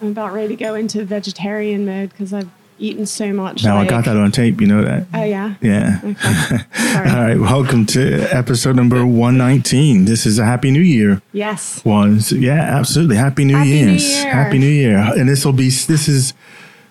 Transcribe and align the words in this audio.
I'm 0.00 0.08
about 0.08 0.32
ready 0.32 0.48
to 0.48 0.56
go 0.56 0.74
into 0.74 1.04
vegetarian 1.04 1.84
mode 1.84 2.10
because 2.10 2.32
I've 2.32 2.48
eaten 2.78 3.04
so 3.04 3.32
much. 3.34 3.62
Now 3.64 3.76
like, 3.76 3.88
I 3.88 3.90
got 3.90 4.04
that 4.06 4.16
on 4.16 4.32
tape. 4.32 4.60
You 4.60 4.66
know 4.66 4.82
that. 4.82 5.06
Oh 5.12 5.22
yeah. 5.22 5.54
Yeah. 5.60 6.00
Okay. 6.02 6.56
All 6.96 7.02
right. 7.22 7.36
Welcome 7.38 7.84
to 7.86 8.22
episode 8.34 8.76
number 8.76 9.04
119. 9.04 10.06
This 10.06 10.24
is 10.24 10.38
a 10.38 10.44
Happy 10.46 10.70
New 10.70 10.80
Year 10.80 11.20
Yes. 11.32 11.84
one. 11.84 12.20
Yeah, 12.30 12.52
absolutely. 12.78 13.16
Happy 13.16 13.44
New 13.44 13.56
Happy 13.56 13.68
New 13.68 13.88
Year's. 13.90 14.08
Year. 14.08 14.32
Happy 14.32 14.58
New 14.58 14.66
Year. 14.70 14.96
And 14.98 15.28
this 15.28 15.44
will 15.44 15.52
be, 15.52 15.68
this 15.68 16.08
is 16.08 16.32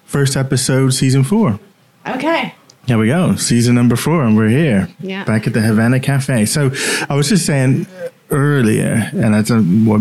first 0.05 0.37
episode, 0.37 0.91
season 0.91 1.23
four. 1.23 1.59
Okay. 2.07 2.53
There 2.85 2.97
we 2.99 3.07
go. 3.07 3.35
Season 3.35 3.73
number 3.75 3.95
four, 3.95 4.23
and 4.23 4.35
we're 4.35 4.49
here. 4.49 4.87
Yeah. 4.99 5.23
Back 5.23 5.45
at 5.47 5.53
the 5.53 5.61
Havana 5.61 5.99
Cafe. 5.99 6.45
So 6.45 6.71
I 7.09 7.15
was 7.15 7.29
just 7.29 7.45
saying 7.45 7.85
earlier, 8.31 9.09
and 9.13 9.35
I 9.35 9.39
was 9.39 9.49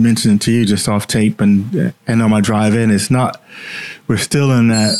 mentioning 0.00 0.38
to 0.40 0.52
you 0.52 0.64
just 0.64 0.88
off 0.88 1.06
tape 1.06 1.40
and 1.40 1.92
and 2.06 2.22
on 2.22 2.30
my 2.30 2.40
drive 2.40 2.74
in, 2.74 2.90
it's 2.90 3.10
not. 3.10 3.40
We're 4.06 4.16
still 4.16 4.50
in 4.52 4.68
that 4.68 4.96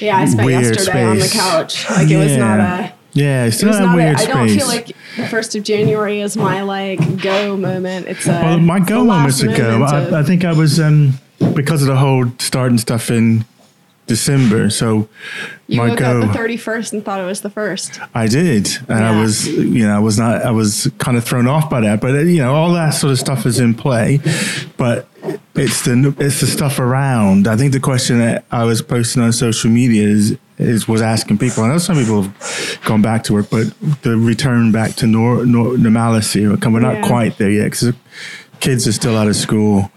Yeah, 0.00 0.16
I 0.18 0.24
spent 0.26 0.46
Weird 0.46 0.64
yesterday 0.76 1.04
on 1.04 1.18
the 1.18 1.28
couch. 1.28 1.88
Like 1.90 2.10
it 2.10 2.16
was 2.16 2.36
not 2.36 2.60
a. 2.60 2.92
Yeah, 3.14 3.44
it's 3.44 3.62
It 3.62 3.66
that 3.66 3.78
not. 3.80 3.94
A, 3.94 3.96
weird 3.96 4.16
I 4.16 4.22
space. 4.22 4.34
don't 4.34 4.48
feel 4.48 4.66
like 4.68 4.86
the 5.16 5.26
first 5.28 5.54
of 5.54 5.62
January 5.64 6.20
is 6.20 6.36
my 6.36 6.62
like 6.62 7.20
go 7.20 7.56
moment. 7.56 8.06
It's 8.08 8.26
a. 8.26 8.30
Well, 8.32 8.58
my 8.58 8.78
go 8.80 9.04
moments 9.04 9.42
moment 9.42 9.52
of- 9.82 10.14
I, 10.14 10.20
I 10.20 10.22
think 10.22 10.44
I 10.44 10.52
was 10.52 10.80
um 10.80 11.14
because 11.54 11.82
of 11.82 11.88
the 11.88 11.96
whole 11.96 12.26
starting 12.38 12.78
stuff 12.78 13.10
in 13.10 13.44
December. 14.12 14.68
So 14.68 15.08
you 15.68 15.78
my 15.78 15.88
woke 15.88 16.00
up 16.02 16.20
the 16.26 16.32
thirty 16.34 16.58
first 16.58 16.92
and 16.92 17.02
thought 17.02 17.18
it 17.20 17.24
was 17.24 17.40
the 17.40 17.48
first. 17.48 17.98
I 18.14 18.26
did, 18.26 18.68
and 18.88 19.02
I 19.02 19.18
was, 19.18 19.48
you 19.48 19.86
know, 19.86 19.96
I 19.96 20.00
was 20.00 20.18
not, 20.18 20.42
I 20.42 20.50
was 20.50 20.90
kind 20.98 21.16
of 21.16 21.24
thrown 21.24 21.46
off 21.46 21.70
by 21.70 21.80
that. 21.80 22.00
But 22.02 22.12
you 22.26 22.42
know, 22.42 22.54
all 22.54 22.72
that 22.74 22.90
sort 22.90 23.12
of 23.12 23.18
stuff 23.18 23.46
is 23.46 23.58
in 23.58 23.72
play, 23.74 24.18
but 24.76 25.08
it's 25.54 25.82
the 25.84 26.14
it's 26.18 26.40
the 26.40 26.46
stuff 26.46 26.78
around. 26.78 27.46
I 27.48 27.56
think 27.56 27.72
the 27.72 27.80
question 27.80 28.18
that 28.18 28.44
I 28.50 28.64
was 28.64 28.82
posting 28.82 29.22
on 29.22 29.32
social 29.32 29.70
media 29.70 30.06
is 30.06 30.36
is 30.58 30.86
was 30.86 31.00
asking 31.00 31.38
people. 31.38 31.64
I 31.64 31.68
know 31.68 31.78
some 31.78 31.96
people 31.96 32.22
have 32.24 32.80
gone 32.84 33.00
back 33.00 33.24
to 33.24 33.32
work, 33.32 33.48
but 33.50 33.72
the 34.02 34.16
return 34.18 34.72
back 34.72 34.94
to 34.96 35.06
nor, 35.06 35.46
nor, 35.46 35.78
normalcy. 35.78 36.44
Come, 36.58 36.74
we're 36.74 36.80
not 36.80 36.96
Yeah. 36.96 37.06
quite 37.06 37.38
there 37.38 37.50
yet 37.50 37.70
because 37.70 37.94
kids 38.60 38.86
are 38.86 38.92
still 38.92 39.16
out 39.16 39.28
of 39.28 39.36
school. 39.36 39.90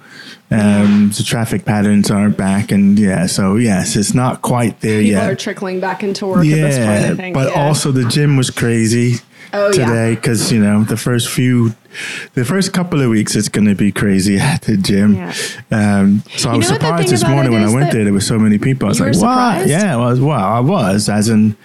Um, 0.56 1.11
the 1.16 1.23
traffic 1.23 1.66
patterns 1.66 2.09
aren't 2.11 2.38
back, 2.38 2.72
and 2.72 2.98
yeah, 2.98 3.25
so 3.25 3.56
yes, 3.56 3.95
it's 3.95 4.14
not 4.14 4.42
quite 4.42 4.81
there 4.81 5.00
People 5.00 5.11
yet 5.11 5.31
are 5.31 5.36
trickling 5.36 5.80
back 5.80 6.03
into 6.03 6.25
work 6.28 6.45
at 6.45 6.50
this 6.50 7.16
point. 7.17 7.34
But 7.34 7.52
yeah. 7.52 7.67
also 7.67 7.92
the 7.92 8.06
gym 8.06 8.38
was 8.38 8.50
crazy 8.50 9.17
Oh, 9.56 9.72
today 9.72 10.16
because 10.16 10.52
you 10.52 10.59
know 10.59 10.83
the 10.83 10.98
first 10.98 11.30
few, 11.30 11.73
the 12.33 12.44
first 12.44 12.73
couple 12.73 13.02
of 13.02 13.09
weeks 13.09 13.36
it's 13.36 13.48
going 13.48 13.67
to 13.67 13.76
be 13.76 13.92
crazy 13.92 14.38
at 14.39 14.64
the 14.64 14.76
gym. 14.76 15.16
Yeah. 15.16 15.33
Um, 15.72 16.23
so 16.36 16.50
I 16.50 16.58
was 16.58 16.70
know 16.70 16.73
what 16.73 16.81
the 16.81 16.86
surprised 16.86 17.09
this 17.09 17.28
morning 17.28 17.53
when 17.53 17.64
I 17.64 17.73
went 17.73 17.92
there. 17.92 18.03
There 18.03 18.14
were 18.14 18.20
so 18.20 18.38
many 18.38 18.58
people. 18.58 18.88
I 18.88 18.89
was 18.89 19.00
you 19.00 19.06
like, 19.06 19.16
"What?" 19.59 19.67
Yeah, 19.67 19.94
I 19.94 19.98
was. 19.98 20.20
Well, 20.20 20.38
I 20.38 20.59
was. 20.59 21.08
As 21.08 21.30
in, 21.30 21.56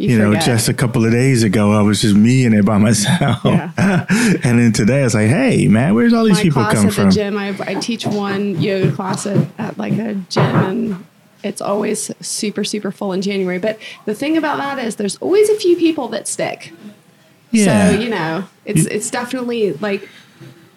you, 0.00 0.18
know, 0.18 0.34
just 0.34 0.68
a 0.68 0.74
couple 0.74 1.04
of 1.04 1.12
days 1.12 1.42
ago, 1.42 1.72
I 1.72 1.82
was 1.82 2.00
just 2.00 2.14
me 2.16 2.44
in 2.44 2.54
it 2.54 2.64
by 2.64 2.78
myself. 2.88 3.44
Yeah. 3.44 4.06
and 4.42 4.58
then 4.58 4.72
today, 4.72 5.00
I 5.00 5.04
was 5.04 5.14
like, 5.14 5.28
"Hey, 5.28 5.68
man, 5.68 5.94
where's 5.94 6.12
all 6.12 6.24
these 6.24 6.36
my 6.36 6.42
people 6.42 6.62
class 6.62 6.74
come 6.74 6.86
at 6.86 6.92
from?" 6.94 7.08
the 7.10 7.14
gym. 7.14 7.36
I, 7.36 7.56
I 7.60 7.74
teach 7.74 8.06
one 8.06 8.60
yoga 8.60 8.92
class 8.92 9.26
at, 9.26 9.46
at 9.58 9.78
like 9.78 9.92
a 9.94 10.14
gym, 10.28 10.44
and 10.44 11.06
it's 11.42 11.60
always 11.60 12.10
super 12.24 12.64
super 12.64 12.90
full 12.90 13.12
in 13.12 13.22
January. 13.22 13.58
But 13.58 13.78
the 14.06 14.14
thing 14.14 14.36
about 14.36 14.58
that 14.58 14.78
is, 14.78 14.96
there's 14.96 15.16
always 15.16 15.48
a 15.50 15.56
few 15.56 15.76
people 15.76 16.08
that 16.08 16.26
stick. 16.26 16.72
Yeah. 17.50 17.90
So 17.90 18.00
you 18.00 18.08
know, 18.08 18.44
it's 18.64 18.86
it's 18.86 19.10
definitely 19.10 19.72
like 19.74 20.08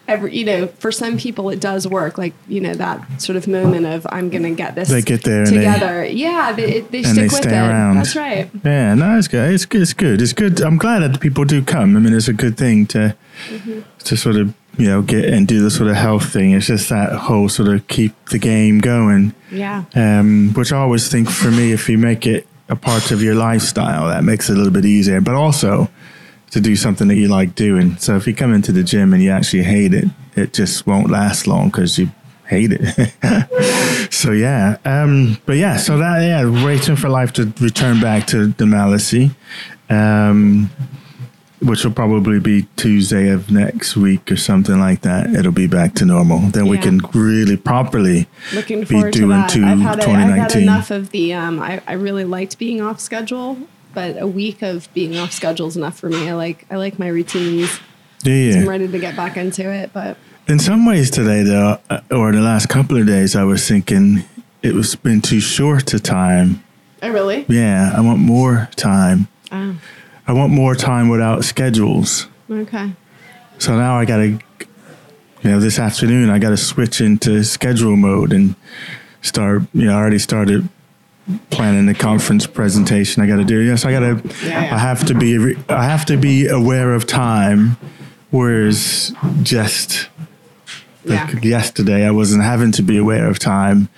every 0.06 0.36
you 0.36 0.44
know 0.44 0.66
for 0.66 0.92
some 0.92 1.16
people 1.18 1.50
it 1.50 1.60
does 1.60 1.86
work. 1.86 2.18
Like 2.18 2.34
you 2.48 2.60
know 2.60 2.74
that 2.74 3.20
sort 3.22 3.36
of 3.36 3.46
moment 3.48 3.86
of 3.86 4.06
I'm 4.10 4.30
gonna 4.30 4.52
get 4.52 4.74
this 4.74 4.88
They 4.88 5.02
get 5.02 5.22
there 5.24 5.42
and 5.44 5.48
they- 5.52 5.56
together. 5.64 6.04
yeah, 6.04 6.52
they, 6.52 6.80
they 6.80 6.98
and 6.98 7.06
stick 7.06 7.16
they 7.16 7.22
with 7.24 7.32
stay 7.34 7.50
it. 7.56 7.68
around. 7.68 7.96
That's 7.96 8.16
right. 8.16 8.50
Yeah, 8.64 8.94
no, 8.94 9.18
it's 9.18 9.28
good. 9.28 9.52
It's 9.52 9.64
good. 9.66 9.82
It's 9.82 9.92
good. 9.92 10.20
It's 10.22 10.32
good. 10.32 10.60
I'm 10.60 10.76
glad 10.78 11.00
that 11.00 11.20
people 11.20 11.44
do 11.44 11.62
come. 11.62 11.96
I 11.96 12.00
mean, 12.00 12.12
it's 12.14 12.28
a 12.28 12.32
good 12.32 12.56
thing 12.56 12.86
to 12.86 13.14
Mm-hmm. 13.48 13.80
to 14.04 14.16
sort 14.16 14.36
of 14.36 14.54
you 14.78 14.86
know 14.86 15.02
get 15.02 15.24
and 15.24 15.48
do 15.48 15.60
the 15.60 15.70
sort 15.70 15.88
of 15.90 15.96
health 15.96 16.32
thing. 16.32 16.52
It's 16.52 16.66
just 16.68 16.88
that 16.90 17.12
whole 17.12 17.48
sort 17.48 17.68
of 17.68 17.86
keep 17.88 18.12
the 18.26 18.38
game 18.38 18.78
going. 18.78 19.34
Yeah. 19.50 19.84
Um, 19.96 20.52
which 20.54 20.72
I 20.72 20.76
always 20.78 21.08
think 21.10 21.28
for 21.28 21.50
me, 21.50 21.72
if 21.72 21.88
you 21.88 21.98
make 21.98 22.26
it 22.28 22.46
a 22.68 22.76
part 22.76 23.10
of 23.10 23.22
your 23.22 23.34
lifestyle, 23.34 24.06
that 24.08 24.22
makes 24.22 24.48
it 24.48 24.52
a 24.54 24.56
little 24.56 24.72
bit 24.72 24.84
easier. 24.84 25.20
But 25.20 25.34
also 25.34 25.90
to 26.54 26.60
do 26.60 26.76
something 26.76 27.08
that 27.08 27.16
you 27.16 27.26
like 27.26 27.56
doing. 27.56 27.96
So 27.96 28.14
if 28.14 28.28
you 28.28 28.34
come 28.34 28.54
into 28.54 28.70
the 28.70 28.84
gym 28.84 29.12
and 29.12 29.20
you 29.20 29.30
actually 29.32 29.64
hate 29.64 29.92
it, 29.92 30.04
it 30.36 30.52
just 30.52 30.86
won't 30.86 31.10
last 31.10 31.48
long 31.48 31.66
because 31.66 31.98
you 31.98 32.12
hate 32.46 32.70
it. 32.72 34.12
so 34.12 34.30
yeah, 34.30 34.76
um, 34.84 35.36
but 35.46 35.56
yeah, 35.56 35.76
so 35.78 35.98
that 35.98 36.20
yeah, 36.20 36.64
waiting 36.64 36.94
for 36.94 37.08
life 37.08 37.32
to 37.32 37.52
return 37.60 38.00
back 38.00 38.28
to 38.28 38.54
normalcy, 38.60 39.32
um, 39.90 40.70
which 41.60 41.84
will 41.84 41.92
probably 41.92 42.38
be 42.38 42.68
Tuesday 42.76 43.30
of 43.30 43.50
next 43.50 43.96
week 43.96 44.30
or 44.30 44.36
something 44.36 44.78
like 44.78 45.00
that. 45.00 45.34
It'll 45.34 45.50
be 45.50 45.66
back 45.66 45.94
to 45.94 46.04
normal. 46.04 46.38
Then 46.38 46.68
we 46.68 46.78
can 46.78 46.98
really 47.14 47.56
properly 47.56 48.28
Looking 48.52 48.80
be 48.80 48.86
forward 48.86 49.12
to 49.14 49.18
doing 49.18 49.30
that. 49.30 49.50
to 49.50 49.64
I've 49.64 49.80
had, 49.80 49.98
a, 49.98 50.02
I've 50.02 50.06
2019. 50.06 50.38
had 50.38 50.62
enough 50.62 50.90
of 50.92 51.10
the. 51.10 51.34
Um, 51.34 51.58
I, 51.58 51.82
I 51.88 51.94
really 51.94 52.24
liked 52.24 52.58
being 52.60 52.80
off 52.80 53.00
schedule, 53.00 53.58
but 53.94 54.20
a 54.20 54.26
week 54.26 54.62
of 54.62 54.92
being 54.94 55.16
off 55.16 55.32
schedule 55.32 55.66
is 55.68 55.76
enough 55.76 55.98
for 55.98 56.08
me. 56.08 56.28
I 56.28 56.34
like 56.34 56.66
I 56.70 56.76
like 56.76 56.98
my 56.98 57.08
routines. 57.08 57.78
Do 58.22 58.32
you? 58.32 58.60
I'm 58.60 58.68
ready 58.68 58.88
to 58.88 58.98
get 58.98 59.16
back 59.16 59.36
into 59.36 59.70
it, 59.70 59.92
but 59.92 60.16
In 60.48 60.58
some 60.58 60.86
ways 60.86 61.10
today, 61.10 61.42
though, 61.42 61.78
uh, 61.90 62.00
or 62.10 62.32
the 62.32 62.40
last 62.40 62.68
couple 62.68 62.96
of 62.96 63.06
days, 63.06 63.34
I 63.36 63.44
was 63.44 63.66
thinking 63.66 64.24
it 64.62 64.74
was 64.74 64.94
been 64.96 65.20
too 65.20 65.40
short 65.40 65.92
a 65.94 66.00
time. 66.00 66.62
I 67.02 67.08
really. 67.08 67.44
Yeah, 67.48 67.92
I 67.94 68.00
want 68.00 68.18
more 68.20 68.68
time. 68.76 69.28
Oh, 69.52 69.76
I 70.26 70.32
want 70.32 70.52
more 70.52 70.74
time 70.74 71.08
without 71.08 71.44
schedules. 71.44 72.26
okay. 72.50 72.92
So 73.58 73.76
now 73.76 73.98
I 73.98 74.04
got 74.04 74.16
to, 74.16 74.26
you 74.28 75.50
know, 75.50 75.60
this 75.60 75.78
afternoon 75.78 76.30
I 76.30 76.38
got 76.38 76.50
to 76.50 76.56
switch 76.56 77.00
into 77.00 77.44
schedule 77.44 77.96
mode 77.96 78.32
and 78.32 78.54
start. 79.22 79.62
You 79.74 79.86
know, 79.86 79.92
I 79.94 80.00
already 80.00 80.18
started 80.18 80.68
planning 81.50 81.86
the 81.86 81.94
conference 81.94 82.46
presentation 82.46 83.22
I 83.22 83.26
got 83.26 83.36
to 83.36 83.44
do. 83.44 83.58
Yes, 83.60 83.84
I 83.84 83.92
got 83.92 84.00
to. 84.00 84.46
Yeah. 84.46 84.74
I 84.74 84.78
have 84.78 85.04
to 85.06 85.14
be. 85.14 85.38
re- 85.38 85.56
I 85.68 85.84
have 85.84 86.04
to 86.06 86.16
be 86.16 86.46
aware 86.48 86.92
of 86.94 87.06
time, 87.06 87.76
whereas 88.30 89.12
just 89.42 90.08
Yeah. 91.04 91.28
like 91.32 91.44
yesterday 91.44 92.06
I 92.06 92.10
wasn't 92.10 92.42
having 92.42 92.72
to 92.72 92.82
be 92.82 92.96
aware 92.98 93.26
of 93.28 93.38
time. 93.38 93.88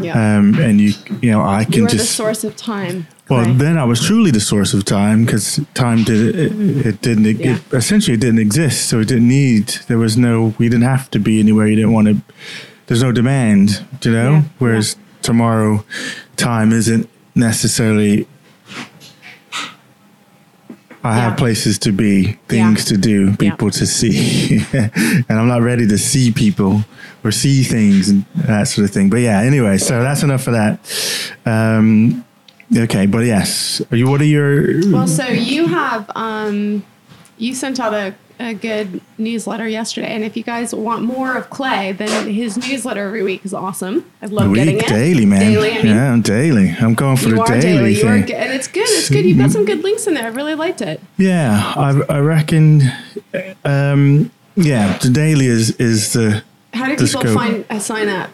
Yeah. 0.00 0.12
Um, 0.38 0.54
and 0.60 0.80
you, 0.80 0.92
you 1.20 1.30
know, 1.30 1.42
I 1.42 1.64
can 1.64 1.74
you 1.74 1.84
are 1.86 1.88
the 1.88 1.96
just. 1.96 2.12
source 2.16 2.44
of 2.44 2.56
time. 2.56 3.06
Well, 3.28 3.44
Clay. 3.44 3.54
then 3.54 3.78
I 3.78 3.84
was 3.84 4.00
truly 4.04 4.30
the 4.30 4.40
source 4.40 4.74
of 4.74 4.84
time 4.84 5.24
because 5.24 5.60
time 5.74 6.02
did 6.04 6.34
it, 6.36 6.52
it 6.86 7.00
didn't 7.00 7.24
Yeah. 7.24 7.56
it 7.56 7.62
essentially 7.72 8.14
it 8.14 8.20
didn't 8.20 8.40
exist, 8.40 8.88
so 8.88 9.00
it 9.00 9.08
didn't 9.08 9.28
need. 9.28 9.68
There 9.88 9.98
was 9.98 10.16
no. 10.16 10.54
We 10.58 10.68
didn't 10.68 10.84
have 10.84 11.10
to 11.12 11.18
be 11.18 11.38
anywhere. 11.40 11.66
You 11.68 11.76
didn't 11.76 11.92
want 11.92 12.08
to. 12.08 12.16
There's 12.86 13.02
no 13.02 13.12
demand, 13.12 13.84
you 14.02 14.10
know. 14.12 14.32
Yeah, 14.32 14.42
Whereas 14.58 14.96
tomorrow, 15.22 15.84
time 16.42 16.72
isn't 16.72 17.08
necessarily. 17.34 18.26
I 21.04 21.14
have 21.14 21.32
Yeah. 21.32 21.36
places 21.36 21.78
to 21.80 21.92
be, 21.92 22.38
things 22.48 22.84
to 22.84 22.96
do, 22.96 23.36
people 23.36 23.70
to 23.72 23.86
see, 23.86 24.64
and 24.72 25.32
I'm 25.40 25.48
not 25.48 25.60
ready 25.62 25.84
to 25.88 25.98
see 25.98 26.30
people 26.30 26.84
or 27.24 27.32
see 27.32 27.64
things 27.64 28.08
and 28.08 28.24
that 28.36 28.68
sort 28.68 28.84
of 28.84 28.92
thing. 28.94 29.10
But 29.10 29.18
yeah, 29.20 29.40
anyway, 29.40 29.78
so 29.78 30.00
that's 30.00 30.22
enough 30.22 30.44
for 30.44 30.52
that. 30.52 30.78
Um, 31.44 32.24
okay, 32.76 33.06
but 33.06 33.24
yes, 33.24 33.82
are 33.90 33.96
you? 33.96 34.08
What 34.08 34.20
are 34.20 34.24
your? 34.24 34.80
Well, 34.92 35.08
so 35.08 35.26
you 35.26 35.66
have 35.66 36.08
um, 36.14 36.84
you 37.36 37.52
sent 37.54 37.80
out 37.80 37.94
a, 37.94 38.14
a 38.42 38.54
good 38.54 39.00
newsletter 39.18 39.66
yesterday, 39.68 40.08
and 40.08 40.24
if 40.24 40.36
you 40.36 40.42
guys 40.42 40.74
want 40.74 41.02
more 41.02 41.36
of 41.36 41.50
Clay, 41.50 41.92
then 41.92 42.28
his 42.28 42.56
newsletter 42.56 43.06
every 43.06 43.22
week 43.22 43.44
is 43.44 43.54
awesome. 43.54 44.10
I 44.20 44.26
love 44.26 44.54
getting 44.54 44.76
week 44.76 44.84
it 44.84 44.88
daily, 44.88 45.26
man. 45.26 45.40
Daily, 45.40 45.72
I 45.72 45.82
mean, 45.82 45.86
yeah, 45.86 46.18
daily. 46.22 46.70
I'm 46.80 46.94
going 46.94 47.16
for 47.16 47.28
the 47.30 47.42
daily 47.44 47.94
daily. 47.94 47.94
Thing. 47.94 48.34
and 48.34 48.52
it's 48.52 48.68
good. 48.68 48.88
It's 48.88 49.08
good. 49.08 49.24
You've 49.24 49.38
got 49.38 49.50
some 49.50 49.64
good 49.64 49.82
links 49.82 50.06
in 50.06 50.14
there. 50.14 50.24
I 50.24 50.28
really 50.28 50.54
liked 50.54 50.80
it. 50.80 51.00
Yeah, 51.16 51.72
I, 51.76 52.00
I 52.08 52.18
reckon. 52.20 52.82
Um, 53.64 54.30
yeah, 54.56 54.98
the 54.98 55.08
daily 55.10 55.46
is 55.46 55.70
is 55.76 56.12
the 56.12 56.42
How 56.74 56.86
do 56.86 56.92
people 56.92 57.06
scope. 57.06 57.34
find 57.34 57.64
uh, 57.70 57.78
sign 57.78 58.08
up? 58.08 58.30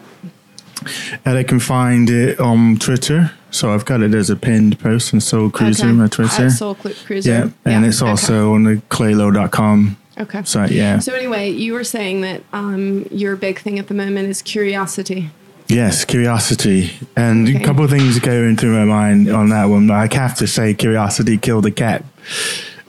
And 1.25 1.37
I 1.37 1.43
can 1.43 1.59
find 1.59 2.09
it 2.09 2.39
on 2.39 2.77
Twitter. 2.77 3.31
So 3.51 3.73
I've 3.73 3.85
got 3.85 4.01
it 4.01 4.13
as 4.13 4.29
a 4.29 4.35
pinned 4.35 4.79
post 4.79 5.13
on 5.13 5.21
Soul 5.21 5.49
Cruiser, 5.49 5.85
Okay. 5.85 5.93
my 5.93 6.07
Twitter. 6.07 6.45
At 6.45 6.51
Soul 6.51 6.75
Cru- 6.75 6.93
Cruiser. 7.05 7.29
yeah, 7.29 7.49
and 7.65 7.85
it's 7.85 8.01
okay. 8.01 8.11
also 8.11 8.53
on 8.53 8.63
the 8.63 8.75
claylow.com 8.89 9.97
okay. 10.19 10.43
site. 10.43 10.71
Yeah. 10.71 10.99
So 10.99 11.13
anyway, 11.15 11.49
you 11.49 11.73
were 11.73 11.83
saying 11.83 12.21
that 12.21 12.43
um, 12.53 13.05
your 13.11 13.35
big 13.35 13.59
thing 13.59 13.79
at 13.79 13.87
the 13.87 13.93
moment 13.95 14.29
is 14.29 14.41
curiosity. 14.43 15.31
Yes, 15.67 16.03
curiosity. 16.05 16.91
And 17.15 17.47
Okay. 17.47 17.61
a 17.61 17.63
couple 17.65 17.83
of 17.83 17.91
things 17.91 18.17
going 18.19 18.57
through 18.57 18.73
my 18.77 18.85
mind 18.85 19.29
on 19.29 19.49
that 19.49 19.65
one. 19.65 19.89
I 19.91 20.07
have 20.13 20.35
to 20.37 20.47
say, 20.47 20.73
curiosity 20.73 21.37
killed 21.37 21.65
the 21.65 21.71
cat 21.71 22.03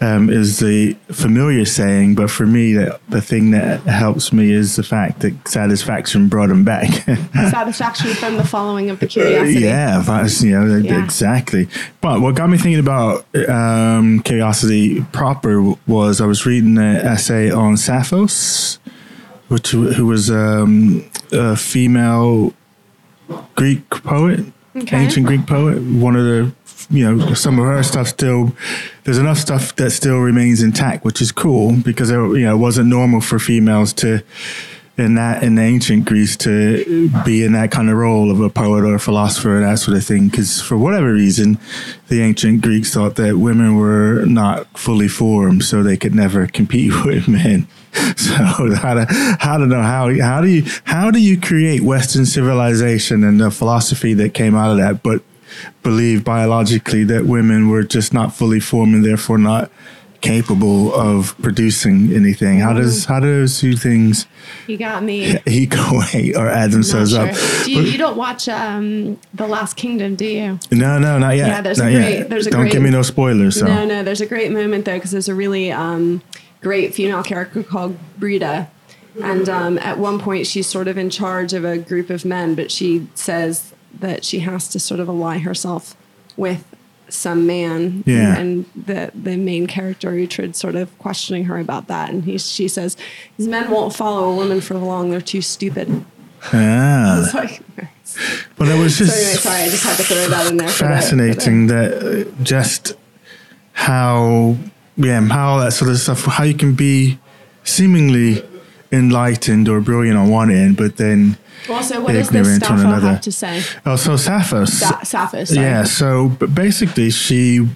um, 0.03 0.31
is 0.31 0.59
the 0.61 0.95
familiar 1.13 1.65
saying, 1.67 2.15
but 2.15 2.31
for 2.31 2.47
me, 2.47 2.73
the, 2.73 2.99
the 3.11 3.21
thing 3.21 3.51
that 3.51 3.81
helps 3.83 4.33
me 4.33 4.51
is 4.51 4.77
the 4.77 4.83
fact 4.83 5.21
that 5.21 5.35
satisfaction 5.47 6.29
brought 6.29 6.49
him 6.51 6.65
back. 6.65 6.89
Satisfaction 7.35 8.11
from 8.15 8.37
the 8.39 8.45
following 8.47 8.89
of 8.89 8.99
the 9.01 9.07
curiosity. 9.07 9.61
yeah, 9.61 10.01
that's, 10.01 10.43
you 10.43 10.53
know, 10.59 10.77
Yeah. 10.77 11.05
exactly. 11.05 11.69
But 12.01 12.21
what 12.23 12.35
got 12.35 12.49
me 12.49 12.57
thinking 12.57 12.81
about 12.81 13.27
um, 13.49 14.21
curiosity 14.21 15.03
proper 15.13 15.75
was 15.87 16.21
I 16.23 16.27
was 16.27 16.47
reading 16.47 16.79
an 16.79 16.97
essay 16.97 17.51
on 17.51 17.77
Sappho's, 17.77 18.79
which 19.49 19.73
who 19.73 20.07
was 20.07 20.31
um, 20.31 21.05
a 21.33 21.57
female 21.57 22.55
Greek 23.55 23.89
poet, 23.91 24.41
Okay. 24.77 24.97
ancient 24.97 25.27
Greek 25.27 25.47
poet. 25.47 25.83
One 25.83 26.17
of 26.17 26.25
the, 26.25 26.53
you 26.91 27.05
know, 27.17 27.35
some 27.35 27.59
of 27.59 27.65
her 27.65 27.83
stuff 27.83 28.09
still, 28.09 28.53
there's 29.11 29.19
enough 29.19 29.39
stuff 29.39 29.75
that 29.75 29.91
still 29.91 30.19
remains 30.19 30.63
intact, 30.63 31.05
which 31.05 31.21
is 31.21 31.33
cool 31.33 31.75
because, 31.83 32.11
it, 32.11 32.15
you 32.15 32.45
know, 32.45 32.55
it 32.55 32.59
wasn't 32.59 32.89
normal 32.89 33.21
for 33.21 33.41
females 33.41 33.93
to, 33.93 34.23
in 34.97 35.17
that, 35.17 35.43
in 35.43 35.59
ancient 35.59 36.05
Greece 36.05 36.37
to 36.37 37.11
be 37.25 37.43
in 37.43 37.51
that 37.55 37.73
kind 37.73 37.91
of 37.91 37.97
role 37.97 38.31
of 38.31 38.41
a 38.41 38.49
poet 38.49 38.85
or 38.85 38.95
a 38.95 39.01
philosopher 39.01 39.57
and 39.57 39.65
that 39.65 39.81
sort 39.81 39.97
of 39.97 40.05
thing. 40.05 40.29
Because 40.29 40.63
for 40.63 40.79
whatever 40.79 41.13
reason, 41.13 41.59
the 42.07 42.23
ancient 42.23 42.61
Greeks 42.63 42.95
thought 42.95 43.17
that 43.17 43.37
women 43.37 43.75
were 43.75 44.25
not 44.27 44.79
fully 44.79 45.09
formed, 45.09 45.65
so 45.65 45.83
they 45.83 45.97
could 45.97 46.15
never 46.15 46.47
compete 46.59 46.93
with 47.05 47.27
men. 47.27 47.67
So 48.17 48.33
how 48.33 48.95
to 48.95 49.07
how 49.41 49.57
to 49.57 49.67
know 49.67 49.83
how 49.83 50.17
how 50.21 50.41
do 50.41 50.47
you 50.47 50.63
how 50.85 51.11
do 51.11 51.19
you 51.19 51.41
create 51.41 51.81
Western 51.81 52.25
civilization 52.25 53.25
and 53.25 53.41
the 53.41 53.51
philosophy 53.51 54.15
that 54.15 54.35
came 54.35 54.55
out 54.55 54.71
of 54.71 54.77
that, 54.77 55.03
but 55.03 55.23
believe 55.83 56.25
biologically 56.25 57.05
that 57.05 57.27
women 57.27 57.69
were 57.69 57.83
just 57.83 58.13
not 58.13 58.35
fully 58.35 58.61
formed 58.61 58.95
and 58.95 59.05
therefore 59.05 59.39
not 59.39 59.71
capable 60.21 60.93
of 60.95 61.35
producing 61.41 62.13
anything? 62.15 62.59
How 62.61 62.75
does 62.75 63.07
how 63.07 63.21
do 63.21 63.27
those 63.27 63.59
two 63.59 63.75
things 63.77 64.27
You 64.67 64.77
got 64.77 65.03
me. 65.03 65.37
equate 65.47 66.37
or 66.37 66.47
add 66.49 66.73
themselves 66.73 67.13
sure. 67.13 67.29
up? 67.29 67.35
Do 67.65 67.73
you, 67.73 67.83
you 67.83 67.97
don't 67.99 68.17
watch 68.17 68.49
um, 68.49 69.19
The 69.33 69.47
Last 69.47 69.77
Kingdom, 69.77 70.17
do 70.17 70.27
you? 70.27 70.59
No, 70.71 70.99
no, 70.99 71.19
not 71.19 71.37
yet. 71.37 71.49
Yeah, 71.49 71.61
there's 71.63 71.79
a 71.79 71.85
not 71.85 71.91
great- 71.93 72.19
yet. 72.19 72.29
there's 72.31 72.47
a 72.47 72.51
Don't 72.51 72.61
great- 72.63 72.73
give 72.73 72.83
me 72.83 72.91
no 72.91 73.03
spoilers. 73.03 73.59
So. 73.59 73.67
No, 73.67 73.87
no, 73.87 74.03
there's 74.03 74.21
a 74.21 74.27
great 74.27 74.53
moment 74.53 74.85
though 74.85 74.97
because 74.97 75.11
there's 75.11 75.29
a 75.29 75.35
really 75.35 75.73
um, 75.73 76.23
great 76.61 76.95
female 76.95 77.23
character 77.23 77.63
called 77.63 77.97
Brida, 78.19 78.71
and 79.23 79.49
um, 79.49 79.79
at 79.79 79.99
one 79.99 80.19
point 80.19 80.47
she's 80.47 80.67
sort 80.67 80.87
of 80.87 80.99
in 80.99 81.09
charge 81.09 81.53
of 81.55 81.65
a 81.65 81.79
group 81.79 82.11
of 82.11 82.25
men, 82.27 82.55
but 82.55 82.71
she 82.71 83.09
says 83.15 83.73
that 83.99 84.25
she 84.25 84.41
has 84.41 84.69
to 84.69 84.79
sort 84.81 85.01
of 85.01 85.09
ally 85.09 85.39
herself 85.39 85.97
with 86.37 86.65
some 87.09 87.47
man. 87.47 88.05
Yeah. 88.07 88.37
And 88.39 88.65
the 88.77 89.11
the 89.15 89.37
main 89.37 89.67
character 89.67 90.11
Uhtred 90.13 90.55
sort 90.55 90.77
of 90.77 90.97
questioning 90.99 91.45
her 91.45 91.59
about 91.59 91.89
that, 91.89 92.11
and 92.11 92.25
he 92.25 92.39
she 92.39 92.69
says 92.69 92.97
these 93.37 93.49
men 93.49 93.71
won't 93.71 93.95
follow 93.95 94.31
a 94.31 94.35
woman 94.37 94.61
for 94.61 94.75
long; 94.75 95.11
they're 95.11 95.21
too 95.21 95.43
stupid. 95.43 96.05
Ah, 96.53 97.29
like, 97.35 97.61
but 98.57 98.69
it 98.69 98.79
was 98.79 98.97
so 98.97 99.05
just 99.05 99.17
anyway, 99.17 99.35
sorry, 99.35 99.63
I 99.63 99.69
just 99.69 99.85
had 99.85 99.97
to 99.97 100.03
throw 100.05 100.29
that 100.29 100.51
in 100.51 100.57
there. 100.57 100.69
for 100.69 100.73
the- 100.73 100.79
for 100.79 100.85
the- 100.85 100.95
fascinating 101.01 101.67
that 101.67 102.27
uh, 102.29 102.43
just 102.43 102.95
how 103.73 104.57
yeah 104.97 105.21
how 105.29 105.51
all 105.51 105.61
that 105.61 105.73
sort 105.73 105.91
of 105.91 105.99
stuff 105.99 106.25
how 106.25 106.45
you 106.45 106.55
can 106.55 106.75
be 106.75 107.19
seemingly 107.65 108.43
enlightened 108.93 109.69
or 109.69 109.81
brilliant 109.81 110.17
on 110.19 110.29
one 110.31 110.51
end, 110.51 110.77
but 110.77 110.97
then 110.97 111.37
Also, 111.69 112.01
what 112.01 112.13
does 112.13 112.29
this 112.31 112.47
Ignorant 112.47 112.71
on 112.71 112.81
another. 112.81 113.09
have 113.13 113.21
to 113.23 113.33
say? 113.33 113.63
also 113.87 114.17
Sappho. 114.17 114.65
Sa- 114.65 115.03
Sappho, 115.03 115.45
sorry. 115.45 115.61
Yeah, 115.67 115.85
so 115.85 116.29
but 116.39 116.55
basically, 116.55 117.11
she 117.11 117.69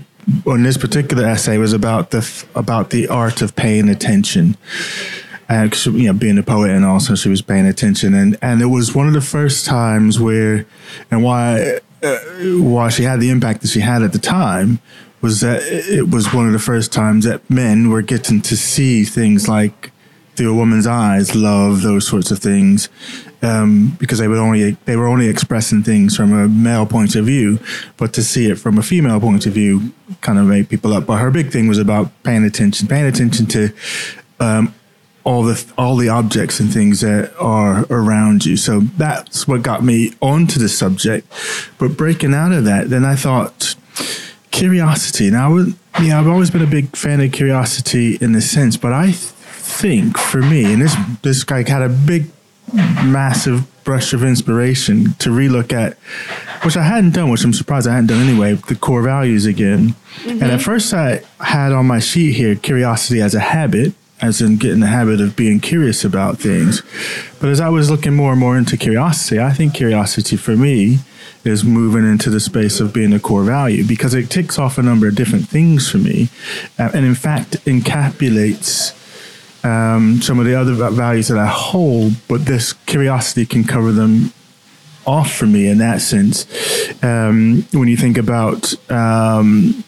on 0.46 0.62
this 0.62 0.76
particular 0.78 1.25
essay 1.26 1.58
was 1.58 1.72
about 1.72 2.11
the 2.11 2.19
f- 2.19 2.46
about 2.55 2.90
the 2.90 3.06
art 3.08 3.43
of 3.43 3.55
paying 3.55 3.88
attention, 3.88 4.56
and 5.49 5.75
you 5.87 6.05
know, 6.06 6.12
being 6.14 6.38
a 6.38 6.43
poet, 6.43 6.70
and 6.70 6.84
also 6.84 7.14
she 7.14 7.28
was 7.28 7.43
paying 7.43 7.66
attention, 7.66 8.14
and 8.14 8.37
and 8.43 8.62
it 8.62 8.66
was 8.66 8.94
one 8.94 9.06
of 9.06 9.12
the 9.14 9.20
first 9.20 9.66
times 9.66 10.19
where, 10.19 10.64
and 11.11 11.22
why 11.22 11.78
uh, 12.02 12.19
why 12.61 12.88
she 12.88 13.02
had 13.05 13.20
the 13.20 13.31
impact 13.31 13.61
that 13.62 13.69
she 13.69 13.81
had 13.81 14.02
at 14.02 14.12
the 14.12 14.19
time 14.19 14.78
was 15.20 15.40
that 15.40 15.62
it 15.62 16.08
was 16.11 16.32
one 16.34 16.46
of 16.46 16.52
the 16.52 16.58
first 16.58 16.93
times 16.93 17.25
that 17.25 17.49
men 17.49 17.88
were 17.88 18.02
getting 18.02 18.40
to 18.43 18.56
see 18.56 19.05
things 19.05 19.46
like 19.49 19.90
through 20.37 20.53
a 20.53 20.55
woman's 20.55 20.87
eyes, 20.87 21.35
love, 21.35 21.83
those 21.83 22.07
sorts 22.07 22.31
of 22.31 22.39
things, 22.39 22.89
um, 23.43 23.97
because 23.99 24.19
they 24.19 24.29
were 24.29 24.39
only 24.39 24.73
they 24.85 24.97
were 24.97 25.07
only 25.07 25.29
expressing 25.29 25.83
things 25.83 26.17
from 26.17 26.33
a 26.33 26.49
male 26.49 26.87
point 26.87 27.15
of 27.17 27.27
view, 27.27 27.59
but 27.97 28.13
to 28.15 28.23
see 28.23 28.51
it 28.51 28.57
from 28.59 28.79
a 28.79 28.83
female 28.83 29.21
point 29.21 29.47
of 29.47 29.53
view 29.53 29.93
kind 30.21 30.39
of 30.39 30.47
made 30.47 30.69
people 30.69 30.93
up. 30.93 31.07
But 31.07 31.19
her 31.19 31.31
big 31.31 31.51
thing 31.51 31.69
was 31.69 31.79
about 31.79 32.11
paying 32.23 32.45
attention, 32.45 32.89
paying 32.89 33.07
attention 33.07 33.47
to 33.47 33.73
um, 34.41 34.75
all 35.25 35.43
the 35.43 35.65
all 35.77 35.97
the 35.97 36.09
objects 36.09 36.61
and 36.61 36.73
things 36.73 37.01
that 37.01 37.35
are 37.39 37.87
around 37.91 38.45
you. 38.45 38.57
So 38.57 38.81
that's 38.81 39.49
what 39.49 39.63
got 39.63 39.83
me 39.83 40.13
onto 40.21 40.59
the 40.59 40.69
subject. 40.69 41.31
But 41.79 41.97
breaking 41.97 42.35
out 42.35 42.53
of 42.53 42.65
that, 42.65 42.91
then 42.91 43.05
I 43.05 43.17
thought 43.17 43.75
curiosity. 44.51 45.31
Now, 45.31 45.49
know, 45.49 45.75
I've 46.19 46.29
always 46.29 46.51
been 46.51 46.63
a 46.63 46.67
big 46.67 46.97
fan 46.97 47.21
of 47.21 47.33
curiosity 47.33 48.17
in 48.21 48.35
a 48.35 48.41
sense, 48.41 48.77
but 48.77 48.93
I 48.93 49.13
think 49.75 50.19
for 50.19 50.41
me, 50.41 50.73
and 50.73 50.81
this 50.81 50.97
this 51.23 51.44
guy 51.44 51.69
had 51.69 51.82
a 51.82 51.88
big, 51.88 52.31
massive 52.73 53.67
brush 53.85 54.12
of 54.12 54.23
inspiration 54.23 55.15
to 55.19 55.31
relook 55.31 55.73
at, 55.73 55.99
which 56.65 56.76
I 56.76 56.82
hadn't 56.82 57.15
done, 57.15 57.31
which 57.31 57.44
I'm 57.44 57.53
surprised 57.53 57.87
I 57.87 57.93
hadn't 57.94 58.09
done 58.09 58.26
anyway, 58.26 58.55
the 58.55 58.76
core 58.76 59.03
values 59.03 59.47
again. 59.47 59.94
And 60.26 60.43
at 60.44 60.62
first, 60.62 60.94
I 60.94 61.23
had 61.41 61.73
on 61.73 61.87
my 61.87 61.99
sheet 61.99 62.32
here 62.32 62.55
curiosity 62.55 63.21
as 63.21 63.35
a 63.35 63.41
habit. 63.41 63.94
As 64.21 64.41
in 64.41 64.56
getting 64.56 64.81
the 64.81 64.87
habit 64.87 65.21
of 65.21 65.37
being 65.37 65.61
curious 65.61 66.03
about 66.03 66.38
things. 66.38 66.82
But 67.41 67.50
as 67.50 67.61
I 67.61 67.69
was 67.69 67.91
looking 67.91 68.15
more 68.15 68.31
and 68.31 68.41
more 68.41 68.56
into 68.56 68.76
curiosity, 68.79 69.38
I 69.38 69.50
think 69.50 69.75
curiosity 69.75 70.37
for 70.37 70.56
me 70.56 71.00
is 71.44 71.62
moving 71.62 72.11
into 72.11 72.31
the 72.31 72.41
space 72.41 72.81
of 72.81 72.94
being 72.94 73.12
a 73.12 73.21
core 73.21 73.44
value 73.44 73.85
because 73.85 74.15
it 74.15 74.31
ticks 74.31 74.59
off 74.59 74.79
a 74.79 74.82
number 74.82 75.09
of 75.09 75.15
different 75.15 75.49
things 75.49 75.91
for 75.91 75.99
me, 75.99 76.31
uh, 76.79 76.91
and 76.94 77.05
in 77.05 77.15
fact 77.15 77.62
encapsulates 77.67 78.94
um, 79.64 80.20
some 80.22 80.38
of 80.38 80.44
the 80.44 80.55
other 80.55 80.75
values 80.90 81.28
that 81.28 81.38
I 81.38 81.46
hold. 81.46 82.12
But 82.28 82.46
this 82.46 82.72
curiosity 82.72 83.46
can 83.46 83.64
cover 83.64 83.90
them 83.90 84.32
off 85.06 85.32
for 85.32 85.46
me 85.46 85.69
in 85.69 85.78
that 85.78 86.00
sense. 86.00 86.46
Um, 87.02 87.66
when 87.72 87.88
you 87.88 87.96
think 87.96 88.16
about 88.16 88.72
um, 88.90 89.84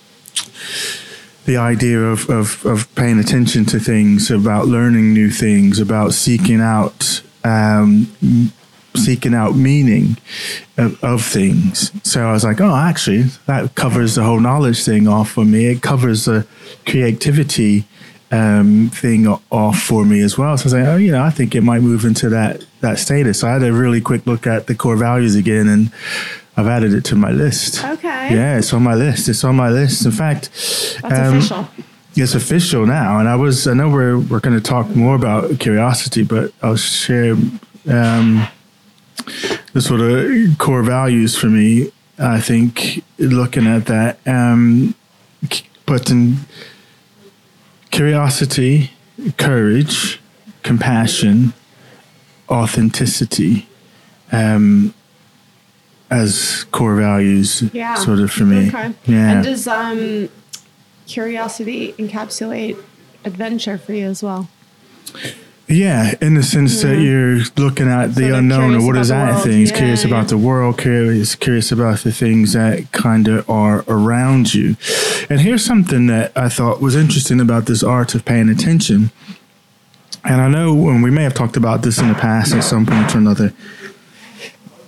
the 1.45 1.57
idea 1.57 2.01
of, 2.01 2.29
of, 2.29 2.65
of 2.67 2.93
paying 2.95 3.19
attention 3.19 3.65
to 3.67 3.79
things, 3.79 4.31
about 4.31 4.67
learning 4.67 5.13
new 5.13 5.31
things, 5.31 5.79
about 5.79 6.13
seeking 6.13 6.61
out 6.61 7.23
um, 7.45 8.53
seeking 8.97 9.35
out 9.35 9.55
meaning 9.55 10.17
of, 10.77 11.03
of 11.05 11.23
things. 11.23 11.93
So 12.03 12.27
I 12.27 12.33
was 12.33 12.45
like, 12.45 12.61
oh, 12.61 12.75
actually, 12.75 13.23
that 13.47 13.75
covers 13.75 14.15
the 14.15 14.25
whole 14.25 14.41
knowledge 14.41 14.85
thing 14.85 15.07
off 15.07 15.31
for 15.31 15.45
me. 15.45 15.67
It 15.67 15.83
covers 15.83 16.25
the 16.25 16.47
creativity 16.87 17.85
um, 18.31 18.91
thing 18.93 19.27
off 19.29 19.81
for 19.81 20.05
me 20.05 20.21
as 20.21 20.37
well. 20.37 20.57
So 20.57 20.63
I 20.63 20.65
was 20.65 20.75
like, 20.75 20.85
oh, 20.87 20.97
you 20.97 21.13
know, 21.13 21.23
I 21.23 21.31
think 21.31 21.55
it 21.55 21.63
might 21.63 21.81
move 21.83 22.05
into 22.05 22.29
that 22.31 22.65
that 22.81 22.99
status. 22.99 23.41
So 23.41 23.49
I 23.49 23.53
had 23.53 23.63
a 23.63 23.73
really 23.73 24.01
quick 24.01 24.27
look 24.27 24.47
at 24.47 24.67
the 24.67 24.75
core 24.75 24.97
values 24.97 25.35
again, 25.35 25.69
and 25.69 25.93
I've 26.57 26.67
added 26.67 26.93
it 26.93 27.05
to 27.07 27.17
my 27.17 27.31
list. 27.31 27.85
Okay. 27.85 28.35
Yeah, 28.35 28.59
it's 28.59 28.73
on 28.73 28.83
my 28.83 28.95
list. 28.95 29.29
It's 29.29 29.45
on 29.45 29.57
my 29.57 29.71
list. 29.71 30.05
In 30.05 30.13
fact, 30.13 30.51
That's 31.03 31.05
um, 31.05 31.37
official. 31.39 31.69
it's 32.17 32.35
official 32.35 32.87
now, 32.87 33.19
and 33.19 33.29
I 33.29 33.37
was 33.37 33.67
I 33.67 33.75
know 33.75 33.89
we're 33.89 34.19
we're 34.19 34.41
going 34.41 34.57
to 34.57 34.63
talk 34.63 34.89
more 34.91 35.15
about 35.15 35.59
curiosity, 35.61 36.23
but 36.23 36.53
I'll 36.63 36.77
share 36.77 37.33
um, 37.89 38.49
the 39.73 39.81
sort 39.81 40.01
of 40.01 40.59
core 40.59 40.83
values 40.83 41.37
for 41.37 41.49
me. 41.49 41.93
I 42.19 42.41
think 42.41 43.05
looking 43.19 43.67
at 43.67 43.87
that, 43.87 44.19
um, 44.27 44.95
putting 45.85 46.39
curiosity, 47.97 48.91
courage, 49.39 50.21
compassion, 50.63 51.55
authenticity 52.51 53.67
um, 54.33 54.93
as 56.11 56.65
core 56.73 56.95
values, 56.97 57.63
Yeah. 57.73 57.95
sort 57.95 58.19
of 58.19 58.31
for 58.31 58.45
me. 58.45 58.69
Okay. 58.69 58.93
Yeah. 59.07 59.31
And 59.33 59.45
does 59.45 59.67
um, 59.67 60.29
curiosity 61.07 61.95
encapsulate 61.99 62.77
adventure 63.25 63.79
for 63.79 63.95
you 63.95 64.07
as 64.07 64.23
well? 64.23 64.49
Yeah, 65.69 66.15
in 66.21 66.35
the 66.35 66.45
sense 66.45 66.81
that 66.83 67.01
you're 67.01 67.41
looking 67.57 67.89
at 67.89 68.15
the 68.15 68.21
they're 68.21 68.35
unknown 68.35 68.77
or 68.77 68.87
what 68.87 68.97
is 68.97 69.09
that 69.09 69.33
world. 69.33 69.43
things, 69.43 69.71
Yeah, 69.71 69.79
curious 69.79 70.05
yeah. 70.05 70.11
about 70.11 70.29
the 70.29 70.39
world, 70.39 70.79
curious 70.79 71.35
curious 71.35 71.73
about 71.73 72.01
the 72.01 72.13
things 72.13 72.53
that 72.53 72.93
kind 72.93 73.27
of 73.27 73.49
are 73.51 73.85
around 73.89 74.55
you. 74.55 74.77
And 75.29 75.41
here's 75.41 75.65
something 75.65 76.07
that 76.07 76.31
I 76.37 76.49
thought 76.49 76.81
was 76.81 76.95
interesting 76.95 77.41
about 77.41 77.67
this 77.67 77.83
art 77.83 78.15
of 78.15 78.25
paying 78.25 78.49
attention. 78.49 79.11
And 80.25 80.41
I 80.41 80.49
know 80.49 80.73
when 80.73 81.03
we 81.03 81.11
may 81.11 81.25
have 81.25 81.35
talked 81.35 81.57
about 81.57 81.83
this 81.83 81.99
in 81.99 82.09
the 82.09 82.15
past 82.15 82.55
at 82.55 82.63
some 82.63 82.87
point 82.87 83.15
or 83.15 83.19
another, 83.19 83.53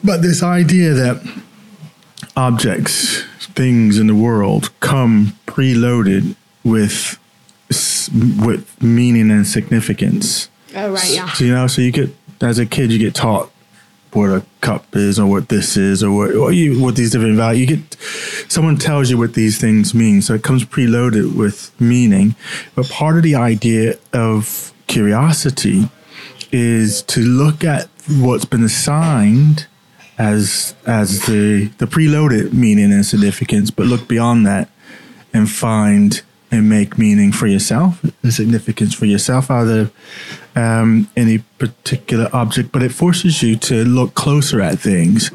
but 0.05 0.23
this 0.23 0.45
idea 0.45 0.95
that 0.95 1.21
objects, 2.37 3.25
things 3.41 3.99
in 3.99 4.07
the 4.07 4.15
world 4.15 4.71
come 4.79 5.37
preloaded 5.47 6.37
with 6.63 7.19
with 8.41 8.81
meaning 8.81 9.31
and 9.31 9.47
significance. 9.47 10.49
Oh 10.75 10.93
right, 10.93 11.11
yeah. 11.11 11.33
So, 11.33 11.45
you 11.45 11.55
know, 11.55 11.67
so 11.67 11.83
you 11.83 11.93
get 11.93 12.11
as 12.41 12.59
a 12.59 12.67
kid, 12.67 12.93
you 12.93 12.99
get 12.99 13.15
taught 13.15 13.51
what 14.13 14.31
a 14.31 14.45
cup 14.61 14.97
is, 14.97 15.19
or 15.19 15.27
what 15.27 15.49
this 15.49 15.77
is, 15.77 16.03
or 16.03 16.13
what 16.13 16.35
or 16.35 16.53
you 16.53 16.81
what 16.81 16.97
these 16.97 17.11
different 17.11 17.37
values. 17.37 17.69
You 17.69 17.77
get 17.77 17.97
someone 18.49 18.77
tells 18.77 19.11
you 19.11 19.19
what 19.19 19.35
these 19.35 19.61
things 19.61 19.95
mean, 19.95 20.23
so 20.23 20.35
it 20.35 20.43
comes 20.43 20.65
preloaded 20.65 21.37
with 21.37 21.79
meaning. 21.81 22.35
But 22.75 22.89
part 22.89 23.17
of 23.17 23.23
the 23.23 23.35
idea 23.35 23.99
of 24.13 24.73
curiosity 24.87 25.91
is 26.51 27.03
to 27.03 27.21
look 27.21 27.65
at 27.65 27.89
what's 28.09 28.47
been 28.47 28.65
assigned 28.65 29.67
as 30.17 30.75
as 30.87 31.27
the 31.27 31.67
the 31.79 31.87
preloaded 31.87 32.53
meaning 32.53 32.93
and 32.93 33.05
significance, 33.05 33.71
but 33.71 33.87
look 33.87 34.09
beyond 34.09 34.47
that 34.47 34.69
and 35.33 35.51
find 35.51 36.23
and 36.51 36.69
make 36.69 36.97
meaning 36.97 37.31
for 37.31 37.47
yourself, 37.47 38.01
the 38.23 38.33
significance 38.33 38.95
for 38.95 39.05
yourself 39.05 39.51
out 39.51 39.69
of 39.69 39.93
um, 40.59 41.09
any 41.17 41.39
particular 41.59 42.29
object. 42.33 42.73
But 42.73 42.83
it 42.83 42.93
forces 42.93 43.43
you 43.43 43.57
to 43.57 43.85
look 43.85 44.15
closer 44.15 44.61
at 44.61 44.79
things. 44.79 45.31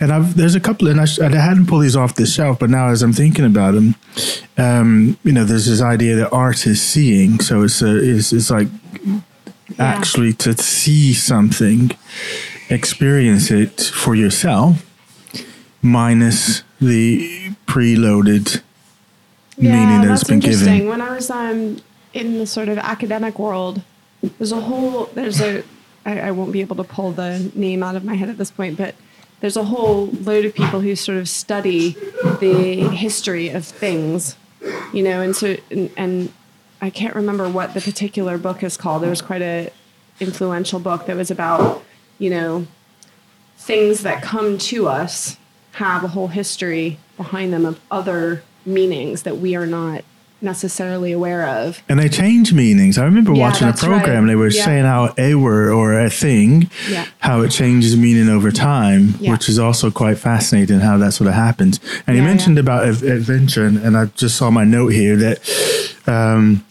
And 0.00 0.12
I've 0.12 0.36
there's 0.36 0.54
a 0.54 0.60
couple, 0.60 0.88
and 0.88 1.00
I, 1.00 1.04
sh- 1.04 1.20
I 1.20 1.28
hadn't 1.28 1.66
pulled 1.66 1.84
these 1.84 1.96
off 1.96 2.14
the 2.14 2.26
shelf, 2.26 2.58
but 2.58 2.70
now 2.70 2.88
as 2.88 3.02
I'm 3.02 3.12
thinking 3.12 3.44
about 3.44 3.74
them, 3.74 3.94
um, 4.56 5.18
you 5.24 5.32
know, 5.32 5.44
there's 5.44 5.66
this 5.66 5.82
idea 5.82 6.16
that 6.16 6.32
art 6.32 6.66
is 6.66 6.80
seeing. 6.82 7.40
So 7.40 7.62
it's 7.62 7.82
a 7.82 7.96
it's, 7.96 8.32
it's 8.32 8.50
like 8.50 8.68
actually 9.78 10.32
to 10.34 10.56
see 10.56 11.12
something, 11.12 11.90
experience 12.68 13.50
it 13.50 13.80
for 13.80 14.14
yourself, 14.14 14.84
minus 15.82 16.62
the 16.80 17.54
preloaded 17.66 18.62
meaning 19.58 20.02
that's 20.02 20.24
been 20.24 20.36
interesting. 20.36 20.72
given. 20.72 20.88
When 20.88 21.00
I 21.00 21.14
was 21.14 21.30
um, 21.30 21.80
in 22.12 22.38
the 22.38 22.46
sort 22.46 22.68
of 22.68 22.78
academic 22.78 23.38
world, 23.38 23.82
there's 24.22 24.52
a 24.52 24.60
whole 24.60 25.06
there's 25.14 25.40
a 25.40 25.64
I, 26.04 26.20
I 26.20 26.30
won't 26.30 26.52
be 26.52 26.60
able 26.60 26.76
to 26.76 26.84
pull 26.84 27.12
the 27.12 27.50
name 27.54 27.82
out 27.82 27.96
of 27.96 28.04
my 28.04 28.14
head 28.14 28.28
at 28.28 28.38
this 28.38 28.50
point, 28.50 28.76
but 28.76 28.94
there's 29.40 29.56
a 29.56 29.64
whole 29.64 30.06
load 30.06 30.44
of 30.44 30.54
people 30.54 30.80
who 30.80 30.94
sort 30.94 31.18
of 31.18 31.28
study 31.28 31.96
the 32.40 32.88
history 32.88 33.48
of 33.48 33.64
things, 33.64 34.36
you 34.92 35.02
know, 35.02 35.20
and 35.20 35.34
so 35.34 35.56
and, 35.70 35.90
and 35.96 36.32
I 36.80 36.90
can't 36.90 37.14
remember 37.14 37.48
what 37.48 37.74
the 37.74 37.80
particular 37.80 38.38
book 38.38 38.62
is 38.62 38.76
called. 38.76 39.02
There 39.02 39.10
was 39.10 39.22
quite 39.22 39.42
a 39.42 39.70
influential 40.20 40.78
book 40.78 41.06
that 41.06 41.16
was 41.16 41.30
about, 41.30 41.82
you 42.18 42.30
know, 42.30 42.66
things 43.56 44.02
that 44.02 44.22
come 44.22 44.58
to 44.58 44.88
us 44.88 45.36
have 45.72 46.04
a 46.04 46.08
whole 46.08 46.28
history 46.28 46.98
behind 47.16 47.52
them 47.52 47.64
of 47.64 47.80
other 47.90 48.42
meanings 48.66 49.22
that 49.22 49.38
we 49.38 49.56
are 49.56 49.66
not 49.66 50.04
necessarily 50.42 51.12
aware 51.12 51.46
of. 51.46 51.82
And 51.88 51.98
they 51.98 52.08
change 52.08 52.52
meanings. 52.52 52.98
I 52.98 53.04
remember 53.04 53.32
Yeah, 53.32 53.40
watching 53.48 53.68
a 53.68 53.72
program. 53.72 54.24
right. 54.24 54.28
They 54.30 54.34
were 54.36 54.48
Yeah. 54.50 54.64
saying 54.64 54.84
how 54.84 55.14
a 55.16 55.34
word 55.36 55.70
or 55.72 55.98
a 55.98 56.10
thing, 56.10 56.68
Yeah. 56.90 57.04
how 57.20 57.42
it 57.42 57.50
changes 57.50 57.96
meaning 57.96 58.28
over 58.28 58.50
time, 58.50 59.14
which 59.20 59.48
is 59.48 59.58
also 59.58 59.90
quite 59.90 60.18
fascinating 60.18 60.80
how 60.80 60.96
that 60.98 61.12
sort 61.12 61.28
of 61.28 61.34
happens. 61.34 61.80
And 62.06 62.16
you 62.16 62.22
mentioned 62.22 62.58
about 62.58 62.86
adventure, 62.86 63.64
and, 63.64 63.78
and 63.78 63.96
I 63.96 64.06
just 64.16 64.36
saw 64.36 64.50
my 64.50 64.64
note 64.64 64.88
here 64.92 65.16
that 65.16 65.38
um, 66.06 66.64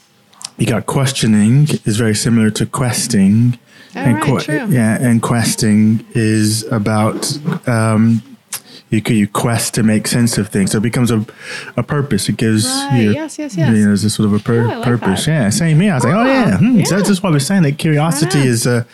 you 0.57 0.65
got 0.67 0.85
questioning 0.85 1.67
is 1.85 1.97
very 1.97 2.15
similar 2.15 2.49
to 2.51 2.65
questing. 2.65 3.57
Oh, 3.95 4.03
right, 4.03 4.41
true. 4.43 4.67
Yeah, 4.69 4.97
and 5.01 5.21
questing 5.21 6.05
is 6.13 6.63
about 6.71 7.37
um, 7.67 8.21
you 8.91 9.01
you 9.07 9.27
quest 9.27 9.74
to 9.75 9.83
make 9.83 10.05
sense 10.07 10.38
of 10.38 10.50
things. 10.50 10.71
So 10.71 10.77
it 10.77 10.81
becomes 10.83 11.10
a 11.12 11.25
a 11.77 11.81
purpose. 11.83 12.29
It 12.29 12.38
gives 12.38 12.65
Right, 12.65 13.00
you 13.01 13.13
yes, 13.13 13.39
yes, 13.39 13.55
yes. 13.55 13.69
You 13.69 13.75
know, 13.81 13.86
there's 13.88 14.03
a 14.03 14.10
sort 14.10 14.27
of 14.27 14.33
a 14.33 14.39
pur- 14.39 14.62
Oh, 14.69 14.79
like 14.79 14.83
purpose. 14.83 15.25
that. 15.25 15.31
Yeah, 15.31 15.50
same 15.50 15.79
here. 15.79 15.93
I 15.93 15.95
was 15.95 16.03
like, 16.03 16.13
oh 16.13 16.19
Ah, 16.19 16.25
yeah. 16.25 16.57
Hmm. 16.57 16.83
So 16.83 16.95
that's 16.98 17.07
just 17.07 17.24
what 17.24 17.31
we're 17.31 17.39
saying. 17.39 17.63
That 17.63 17.77
curiosity 17.77 18.39
is 18.39 18.65
a 18.67 18.86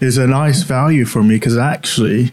is 0.00 0.16
a 0.16 0.26
nice 0.26 0.62
value 0.62 1.04
for 1.04 1.22
me 1.22 1.36
because 1.36 1.58
actually. 1.58 2.32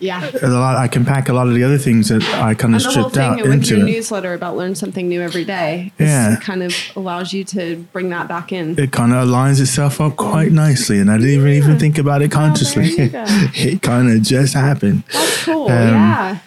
Yeah. 0.00 0.30
A 0.42 0.48
lot, 0.48 0.76
I 0.76 0.88
can 0.88 1.04
pack 1.04 1.28
a 1.28 1.32
lot 1.32 1.46
of 1.46 1.54
the 1.54 1.62
other 1.64 1.78
things 1.78 2.08
that 2.08 2.22
I 2.22 2.54
kind 2.54 2.74
of 2.74 2.84
And 2.84 2.94
the 2.94 3.00
whole 3.00 3.10
stripped 3.10 3.16
out 3.16 3.40
with 3.42 3.52
into 3.52 3.76
your 3.76 3.86
it. 3.86 3.90
newsletter 3.90 4.34
about 4.34 4.56
learn 4.56 4.74
something 4.74 5.08
new 5.08 5.20
every 5.22 5.44
day 5.44 5.92
Yeah. 5.98 6.36
kind 6.40 6.62
of 6.62 6.74
allows 6.96 7.32
you 7.32 7.44
to 7.44 7.76
bring 7.92 8.10
that 8.10 8.28
back 8.28 8.52
in. 8.52 8.78
it 8.78 8.90
kind 8.92 9.12
of 9.12 9.28
aligns 9.28 9.60
itself 9.60 10.00
up 10.00 10.16
quite 10.16 10.52
nicely, 10.52 10.98
and 10.98 11.10
I 11.10 11.16
didn't 11.18 11.30
even, 11.32 11.48
even 11.52 11.78
think 11.78 11.98
about 11.98 12.22
it 12.22 12.30
consciously. 12.30 12.90
you 12.90 13.08
go. 13.08 13.24
it 13.54 13.82
kind 13.82 14.10
of 14.10 14.22
just 14.22 14.54
happened. 14.54 15.02
That's 15.12 15.44
cool. 15.44 15.64
Um, 15.64 15.70
yeah. 15.70 16.38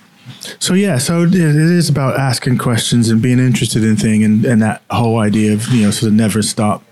So 0.59 0.73
yeah, 0.75 0.97
so 0.97 1.23
it 1.23 1.33
it 1.35 1.55
is 1.55 1.89
about 1.89 2.17
asking 2.19 2.57
questions 2.57 3.09
and 3.09 3.21
being 3.21 3.39
interested 3.39 3.83
in 3.83 3.95
thing, 3.97 4.23
and, 4.23 4.45
and 4.45 4.61
that 4.61 4.81
whole 4.89 5.19
idea 5.19 5.53
of 5.53 5.67
you 5.73 5.83
know 5.83 5.91
sort 5.91 6.09
of 6.09 6.13
never 6.13 6.41
stop 6.41 6.83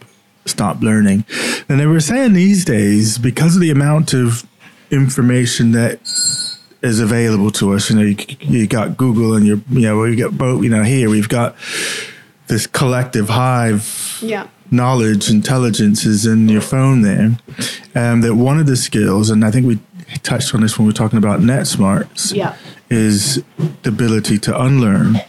stop 0.45 0.81
learning. 0.81 1.25
And 1.69 1.79
they 1.79 1.86
were 1.86 2.00
saying 2.00 2.34
these 2.34 2.65
days 2.65 3.17
because 3.17 3.55
of 3.55 3.62
the 3.62 3.72
amount 3.72 4.13
of 4.13 4.45
information 4.92 5.72
that 5.72 6.00
is 6.82 7.00
available 7.00 7.51
to 7.51 7.74
us, 7.74 7.89
you 7.89 7.96
know, 7.96 8.01
you, 8.04 8.15
you 8.39 8.68
got 8.68 8.98
Google 8.98 9.34
and 9.36 9.46
you're 9.46 9.62
you 9.72 9.82
know 9.82 10.00
we 10.00 10.15
got 10.15 10.38
both 10.38 10.63
you 10.63 10.70
know 10.70 10.84
here 10.84 11.10
we've 11.10 11.30
got 11.30 11.56
this 12.48 12.68
collective 12.68 13.30
hive 13.30 14.20
Yeah. 14.22 14.48
knowledge, 14.70 15.30
intelligence 15.32 16.06
is 16.06 16.25
in 16.27 16.48
your 16.48 16.62
phone 16.62 17.01
there. 17.01 17.38
Um, 17.96 18.22
that 18.22 18.36
one 18.36 18.60
of 18.60 18.68
the 18.68 18.75
skills, 18.75 19.30
and 19.32 19.44
I 19.44 19.50
think 19.51 19.65
we 19.65 19.80
touched 20.22 20.54
on 20.54 20.62
this 20.62 20.77
when 20.77 20.86
we 20.86 20.89
were 20.89 20.96
talking 20.98 21.18
about 21.18 21.42
net 21.42 21.65
smarts, 21.65 22.32
Yeah. 22.32 22.54
is 22.89 23.42
the 23.82 23.89
ability 23.89 24.38
to 24.39 24.62
unlearn 24.62 25.22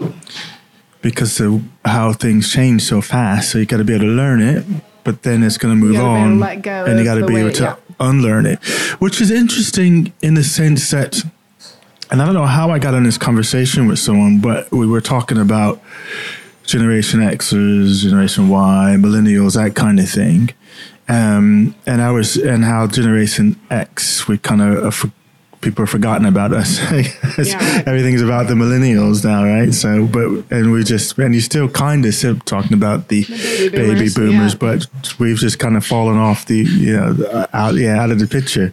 because 1.01 1.41
of 1.41 1.63
how 1.85 2.13
things 2.13 2.53
change 2.53 2.83
so 2.83 3.01
fast. 3.01 3.51
So 3.51 3.59
you 3.59 3.65
got 3.67 3.79
to 3.79 3.85
be 3.85 3.95
able 3.95 4.05
to 4.07 4.11
learn 4.11 4.43
it, 4.43 4.65
but 5.05 5.23
then 5.23 5.43
it's 5.43 5.57
going 5.57 5.73
to 5.73 5.81
move 5.81 5.95
gotta 5.95 6.05
be 6.05 6.11
able 6.11 6.19
to 6.19 6.33
on, 6.33 6.41
let 6.41 6.63
go 6.63 6.85
and 6.85 6.99
you 6.99 7.05
got 7.05 7.15
to 7.15 7.27
be 7.27 7.37
able 7.37 7.53
to 7.53 7.63
yeah. 7.63 7.77
Unlearn 8.01 8.47
it, 8.47 8.63
which 8.99 9.21
is 9.21 9.31
interesting 9.31 10.13
in 10.23 10.35
the 10.35 10.45
sense 10.45 10.91
that. 10.91 11.23
And 12.09 12.23
I 12.23 12.25
don't 12.25 12.35
know 12.35 12.47
how 12.47 12.71
I 12.71 12.79
got 12.79 12.95
in 12.95 13.03
this 13.03 13.19
conversation 13.19 13.89
with 13.89 13.99
someone, 13.99 14.39
but 14.41 14.71
we 14.71 14.87
were 14.87 15.01
talking 15.01 15.39
about 15.39 15.83
Generation 16.65 17.19
Xers, 17.19 18.03
Generation 18.03 18.49
Y, 18.49 18.97
millennials, 18.97 19.55
that 19.57 19.75
kind 19.75 19.99
of 19.99 20.09
thing. 20.09 20.51
Um, 21.09 21.75
and 21.85 22.03
I 22.03 22.11
was, 22.11 22.37
and 22.37 22.65
how 22.65 22.87
Generation 22.87 23.59
X, 23.71 24.29
we 24.29 24.39
kind 24.39 24.61
of, 24.61 25.05
uh, 25.05 25.09
people 25.67 25.83
have 25.85 25.91
forgotten 25.91 26.27
about 26.27 26.53
us. 26.53 26.81
Yeah. 27.37 27.83
Everything's 27.87 28.23
about 28.23 28.47
the 28.49 28.55
millennials 28.55 29.23
now, 29.23 29.45
right? 29.45 29.73
So, 29.75 30.07
but, 30.07 30.51
and 30.51 30.73
we 30.73 30.83
just, 30.85 31.19
and 31.19 31.35
you 31.35 31.41
still 31.43 31.69
kind 31.69 32.05
of 32.07 32.15
still 32.15 32.39
talking 32.39 32.73
about 32.73 33.09
the, 33.09 33.25
baby 33.25 33.69
baby 33.69 34.09
boomers, 34.09 34.55
boomers, 34.55 34.55
yeah. 34.55 34.59
but 35.03 35.19
we've 35.19 35.37
just 35.37 35.59
kind 35.59 35.77
of 35.77 35.85
fallen 35.85 36.17
off 36.17 36.47
the, 36.47 36.57
you 36.57 36.97
know, 36.97 37.47
out, 37.53 37.75
yeah, 37.75 38.01
out 38.01 38.11
of 38.11 38.19
the 38.19 38.27
picture. 38.27 38.73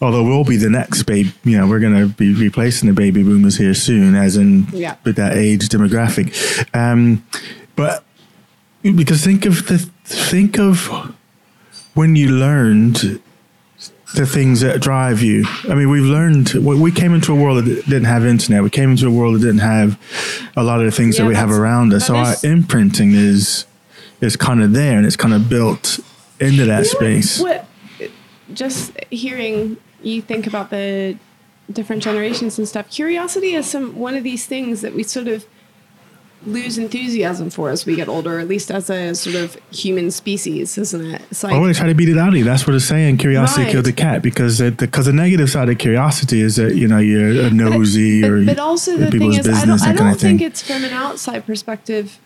Although 0.00 0.24
we'll 0.24 0.44
be 0.44 0.56
the 0.56 0.68
next 0.68 1.04
baby, 1.04 1.32
you 1.44 1.56
know, 1.56 1.68
we're 1.68 1.78
going 1.78 1.94
to 1.96 2.08
be 2.08 2.34
replacing 2.34 2.88
the 2.88 2.94
baby 2.94 3.22
boomers 3.22 3.56
here 3.56 3.74
soon, 3.74 4.16
as 4.16 4.36
in 4.36 4.66
Yeah. 4.72 4.96
with 5.04 5.16
that 5.16 5.36
age 5.36 5.68
demographic. 5.68 6.34
Um, 6.74 7.24
but 7.76 8.04
because 8.82 9.24
think 9.24 9.46
of 9.46 9.66
the 9.68 9.78
think 10.04 10.58
of 10.58 10.88
when 11.94 12.16
you 12.16 12.30
learned 12.30 13.20
the 14.14 14.26
things 14.26 14.60
that 14.60 14.80
drive 14.80 15.22
you. 15.22 15.44
I 15.68 15.74
mean, 15.74 15.90
we've 15.90 16.02
learned. 16.04 16.52
We 16.54 16.92
came 16.92 17.14
into 17.14 17.32
a 17.32 17.36
world 17.36 17.64
that 17.64 17.84
didn't 17.84 18.04
have 18.04 18.24
internet. 18.24 18.62
We 18.62 18.70
came 18.70 18.90
into 18.90 19.06
a 19.06 19.10
world 19.10 19.36
that 19.36 19.40
didn't 19.40 19.60
have 19.60 19.98
a 20.56 20.62
lot 20.62 20.80
of 20.80 20.86
the 20.86 20.92
things 20.92 21.16
Yeah, 21.16 21.24
that 21.24 21.28
we 21.28 21.34
have 21.34 21.50
around 21.50 21.92
us. 21.94 22.06
So 22.06 22.16
our 22.16 22.34
imprinting 22.42 23.12
is 23.12 23.66
is 24.20 24.36
kind 24.36 24.62
of 24.62 24.72
there, 24.72 24.96
and 24.96 25.06
it's 25.06 25.16
kind 25.16 25.34
of 25.34 25.48
built 25.48 25.98
into 26.40 26.64
that 26.66 26.80
You 26.80 26.84
space. 26.84 27.40
What, 27.40 27.66
just 28.52 28.92
hearing 29.10 29.76
you 30.02 30.22
think 30.22 30.46
about 30.46 30.70
the 30.70 31.16
different 31.70 32.02
generations 32.02 32.58
and 32.58 32.68
stuff, 32.68 32.90
curiosity 32.90 33.54
is 33.54 33.66
some 33.66 33.96
one 33.96 34.14
of 34.14 34.24
these 34.24 34.46
things 34.46 34.80
that 34.82 34.94
we 34.94 35.02
sort 35.02 35.28
of 35.28 35.46
lose 36.46 36.76
enthusiasm 36.78 37.50
for 37.50 37.70
as 37.70 37.86
we 37.86 37.94
get 37.96 38.08
older, 38.08 38.38
at 38.38 38.48
least 38.48 38.70
as 38.70 38.90
a 38.90 39.14
sort 39.14 39.36
of 39.36 39.56
human 39.70 40.10
species, 40.10 40.76
isn't 40.76 41.04
it? 41.14 41.22
It's 41.30 41.42
like 41.44 41.52
I 41.54 41.58
want 41.58 41.72
to 41.74 41.78
try 41.78 41.88
to 41.88 41.94
beat 41.94 42.08
it 42.08 42.18
out 42.18 42.28
of 42.28 42.34
you. 42.36 42.44
That's 42.44 42.66
what 42.66 42.74
it's 42.74 42.84
saying. 42.84 43.18
Curiosity 43.18 43.62
Right. 43.62 43.72
killed 43.72 43.84
the 43.86 43.92
cat 43.92 44.22
because 44.22 44.58
the, 44.58 44.70
because 44.72 45.06
the 45.06 45.12
negative 45.12 45.50
side 45.50 45.68
of 45.68 45.78
curiosity 45.78 46.40
is 46.40 46.56
that 46.56 46.74
you 46.74 46.88
know 46.88 46.98
you're 46.98 47.42
a 47.46 47.50
nosy 47.50 48.22
but, 48.22 48.30
or 48.30 48.44
but 48.44 48.58
also 48.58 48.96
the 48.96 49.10
people's 49.10 49.38
thing 49.38 49.50
is, 49.54 49.62
I 49.62 49.64
don't, 49.66 49.82
I 49.82 49.92
don't 49.92 50.10
thing. 50.18 50.38
think 50.38 50.42
it's 50.42 50.62
from 50.62 50.84
an 50.84 50.92
outside 50.92 51.46
perspective 51.46 52.18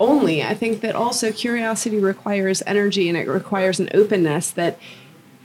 only. 0.00 0.42
I 0.42 0.54
think 0.54 0.80
that 0.82 0.94
also 0.94 1.32
curiosity 1.32 1.98
requires 1.98 2.62
energy 2.66 3.08
and 3.08 3.18
it 3.18 3.26
requires 3.26 3.80
an 3.80 3.88
openness 3.92 4.50
that 4.52 4.78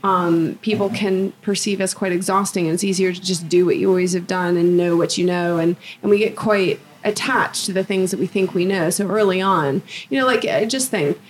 um, 0.04 0.58
people 0.62 0.90
can 0.90 1.32
perceive 1.42 1.80
as 1.80 1.94
quite 1.94 2.12
exhausting. 2.12 2.66
And 2.66 2.74
it's 2.74 2.84
easier 2.84 3.12
to 3.12 3.20
just 3.20 3.48
do 3.48 3.64
what 3.66 3.76
you 3.78 3.88
always 3.88 4.12
have 4.12 4.26
done 4.26 4.56
and 4.56 4.76
know 4.76 4.96
what 4.96 5.16
you 5.18 5.24
know. 5.26 5.56
And, 5.58 5.76
and 6.02 6.10
we 6.10 6.18
get 6.18 6.36
quite 6.36 6.78
attached 7.04 7.66
to 7.66 7.72
the 7.72 7.84
things 7.84 8.10
that 8.10 8.18
we 8.18 8.26
think 8.26 8.54
we 8.54 8.64
know. 8.64 8.90
So 8.90 9.06
early 9.06 9.40
on, 9.40 9.82
you 10.08 10.18
know, 10.18 10.26
like 10.26 10.44
I 10.44 10.64
just 10.64 10.90
think 10.90 11.20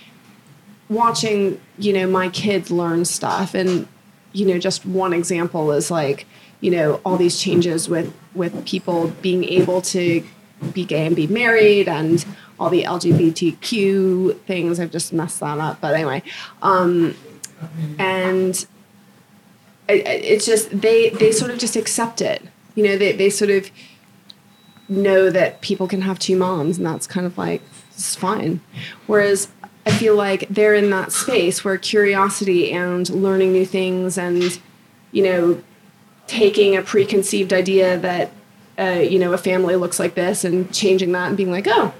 watching, 0.89 1.59
you 1.77 1.93
know, 1.93 2.07
my 2.07 2.29
kids 2.29 2.71
learn 2.71 3.05
stuff 3.05 3.53
and, 3.53 3.87
you 4.33 4.45
know, 4.45 4.57
just 4.57 4.85
one 4.85 5.13
example 5.13 5.71
is 5.71 5.91
like, 5.91 6.25
you 6.61 6.71
know, 6.71 7.01
all 7.05 7.17
these 7.17 7.39
changes 7.39 7.89
with 7.89 8.13
with 8.33 8.65
people 8.65 9.09
being 9.21 9.43
able 9.43 9.81
to 9.81 10.23
be 10.73 10.85
gay 10.85 11.05
and 11.05 11.15
be 11.15 11.27
married 11.27 11.87
and 11.87 12.25
all 12.59 12.69
the 12.69 12.83
LGBTQ 12.83 14.39
things. 14.41 14.79
I've 14.79 14.91
just 14.91 15.13
messed 15.13 15.41
that 15.41 15.59
up, 15.59 15.81
but 15.81 15.93
anyway, 15.93 16.23
um, 16.61 17.15
and 17.99 18.65
it, 19.87 20.07
it's 20.07 20.45
just 20.45 20.69
they 20.69 21.09
they 21.09 21.31
sort 21.31 21.51
of 21.51 21.57
just 21.57 21.75
accept 21.75 22.21
it. 22.21 22.41
You 22.75 22.83
know, 22.83 22.97
they 22.97 23.11
they 23.11 23.29
sort 23.29 23.51
of 23.51 23.69
know 24.87 25.29
that 25.29 25.61
people 25.61 25.87
can 25.87 26.01
have 26.01 26.19
two 26.19 26.35
moms, 26.35 26.77
and 26.77 26.85
that's 26.85 27.07
kind 27.07 27.25
of 27.25 27.37
like 27.37 27.61
it's 27.91 28.15
fine. 28.15 28.61
Whereas 29.07 29.49
I 29.85 29.91
feel 29.91 30.15
like 30.15 30.47
they're 30.49 30.75
in 30.75 30.89
that 30.89 31.11
space 31.11 31.63
where 31.63 31.77
curiosity 31.77 32.71
and 32.71 33.07
learning 33.09 33.53
new 33.53 33.65
things 33.65 34.17
and 34.17 34.59
you 35.11 35.23
know 35.23 35.61
taking 36.27 36.75
a 36.75 36.81
preconceived 36.81 37.53
idea 37.53 37.97
that 37.99 38.31
uh, 38.79 38.99
you 38.99 39.19
know 39.19 39.31
a 39.33 39.37
family 39.37 39.75
looks 39.75 39.99
like 39.99 40.15
this 40.15 40.43
and 40.43 40.73
changing 40.73 41.11
that 41.11 41.27
and 41.27 41.37
being 41.37 41.51
like 41.51 41.67
oh 41.67 41.93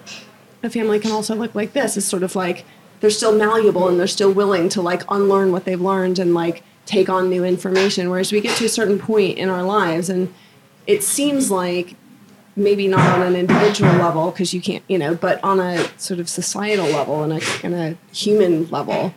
a 0.64 0.70
family 0.70 1.00
can 1.00 1.12
also 1.12 1.36
look 1.36 1.54
like 1.54 1.74
this 1.74 1.96
is 1.96 2.06
sort 2.06 2.24
of 2.24 2.36
like 2.36 2.66
they're 3.00 3.10
still 3.10 3.38
malleable 3.38 3.88
and 3.88 4.00
they're 4.00 4.08
still 4.08 4.32
willing 4.32 4.68
to 4.68 4.82
like 4.82 5.04
unlearn 5.10 5.52
what 5.52 5.66
they've 5.66 5.82
learned 5.82 6.18
and 6.18 6.34
like 6.34 6.64
take 6.88 7.08
on 7.08 7.30
new 7.30 7.46
information 7.46 8.10
whereas 8.10 8.32
we 8.32 8.42
get 8.42 8.58
to 8.58 8.66
a 8.66 8.70
certain 8.70 8.98
point 8.98 9.38
in 9.38 9.48
our 9.48 9.64
lives 9.64 10.10
and 10.10 10.34
it 10.88 11.04
seems 11.04 11.52
like 11.52 11.96
maybe 12.56 12.88
not 12.88 13.20
on 13.20 13.22
an 13.22 13.36
individual 13.36 13.92
level 13.94 14.32
because 14.32 14.54
you 14.54 14.62
can't 14.62 14.84
you 14.88 14.98
know 14.98 15.14
but 15.14 15.44
on 15.44 15.60
a 15.60 15.86
sort 16.00 16.20
of 16.20 16.30
societal 16.30 16.86
level 16.86 17.24
and 17.24 17.34
a, 17.34 17.42
and 17.64 17.74
a 17.74 18.16
human 18.16 18.68
level 18.70 19.14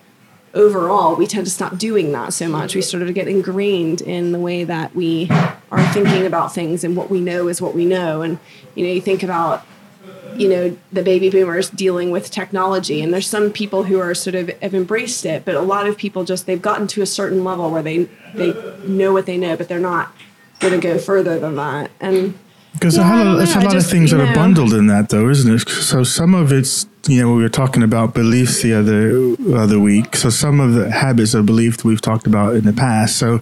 overall 0.54 1.14
we 1.14 1.26
tend 1.26 1.46
to 1.46 1.52
stop 1.52 1.76
doing 1.78 2.12
that 2.12 2.32
so 2.32 2.48
much. 2.48 2.74
We 2.74 2.82
sort 2.82 3.02
of 3.02 3.12
get 3.14 3.28
ingrained 3.28 4.00
in 4.00 4.32
the 4.32 4.40
way 4.40 4.64
that 4.64 4.94
we 4.94 5.28
are 5.70 5.82
thinking 5.92 6.26
about 6.26 6.54
things 6.54 6.84
and 6.84 6.96
what 6.96 7.10
we 7.10 7.20
know 7.20 7.48
is 7.48 7.60
what 7.60 7.74
we 7.74 7.84
know. 7.84 8.22
And 8.22 8.38
you 8.74 8.86
know 8.86 8.92
you 8.92 9.00
think 9.00 9.22
about 9.22 9.66
you 10.36 10.48
know 10.48 10.76
the 10.92 11.02
baby 11.02 11.30
boomers 11.30 11.70
dealing 11.70 12.10
with 12.10 12.30
technology 12.30 13.02
and 13.02 13.12
there's 13.12 13.26
some 13.26 13.50
people 13.50 13.84
who 13.84 13.98
are 13.98 14.14
sort 14.14 14.34
of 14.34 14.48
have 14.60 14.74
embraced 14.74 15.24
it 15.24 15.44
but 15.44 15.54
a 15.54 15.60
lot 15.60 15.86
of 15.86 15.96
people 15.96 16.22
just 16.22 16.46
they've 16.46 16.62
gotten 16.62 16.86
to 16.86 17.02
a 17.02 17.06
certain 17.06 17.42
level 17.42 17.70
where 17.70 17.82
they 17.82 18.04
they 18.34 18.52
know 18.84 19.12
what 19.12 19.26
they 19.26 19.36
know 19.36 19.56
but 19.56 19.68
they're 19.68 19.80
not 19.80 20.12
going 20.60 20.74
to 20.74 20.80
go 20.80 20.98
further 20.98 21.38
than 21.38 21.56
that. 21.56 21.90
And 22.00 22.38
Because 22.78 22.96
Yeah, 22.96 23.12
I 23.12 23.24
don't 23.24 23.36
there's 23.36 23.54
a 23.54 23.60
lot 23.60 23.72
just, 23.72 23.86
of 23.86 23.92
things 23.92 24.10
that 24.10 24.20
are 24.20 24.34
bundled 24.34 24.72
in 24.72 24.86
that, 24.86 25.08
though, 25.08 25.28
isn't 25.28 25.52
it? 25.52 25.68
So 25.68 26.04
some 26.04 26.34
of 26.34 26.52
it's, 26.52 26.86
you 27.06 27.20
know, 27.22 27.34
we 27.34 27.42
were 27.42 27.48
talking 27.48 27.82
about 27.82 28.14
beliefs 28.14 28.62
the 28.62 28.74
other 28.74 29.34
other 29.56 29.80
week. 29.80 30.16
So 30.16 30.30
some 30.30 30.60
of 30.60 30.74
the 30.74 30.90
habits 30.90 31.34
of 31.34 31.46
belief 31.46 31.84
we've 31.84 32.00
talked 32.00 32.26
about 32.26 32.54
in 32.54 32.64
the 32.64 32.72
past. 32.72 33.16
So, 33.16 33.40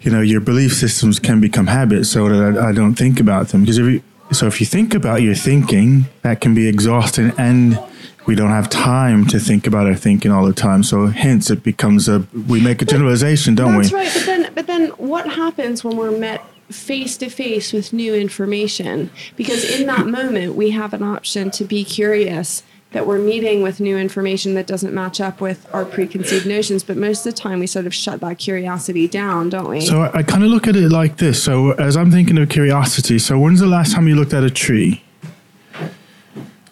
you 0.00 0.10
know, 0.10 0.20
your 0.20 0.40
belief 0.40 0.72
systems 0.74 1.18
can 1.18 1.40
become 1.40 1.66
habits, 1.66 2.08
so 2.10 2.28
that 2.28 2.58
I, 2.58 2.70
I 2.70 2.72
don't 2.72 2.94
think 2.94 3.20
about 3.20 3.48
them. 3.48 3.62
Because 3.62 3.78
if 3.78 3.86
you, 3.86 4.02
so 4.32 4.46
if 4.46 4.60
you 4.60 4.66
think 4.66 4.94
about 4.94 5.22
your 5.22 5.34
thinking, 5.34 6.06
that 6.22 6.40
can 6.40 6.54
be 6.54 6.68
exhausting, 6.68 7.32
and 7.38 7.78
we 8.26 8.34
don't 8.34 8.50
have 8.50 8.68
time 8.68 9.26
to 9.26 9.40
think 9.40 9.66
about 9.66 9.86
our 9.86 9.94
thinking 9.94 10.30
all 10.30 10.46
the 10.46 10.52
time. 10.52 10.82
So 10.82 11.06
hence, 11.06 11.50
it 11.50 11.62
becomes 11.62 12.08
a 12.08 12.26
we 12.46 12.60
make 12.60 12.82
a 12.82 12.84
generalization, 12.84 13.54
don't 13.54 13.76
That's 13.76 13.92
we? 13.92 13.98
That's 13.98 14.16
right. 14.16 14.26
But 14.26 14.26
then, 14.26 14.52
but 14.54 14.66
then, 14.66 14.88
what 14.98 15.26
happens 15.26 15.82
when 15.82 15.96
we're 15.96 16.16
met 16.16 16.44
face 16.70 17.16
to 17.18 17.28
face 17.28 17.72
with 17.72 17.92
new 17.92 18.14
information? 18.14 19.10
Because 19.36 19.64
in 19.64 19.86
that 19.86 20.06
moment, 20.18 20.54
we 20.54 20.70
have 20.70 20.92
an 20.92 21.02
option 21.02 21.50
to 21.52 21.64
be 21.64 21.84
curious 21.84 22.62
that 22.92 23.06
we're 23.06 23.18
meeting 23.18 23.62
with 23.62 23.80
new 23.80 23.98
information 23.98 24.54
that 24.54 24.66
doesn't 24.66 24.94
match 24.94 25.20
up 25.20 25.40
with 25.40 25.66
our 25.74 25.84
preconceived 25.84 26.46
notions. 26.46 26.82
But 26.82 26.96
most 26.96 27.26
of 27.26 27.34
the 27.34 27.38
time, 27.38 27.60
we 27.60 27.66
sort 27.66 27.86
of 27.86 27.92
shut 27.94 28.20
that 28.20 28.38
curiosity 28.38 29.06
down, 29.06 29.50
don't 29.50 29.68
we? 29.68 29.82
So 29.82 30.02
I, 30.02 30.18
I 30.18 30.22
kind 30.22 30.42
of 30.42 30.50
look 30.50 30.66
at 30.66 30.74
it 30.74 30.88
like 30.88 31.18
this. 31.18 31.42
So 31.42 31.72
as 31.72 31.96
I'm 31.96 32.10
thinking 32.10 32.38
of 32.38 32.48
curiosity, 32.48 33.18
so 33.18 33.38
when's 33.38 33.60
the 33.60 33.66
last 33.66 33.92
time 33.92 34.08
you 34.08 34.14
looked 34.16 34.32
at 34.32 34.42
a 34.42 34.50
tree? 34.50 35.04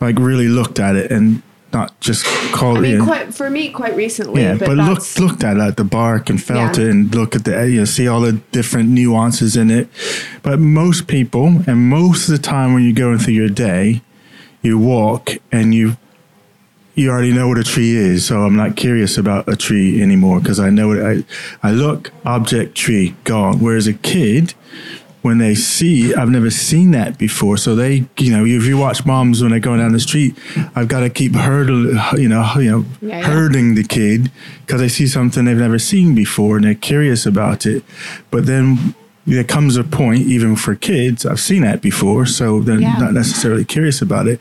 Like 0.00 0.18
really 0.18 0.48
looked 0.48 0.78
at 0.78 0.96
it 0.96 1.10
and 1.10 1.42
not 1.72 1.98
just 2.00 2.24
called 2.52 2.78
I 2.78 2.80
mean, 2.80 3.00
it. 3.00 3.04
quite 3.04 3.34
for 3.34 3.50
me, 3.50 3.70
quite 3.70 3.94
recently. 3.96 4.42
yeah, 4.42 4.54
but, 4.56 4.66
but, 4.68 4.76
looked 4.76 5.18
looked 5.18 5.44
at 5.44 5.56
it, 5.56 5.76
the 5.76 5.84
bark 5.84 6.30
and 6.30 6.42
felt 6.42 6.78
Yeah. 6.78 6.84
it 6.84 6.90
and 6.90 7.14
look 7.14 7.34
at 7.34 7.44
the 7.44 7.58
uh, 7.60 7.64
you 7.64 7.78
know, 7.80 7.84
see 7.84 8.08
all 8.08 8.20
the 8.20 8.32
different 8.52 8.88
nuances 8.88 9.56
in 9.56 9.70
it. 9.70 9.88
But 10.42 10.58
most 10.60 11.06
people, 11.06 11.62
and 11.66 11.88
most 11.90 12.28
of 12.28 12.32
the 12.32 12.42
time 12.42 12.72
when 12.74 12.82
you're 12.84 12.94
going 12.94 13.18
through 13.18 13.34
your 13.34 13.48
day, 13.48 14.02
you 14.62 14.78
walk 14.78 15.30
and 15.52 15.74
you 15.74 15.96
you 16.94 17.10
already 17.10 17.32
know 17.32 17.46
what 17.48 17.58
a 17.58 17.64
tree 17.64 17.94
is. 17.94 18.24
So 18.24 18.40
I'm 18.42 18.56
not 18.56 18.74
curious 18.76 19.18
about 19.18 19.46
a 19.48 19.54
tree 19.56 20.00
anymore 20.00 20.40
because 20.40 20.58
I 20.58 20.70
know 20.70 20.92
it. 20.92 21.26
I, 21.62 21.68
I 21.68 21.72
look, 21.72 22.10
object, 22.24 22.74
tree, 22.74 23.14
gone. 23.24 23.58
Whereas 23.60 23.86
a 23.86 23.92
kid, 23.92 24.54
when 25.26 25.38
they 25.38 25.54
see, 25.54 26.14
I've 26.14 26.30
never 26.30 26.50
seen 26.50 26.92
that 26.92 27.18
before. 27.18 27.56
So 27.58 27.74
they, 27.74 28.06
you 28.16 28.30
know, 28.34 28.44
if 28.46 28.64
you 28.64 28.78
watch 28.78 29.04
moms 29.04 29.42
when 29.42 29.50
they're 29.50 29.60
going 29.60 29.80
down 29.80 29.92
the 29.92 30.00
street, 30.00 30.36
I've 30.74 30.88
got 30.88 31.00
to 31.00 31.10
keep 31.10 31.34
herding, 31.34 31.98
you 32.16 32.28
know, 32.28 32.50
you 32.56 32.70
know, 32.70 32.84
Yeah, 33.02 33.18
yeah. 33.18 33.22
herding 33.22 33.74
the 33.74 33.84
kid 33.84 34.30
because 34.64 34.80
they 34.80 34.88
see 34.88 35.06
something 35.06 35.44
they've 35.44 35.56
never 35.68 35.78
seen 35.78 36.14
before 36.14 36.56
and 36.56 36.64
they're 36.64 36.74
curious 36.92 37.26
about 37.26 37.66
it. 37.66 37.84
But 38.30 38.46
then 38.46 38.94
there 39.26 39.42
comes 39.44 39.76
a 39.76 39.82
point, 39.82 40.20
even 40.28 40.54
for 40.56 40.76
kids, 40.76 41.26
I've 41.26 41.40
seen 41.40 41.62
that 41.62 41.82
before, 41.82 42.26
so 42.26 42.60
they're 42.60 42.78
Yeah. 42.80 42.96
not 42.98 43.12
necessarily 43.12 43.64
curious 43.64 44.00
about 44.00 44.28
it. 44.28 44.38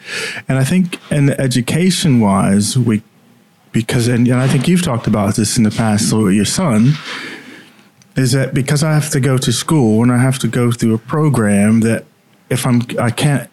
And 0.48 0.60
I 0.60 0.64
think, 0.64 1.00
and 1.10 1.32
education 1.32 2.20
wise, 2.20 2.78
we 2.78 3.02
because 3.72 4.08
and, 4.08 4.26
and 4.28 4.40
I 4.40 4.48
think 4.48 4.68
you've 4.70 4.84
talked 4.84 5.06
about 5.08 5.36
this 5.36 5.58
in 5.58 5.64
the 5.64 5.72
past 5.72 6.14
with 6.14 6.34
your 6.34 6.46
son 6.46 6.94
is 8.16 8.32
that 8.32 8.54
because 8.54 8.84
I 8.84 8.94
have 8.94 9.10
to 9.12 9.20
go 9.20 9.38
to 9.38 9.52
school 9.52 10.02
and 10.04 10.12
I 10.12 10.18
have 10.18 10.40
to 10.40 10.48
go 10.48 10.72
through 10.72 10.94
a 10.94 10.98
program 10.98 11.82
that 11.82 12.06
if 12.50 12.66
I'm 12.66 12.82
I 13.00 13.12
can't 13.12 13.50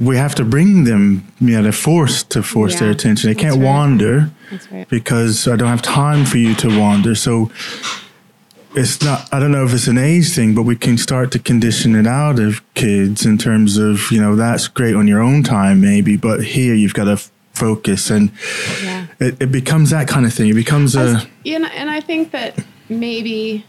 we 0.00 0.16
have 0.16 0.34
to 0.34 0.44
bring 0.44 0.84
them 0.84 1.26
you 1.40 1.52
know 1.56 1.62
they're 1.62 1.72
forced 1.72 2.30
to 2.30 2.42
force 2.42 2.78
their 2.80 2.90
attention 2.90 3.30
they 3.30 3.34
can't 3.34 3.56
right. 3.56 3.64
wander 3.64 4.30
right. 4.72 4.88
because 4.88 5.46
I 5.46 5.56
don't 5.56 5.68
have 5.68 5.82
time 5.82 6.24
for 6.24 6.38
you 6.38 6.54
to 6.56 6.78
wander 6.78 7.14
so 7.14 7.50
it's 8.74 9.02
not 9.02 9.32
I 9.32 9.38
don't 9.38 9.52
know 9.52 9.64
if 9.64 9.72
it's 9.72 9.86
an 9.86 9.98
age 9.98 10.34
thing 10.34 10.54
but 10.54 10.62
we 10.62 10.74
can 10.76 10.98
start 10.98 11.30
to 11.32 11.38
condition 11.38 11.94
it 11.94 12.06
out 12.06 12.40
of 12.40 12.62
kids 12.74 13.24
in 13.24 13.38
terms 13.38 13.76
of 13.76 14.10
you 14.10 14.20
know 14.20 14.34
that's 14.34 14.66
great 14.66 14.96
on 14.96 15.06
your 15.06 15.20
own 15.22 15.42
time 15.44 15.80
maybe 15.80 16.16
but 16.16 16.42
here 16.42 16.74
you've 16.74 16.94
got 16.94 17.04
to 17.04 17.12
f- 17.12 17.30
focus 17.52 18.10
and 18.10 18.32
Yeah. 18.82 19.06
it, 19.20 19.40
it 19.40 19.52
becomes 19.52 19.90
that 19.90 20.08
kind 20.08 20.26
of 20.26 20.34
thing 20.34 20.48
it 20.48 20.54
becomes 20.54 20.96
a 20.96 21.24
you 21.44 21.58
know, 21.60 21.68
and 21.68 21.88
I 21.88 22.00
think 22.00 22.32
that 22.32 22.58
maybe 22.88 23.64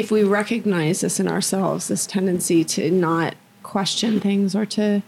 if 0.00 0.10
we 0.10 0.24
recognize 0.24 1.02
this 1.02 1.20
in 1.20 1.28
ourselves, 1.28 1.88
this 1.88 2.06
tendency 2.06 2.64
to 2.64 2.90
not 2.90 3.34
question 3.62 4.18
things 4.18 4.56
or 4.56 4.64
to, 4.64 5.02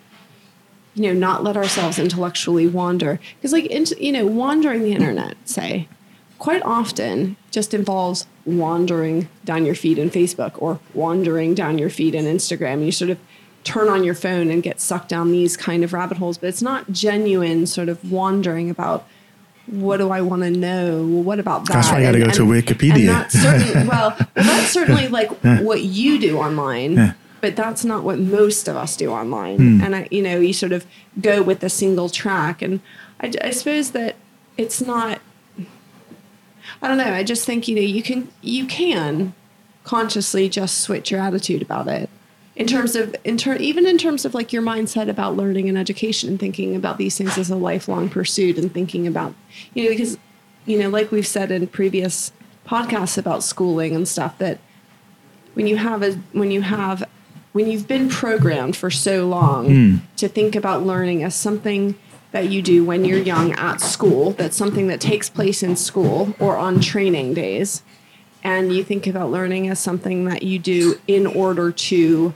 you 0.94 1.02
know, 1.02 1.18
not 1.18 1.42
let 1.42 1.56
ourselves 1.56 1.98
intellectually 1.98 2.66
wander, 2.66 3.18
because 3.36 3.52
like, 3.52 3.66
int- 3.66 3.98
you 3.98 4.12
know, 4.12 4.26
wandering 4.26 4.82
the 4.82 4.92
internet, 4.92 5.34
say, 5.46 5.88
quite 6.38 6.62
often 6.62 7.36
just 7.50 7.72
involves 7.72 8.26
wandering 8.44 9.28
down 9.44 9.64
your 9.64 9.74
feed 9.74 9.98
in 9.98 10.10
Facebook 10.10 10.52
or 10.56 10.78
wandering 10.92 11.54
down 11.54 11.78
your 11.78 11.90
feed 11.90 12.14
in 12.14 12.26
Instagram. 12.26 12.84
You 12.84 12.92
sort 12.92 13.10
of 13.10 13.18
turn 13.64 13.88
on 13.88 14.04
your 14.04 14.14
phone 14.14 14.50
and 14.50 14.62
get 14.62 14.80
sucked 14.80 15.08
down 15.08 15.32
these 15.32 15.56
kind 15.56 15.84
of 15.84 15.92
rabbit 15.92 16.18
holes, 16.18 16.36
but 16.36 16.48
it's 16.48 16.62
not 16.62 16.92
genuine 16.92 17.66
sort 17.66 17.88
of 17.88 18.12
wandering 18.12 18.68
about 18.68 19.06
what 19.66 19.98
do 19.98 20.10
I 20.10 20.20
want 20.20 20.42
to 20.42 20.50
know? 20.50 21.04
What 21.06 21.38
about 21.38 21.66
that? 21.66 21.74
That's 21.74 21.90
why 21.90 21.98
I 21.98 22.02
gotta 22.02 22.18
And- 22.22 22.26
go 22.26 22.30
to 22.38 22.42
Wikipedia. 22.44 22.98
And 23.00 23.08
that's 23.08 23.34
certain, 23.40 23.86
well, 23.88 24.14
well, 24.18 24.28
that's 24.34 24.70
certainly 24.70 25.08
like 25.08 25.30
what 25.40 25.82
you 25.82 26.18
do 26.18 26.38
online, 26.38 26.94
Yeah. 26.94 27.12
but 27.40 27.54
that's 27.56 27.84
not 27.84 28.02
what 28.04 28.18
most 28.18 28.68
of 28.68 28.76
us 28.76 28.96
do 28.96 29.10
online. 29.10 29.56
Hmm. 29.58 29.82
And 29.82 29.96
I, 29.96 30.08
you 30.10 30.22
know, 30.22 30.38
you 30.40 30.52
sort 30.52 30.72
of 30.72 30.84
go 31.20 31.42
with 31.42 31.62
a 31.62 31.68
single 31.70 32.08
track, 32.08 32.60
and 32.62 32.80
I, 33.20 33.32
I 33.42 33.50
suppose 33.50 33.92
that 33.92 34.16
it's 34.58 34.80
not. 34.80 35.20
I 36.80 36.88
don't 36.88 36.98
know. 36.98 37.12
I 37.12 37.22
just 37.22 37.44
think 37.46 37.68
you 37.68 37.76
know 37.76 37.82
you 37.82 38.02
can 38.02 38.28
you 38.40 38.66
can 38.66 39.34
consciously 39.84 40.48
just 40.48 40.78
switch 40.80 41.10
your 41.10 41.20
attitude 41.20 41.62
about 41.62 41.88
it 41.88 42.08
in 42.54 42.66
terms 42.66 42.94
of 42.94 43.14
in 43.24 43.36
ter- 43.36 43.56
even 43.56 43.86
in 43.86 43.98
terms 43.98 44.24
of 44.24 44.34
like 44.34 44.52
your 44.52 44.62
mindset 44.62 45.08
about 45.08 45.36
learning 45.36 45.68
and 45.68 45.78
education 45.78 46.28
and 46.28 46.40
thinking 46.40 46.76
about 46.76 46.98
these 46.98 47.16
things 47.16 47.38
as 47.38 47.50
a 47.50 47.56
lifelong 47.56 48.08
pursuit 48.08 48.58
and 48.58 48.72
thinking 48.72 49.06
about 49.06 49.34
you 49.74 49.84
know 49.84 49.90
because 49.90 50.18
you 50.66 50.78
know 50.78 50.88
like 50.88 51.10
we've 51.10 51.26
said 51.26 51.50
in 51.50 51.66
previous 51.66 52.32
podcasts 52.66 53.16
about 53.16 53.42
schooling 53.42 53.94
and 53.94 54.06
stuff 54.06 54.36
that 54.38 54.58
when 55.54 55.66
you 55.66 55.76
have 55.76 56.02
a 56.02 56.12
when 56.32 56.50
you 56.50 56.62
have 56.62 57.04
when 57.52 57.70
you've 57.70 57.88
been 57.88 58.08
programmed 58.08 58.76
for 58.76 58.90
so 58.90 59.26
long 59.26 59.66
hmm. 59.66 59.96
to 60.16 60.28
think 60.28 60.54
about 60.54 60.84
learning 60.84 61.22
as 61.22 61.34
something 61.34 61.94
that 62.32 62.48
you 62.48 62.62
do 62.62 62.84
when 62.84 63.04
you're 63.04 63.18
young 63.18 63.52
at 63.52 63.80
school 63.80 64.32
that's 64.32 64.56
something 64.56 64.86
that 64.86 65.00
takes 65.00 65.28
place 65.28 65.62
in 65.62 65.76
school 65.76 66.34
or 66.38 66.56
on 66.56 66.80
training 66.80 67.34
days 67.34 67.82
and 68.44 68.74
you 68.74 68.82
think 68.82 69.06
about 69.06 69.30
learning 69.30 69.68
as 69.68 69.78
something 69.78 70.24
that 70.24 70.42
you 70.42 70.58
do 70.58 70.98
in 71.06 71.26
order 71.26 71.70
to 71.70 72.32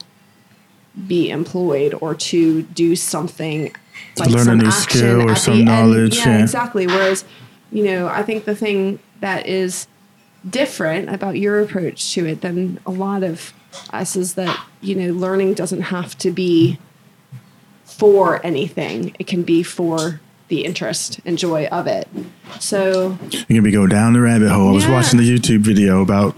be 1.06 1.30
employed 1.30 1.94
or 2.00 2.14
to 2.14 2.62
do 2.62 2.96
something 2.96 3.74
like 4.16 4.30
learn 4.30 4.40
a 4.40 4.44
some 4.44 4.58
new 4.58 4.66
action 4.66 4.82
skill 4.98 5.30
or 5.30 5.34
some 5.36 5.54
end. 5.54 5.64
knowledge, 5.66 6.16
Yeah, 6.18 6.28
yeah. 6.36 6.42
exactly. 6.42 6.86
Whereas, 6.86 7.24
you 7.70 7.84
know, 7.84 8.08
I 8.08 8.22
think 8.22 8.44
the 8.44 8.54
thing 8.54 8.98
that 9.20 9.46
is 9.46 9.86
different 10.48 11.08
about 11.10 11.36
your 11.38 11.60
approach 11.60 12.12
to 12.14 12.24
it 12.26 12.40
than 12.40 12.78
a 12.86 12.90
lot 12.90 13.22
of 13.22 13.52
us 13.90 14.16
is 14.16 14.34
that, 14.34 14.58
you 14.80 14.94
know, 14.94 15.12
learning 15.12 15.54
doesn't 15.54 15.82
have 15.82 16.16
to 16.18 16.30
be 16.30 16.78
for 17.84 18.44
anything. 18.44 19.14
It 19.18 19.26
can 19.26 19.42
be 19.42 19.62
for 19.62 20.20
the 20.48 20.64
interest 20.64 21.20
and 21.24 21.36
joy 21.36 21.66
of 21.66 21.86
it. 21.86 22.08
So 22.60 23.18
You 23.30 23.44
can 23.46 23.64
be 23.64 23.72
go 23.72 23.86
down 23.86 24.12
the 24.12 24.20
rabbit 24.20 24.50
hole. 24.50 24.68
I 24.68 24.72
was 24.72 24.86
watching 24.86 25.18
the 25.18 25.28
YouTube 25.28 25.60
video 25.60 26.00
about 26.00 26.36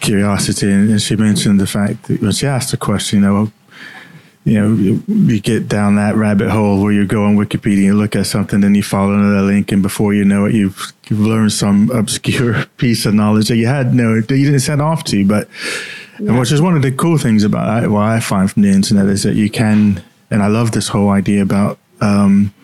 curiosity, 0.00 0.70
and, 0.70 0.88
and 0.90 1.02
she 1.02 1.14
mentioned 1.14 1.60
the 1.60 1.66
fact 1.66 2.04
that 2.04 2.22
when 2.22 2.32
she 2.32 2.46
asked 2.46 2.70
the 2.70 2.76
question, 2.78 3.20
you 3.20 3.26
know, 3.26 3.52
you 4.44 4.60
know, 4.60 4.74
you, 4.74 5.40
get 5.40 5.68
down 5.68 5.96
that 5.96 6.16
rabbit 6.16 6.50
hole 6.50 6.82
where 6.82 6.92
you 6.92 7.06
go 7.06 7.24
on 7.24 7.36
Wikipedia 7.36 7.88
and 7.88 7.98
look 7.98 8.14
at 8.14 8.26
something, 8.26 8.60
then 8.60 8.74
you 8.74 8.82
follow 8.82 9.14
another 9.14 9.40
link, 9.40 9.72
and 9.72 9.82
before 9.82 10.12
you 10.12 10.24
know 10.24 10.44
it, 10.44 10.54
you've, 10.54 10.92
you've 11.08 11.20
learned 11.20 11.52
some 11.52 11.90
obscure 11.90 12.66
piece 12.76 13.06
of 13.06 13.14
knowledge 13.14 13.48
that 13.48 13.56
you 13.56 13.66
had 13.66 13.94
no, 13.94 14.20
that 14.20 14.36
you 14.36 14.44
didn't 14.44 14.60
set 14.60 14.80
off 14.80 15.02
to. 15.04 15.26
But 15.26 15.48
and 16.18 16.38
which 16.38 16.52
is 16.52 16.60
one 16.60 16.76
of 16.76 16.82
the 16.82 16.92
cool 16.92 17.18
things 17.18 17.42
about 17.42 17.90
what 17.90 18.02
I 18.02 18.20
find 18.20 18.50
from 18.50 18.62
the 18.62 18.70
internet 18.70 19.06
is 19.06 19.22
that 19.22 19.34
you 19.34 19.50
can, 19.50 20.02
and 20.30 20.42
I 20.42 20.48
love 20.48 20.72
this 20.72 20.88
whole 20.88 21.10
idea 21.10 21.42
about 21.42 21.78
um, 22.00 22.54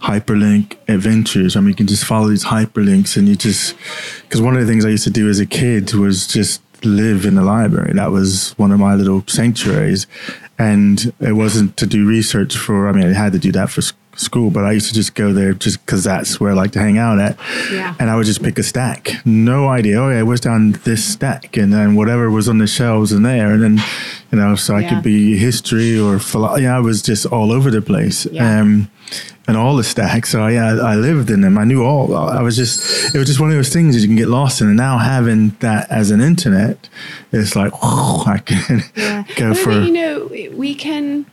hyperlink 0.00 0.76
adventures. 0.88 1.56
I 1.56 1.60
mean, 1.60 1.70
you 1.70 1.74
can 1.74 1.86
just 1.86 2.04
follow 2.04 2.28
these 2.28 2.44
hyperlinks, 2.44 3.16
and 3.16 3.28
you 3.28 3.36
just 3.36 3.76
because 4.22 4.42
one 4.42 4.54
of 4.54 4.60
the 4.60 4.66
things 4.66 4.84
I 4.84 4.90
used 4.90 5.04
to 5.04 5.10
do 5.10 5.28
as 5.28 5.40
a 5.40 5.46
kid 5.46 5.92
was 5.94 6.26
just 6.26 6.62
live 6.84 7.26
in 7.26 7.34
the 7.34 7.42
library. 7.42 7.92
That 7.94 8.10
was 8.10 8.52
one 8.58 8.72
of 8.72 8.80
my 8.80 8.94
little 8.94 9.24
sanctuaries, 9.26 10.06
and 10.60 11.12
it 11.20 11.32
wasn't 11.32 11.76
to 11.78 11.86
do 11.86 12.06
research 12.06 12.56
for. 12.56 12.86
I 12.86 12.92
mean, 12.92 13.06
I 13.06 13.12
had 13.14 13.32
to 13.32 13.38
do 13.38 13.50
that 13.52 13.70
for 13.70 13.80
school, 14.20 14.50
but 14.50 14.64
I 14.64 14.72
used 14.72 14.88
to 14.88 14.94
just 14.94 15.14
go 15.14 15.32
there 15.32 15.52
just 15.54 15.84
because 15.84 16.04
that's 16.04 16.38
where 16.40 16.50
I 16.50 16.54
like 16.54 16.72
to 16.72 16.78
hang 16.78 16.98
out 16.98 17.18
at. 17.18 17.38
Yeah. 17.72 17.94
And 17.98 18.10
I 18.10 18.16
would 18.16 18.26
just 18.26 18.42
pick 18.42 18.58
a 18.58 18.62
stack. 18.62 19.12
No 19.24 19.68
idea. 19.68 19.98
Oh 20.00 20.10
yeah, 20.10 20.22
what's 20.22 20.40
down 20.40 20.72
this 20.84 21.04
stack, 21.04 21.56
and 21.56 21.72
then 21.72 21.94
whatever 21.94 22.30
was 22.30 22.48
on 22.48 22.58
the 22.58 22.66
shelves 22.66 23.12
in 23.12 23.22
there, 23.22 23.52
and 23.52 23.62
then 23.62 23.78
you 24.30 24.38
know, 24.38 24.54
so 24.56 24.76
I 24.76 24.80
Yeah. 24.80 24.88
could 24.94 25.02
be 25.02 25.36
history 25.38 25.98
or 25.98 26.18
philo- 26.18 26.56
yeah, 26.56 26.76
I 26.76 26.80
was 26.80 27.02
just 27.02 27.26
all 27.26 27.50
over 27.52 27.70
the 27.70 27.82
place. 27.82 28.26
Yeah. 28.30 28.60
Um, 28.60 28.90
and 29.48 29.56
all 29.56 29.74
the 29.74 29.82
stacks. 29.82 30.30
So 30.30 30.46
yeah, 30.46 30.76
I 30.80 30.94
lived 30.94 31.28
in 31.28 31.40
them. 31.40 31.58
I 31.58 31.64
knew 31.64 31.82
all. 31.82 32.14
I 32.14 32.40
was 32.42 32.56
just. 32.56 33.12
It 33.12 33.18
was 33.18 33.26
just 33.26 33.40
one 33.40 33.50
of 33.50 33.56
those 33.56 33.72
things 33.72 33.94
that 33.96 34.00
you 34.02 34.06
can 34.06 34.14
get 34.14 34.28
lost 34.28 34.60
in. 34.60 34.68
And 34.68 34.76
now 34.76 34.98
having 34.98 35.56
that 35.58 35.90
as 35.90 36.12
an 36.12 36.20
internet, 36.20 36.88
it's 37.32 37.56
like 37.56 37.72
oh, 37.82 38.22
I 38.36 38.38
can 38.38 38.84
Yeah. 38.94 39.24
go 39.34 39.48
But 39.50 39.58
I 39.58 39.64
for. 39.64 39.72
you 39.80 39.92
know, 39.92 40.30
we 40.56 40.74
can 40.76 41.26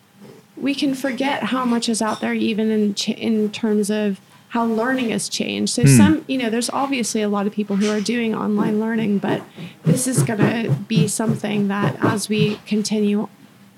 we 0.60 0.74
can 0.76 0.94
forget 0.96 1.44
how 1.44 1.66
much 1.66 1.90
is 1.90 2.02
out 2.02 2.20
there, 2.20 2.34
even 2.34 2.72
in 2.72 2.96
ch- 2.96 3.10
in 3.10 3.52
terms 3.52 3.90
of 3.90 4.20
how 4.50 4.66
learning 4.66 5.10
has 5.10 5.28
changed. 5.28 5.74
So 5.74 5.84
hmm. 5.84 5.98
some, 5.98 6.26
you 6.28 6.38
know, 6.38 6.50
there's 6.50 6.70
obviously 6.70 7.22
a 7.22 7.30
lot 7.30 7.48
of 7.48 7.54
people 7.54 7.76
who 7.76 7.90
are 7.90 8.02
doing 8.02 8.34
online 8.34 8.80
learning, 8.80 9.20
but 9.20 9.44
this 9.84 10.08
is 10.08 10.24
going 10.24 10.40
to 10.40 10.72
be 10.88 11.08
something 11.08 11.68
that 11.68 11.98
as 12.04 12.30
we 12.30 12.56
continue, 12.66 13.28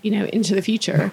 you 0.03 0.11
know, 0.11 0.25
into 0.25 0.53
the 0.53 0.61
future, 0.61 1.11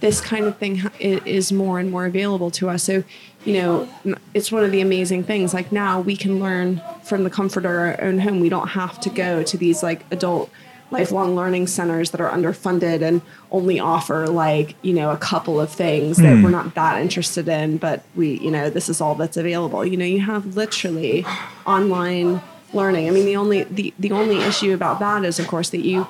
this 0.00 0.20
kind 0.20 0.44
of 0.44 0.58
thing 0.58 0.88
is 1.00 1.50
more 1.50 1.80
and 1.80 1.90
more 1.90 2.06
available 2.06 2.50
to 2.52 2.68
us. 2.68 2.84
So, 2.84 3.02
you 3.44 3.54
know, 3.54 3.88
it's 4.34 4.52
one 4.52 4.62
of 4.62 4.70
the 4.70 4.80
amazing 4.80 5.24
things. 5.24 5.52
Like 5.52 5.72
now 5.72 6.00
we 6.00 6.16
can 6.16 6.38
learn 6.38 6.80
from 7.02 7.24
the 7.24 7.30
comfort 7.30 7.64
of 7.64 7.72
our 7.72 8.00
own 8.00 8.18
home. 8.18 8.40
We 8.40 8.48
don't 8.48 8.68
have 8.68 9.00
to 9.00 9.10
go 9.10 9.42
to 9.42 9.56
these 9.56 9.82
like 9.82 10.04
adult 10.12 10.50
lifelong 10.90 11.34
learning 11.34 11.66
centers 11.66 12.10
that 12.12 12.20
are 12.20 12.30
underfunded 12.30 13.02
and 13.02 13.20
only 13.50 13.78
offer 13.78 14.26
like 14.26 14.74
you 14.82 14.92
know 14.92 15.10
a 15.10 15.16
couple 15.16 15.60
of 15.60 15.70
things 15.70 16.16
that 16.16 16.36
hmm. 16.36 16.42
we're 16.42 16.50
not 16.50 16.74
that 16.74 17.00
interested 17.00 17.48
in 17.48 17.76
but 17.76 18.02
we 18.16 18.38
you 18.38 18.50
know 18.50 18.70
this 18.70 18.88
is 18.88 19.00
all 19.00 19.14
that's 19.14 19.36
available. 19.36 19.84
You 19.84 19.96
know 19.96 20.04
you 20.04 20.20
have 20.20 20.56
literally 20.56 21.24
online 21.66 22.40
learning. 22.72 23.08
I 23.08 23.10
mean 23.10 23.26
the 23.26 23.36
only 23.36 23.64
the, 23.64 23.92
the 23.98 24.12
only 24.12 24.38
issue 24.38 24.72
about 24.72 24.98
that 25.00 25.24
is 25.24 25.38
of 25.38 25.46
course 25.46 25.70
that 25.70 25.84
you 25.84 26.06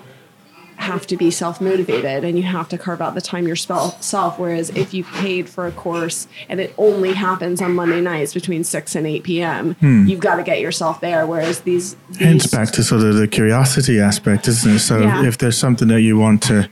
have 0.78 1.06
to 1.06 1.16
be 1.16 1.30
self-motivated 1.30 2.24
and 2.24 2.36
you 2.38 2.44
have 2.44 2.68
to 2.68 2.78
carve 2.78 3.00
out 3.00 3.14
the 3.14 3.20
time 3.20 3.46
yourself 3.48 4.38
whereas 4.38 4.70
if 4.70 4.94
you 4.94 5.02
paid 5.04 5.48
for 5.48 5.66
a 5.66 5.72
course 5.72 6.28
and 6.48 6.60
it 6.60 6.72
only 6.78 7.12
happens 7.12 7.60
on 7.60 7.74
monday 7.74 8.00
nights 8.00 8.32
between 8.32 8.62
6 8.64 8.94
and 8.94 9.06
8 9.06 9.22
p.m 9.24 9.76
you've 10.08 10.20
got 10.20 10.36
to 10.36 10.42
get 10.44 10.60
yourself 10.60 11.00
there 11.00 11.26
whereas 11.26 11.60
these, 11.62 11.96
Hence 12.18 12.44
these 12.44 12.52
back 12.52 12.70
to 12.72 12.82
sort 12.84 13.02
of 13.02 13.16
the 13.16 13.26
curiosity 13.28 14.00
aspect, 14.00 14.46
isn't 14.48 14.76
it? 14.76 14.78
So 14.78 15.00
Yeah. 15.00 15.26
if 15.26 15.36
there's 15.38 15.58
something 15.58 15.88
that 15.88 16.00
you 16.00 16.16
want 16.16 16.42
to 16.44 16.68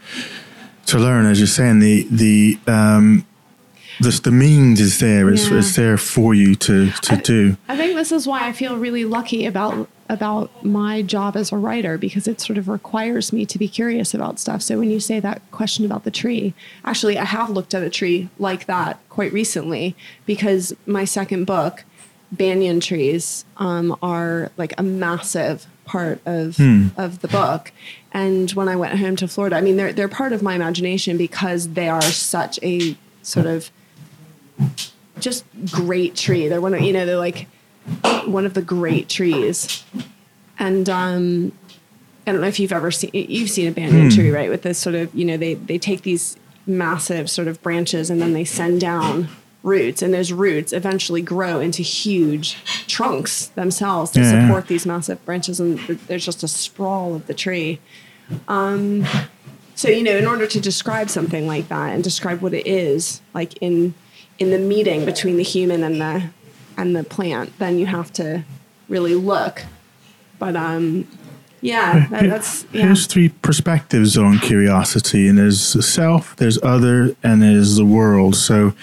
to 0.86 0.98
learn, 0.98 1.26
as 1.26 1.38
you're 1.40 1.46
saying, 1.48 1.80
the 1.80 2.06
the 2.10 2.58
um, 2.68 3.26
the, 4.00 4.10
the 4.22 4.30
means 4.30 4.80
is 4.80 4.98
there. 5.00 5.28
It's, 5.30 5.48
Yeah. 5.50 5.58
it's 5.58 5.74
there 5.74 5.96
for 5.98 6.32
you 6.34 6.54
to 6.54 6.90
to 6.90 7.16
do. 7.16 7.56
I 7.68 7.76
think 7.76 7.94
this 7.96 8.12
is 8.12 8.26
why 8.26 8.46
I 8.46 8.52
feel 8.52 8.76
really 8.76 9.04
lucky 9.04 9.46
about 9.46 9.88
about 10.08 10.64
my 10.64 11.02
job 11.02 11.36
as 11.36 11.52
a 11.52 11.56
writer 11.56 11.98
because 11.98 12.26
it 12.28 12.40
sort 12.40 12.58
of 12.58 12.68
requires 12.68 13.32
me 13.32 13.44
to 13.46 13.58
be 13.58 13.68
curious 13.68 14.14
about 14.14 14.38
stuff. 14.38 14.62
So 14.62 14.78
when 14.78 14.90
you 14.90 15.00
say 15.00 15.20
that 15.20 15.42
question 15.50 15.84
about 15.84 16.04
the 16.04 16.10
tree, 16.10 16.54
actually 16.84 17.18
I 17.18 17.24
have 17.24 17.50
looked 17.50 17.74
at 17.74 17.82
a 17.82 17.90
tree 17.90 18.28
like 18.38 18.66
that 18.66 18.98
quite 19.08 19.32
recently 19.32 19.96
because 20.26 20.74
my 20.86 21.04
second 21.04 21.44
book, 21.44 21.84
banyan 22.32 22.80
trees, 22.80 23.44
um, 23.56 23.96
are 24.02 24.50
like 24.56 24.74
a 24.78 24.82
massive 24.82 25.66
part 25.84 26.20
of 26.26 26.58
of 26.96 27.20
the 27.20 27.28
book. 27.28 27.72
And 28.12 28.50
when 28.52 28.68
I 28.68 28.76
went 28.76 28.98
home 28.98 29.16
to 29.16 29.28
Florida, 29.28 29.56
I 29.56 29.60
mean 29.60 29.76
they're 29.76 29.92
they're 29.92 30.08
part 30.08 30.32
of 30.32 30.42
my 30.42 30.54
imagination 30.54 31.16
because 31.16 31.68
they 31.70 31.88
are 31.88 32.02
such 32.02 32.58
a 32.62 32.96
sort 33.22 33.46
of 33.46 33.70
just 35.20 35.44
great 35.70 36.14
tree. 36.14 36.48
They're 36.48 36.60
one 36.60 36.74
of 36.74 36.80
you 36.80 36.92
know 36.92 37.06
they're 37.06 37.16
like 37.16 37.46
one 38.26 38.46
of 38.46 38.54
the 38.54 38.62
great 38.62 39.08
trees. 39.08 39.84
And 40.58 40.88
um, 40.88 41.52
I 42.26 42.32
don't 42.32 42.40
know 42.40 42.48
if 42.48 42.58
you've 42.58 42.72
ever 42.72 42.90
seen 42.90 43.10
you've 43.12 43.50
seen 43.50 43.68
a 43.68 43.72
banyan 43.72 44.10
tree, 44.10 44.30
right? 44.30 44.50
With 44.50 44.62
this 44.62 44.78
sort 44.78 44.94
of 44.94 45.14
you 45.14 45.24
know 45.24 45.36
they 45.36 45.54
they 45.54 45.78
take 45.78 46.02
these 46.02 46.36
massive 46.66 47.30
sort 47.30 47.46
of 47.46 47.62
branches 47.62 48.10
and 48.10 48.20
then 48.20 48.32
they 48.32 48.44
send 48.44 48.80
down 48.80 49.28
roots, 49.62 50.02
and 50.02 50.14
those 50.14 50.32
roots 50.32 50.72
eventually 50.72 51.22
grow 51.22 51.60
into 51.60 51.82
huge 51.82 52.56
trunks 52.86 53.48
themselves 53.48 54.10
to 54.12 54.20
yeah. 54.20 54.46
support 54.46 54.66
these 54.66 54.86
massive 54.86 55.24
branches, 55.24 55.60
and 55.60 55.78
there's 56.08 56.24
just 56.24 56.42
a 56.42 56.48
sprawl 56.48 57.14
of 57.14 57.26
the 57.26 57.34
tree. 57.34 57.80
Um, 58.48 59.04
so 59.76 59.88
you 59.88 60.02
know, 60.02 60.16
in 60.16 60.26
order 60.26 60.46
to 60.46 60.60
describe 60.60 61.10
something 61.10 61.46
like 61.46 61.68
that 61.68 61.94
and 61.94 62.02
describe 62.02 62.40
what 62.40 62.54
it 62.54 62.66
is, 62.66 63.20
like 63.34 63.56
in 63.60 63.94
in 64.38 64.50
the 64.50 64.58
meeting 64.58 65.04
between 65.04 65.36
the 65.36 65.42
human 65.42 65.84
and 65.84 66.00
the 66.00 66.30
and 66.76 66.94
the 66.94 67.04
plant, 67.04 67.58
then 67.58 67.78
you 67.78 67.86
have 67.86 68.12
to 68.14 68.44
really 68.88 69.14
look. 69.14 69.64
But 70.38 70.56
um, 70.56 71.08
yeah, 71.60 72.06
that, 72.08 72.28
that's 72.28 72.66
yeah. 72.72 72.86
Here's 72.86 73.06
three 73.06 73.30
perspectives 73.30 74.16
on 74.18 74.38
curiosity, 74.38 75.28
and 75.28 75.38
there's 75.38 75.72
the 75.72 75.82
self, 75.82 76.36
there's 76.36 76.62
other, 76.62 77.16
and 77.22 77.42
there's 77.42 77.76
the 77.76 77.84
world. 77.84 78.36
So 78.36 78.74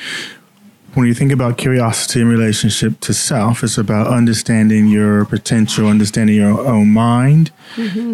when 0.96 1.08
you 1.08 1.14
think 1.14 1.32
about 1.32 1.58
curiosity 1.58 2.22
in 2.22 2.28
relationship 2.28 3.00
to 3.02 3.14
self, 3.14 3.64
it's 3.64 3.78
about 3.78 4.08
understanding 4.08 4.88
your 4.88 5.26
potential, 5.26 5.88
understanding 5.88 6.36
your 6.36 6.60
own 6.68 6.90
mind, 6.90 7.52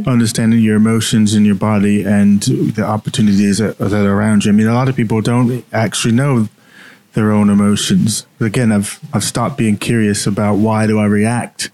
understanding 0.05 0.59
your 0.59 0.77
emotions 0.77 1.33
in 1.33 1.45
your 1.45 1.55
body, 1.55 2.03
and 2.03 2.41
the 2.41 2.83
opportunities 2.83 3.57
that, 3.57 3.77
that 3.79 3.93
are 3.93 4.13
around 4.13 4.45
you. 4.45 4.51
I 4.51 4.55
mean, 4.55 4.67
a 4.67 4.73
lot 4.73 4.87
of 4.87 4.95
people 4.95 5.21
don't 5.21 5.65
actually 5.73 6.13
know 6.13 6.47
their 7.19 7.33
own 7.33 7.49
emotions. 7.49 8.25
Again, 8.39 8.71
I've 8.71 8.97
I've 9.13 9.25
stopped 9.25 9.57
being 9.57 9.75
curious 9.77 10.25
about 10.25 10.55
why 10.55 10.87
do 10.87 10.97
I 10.99 11.05
react 11.05 11.69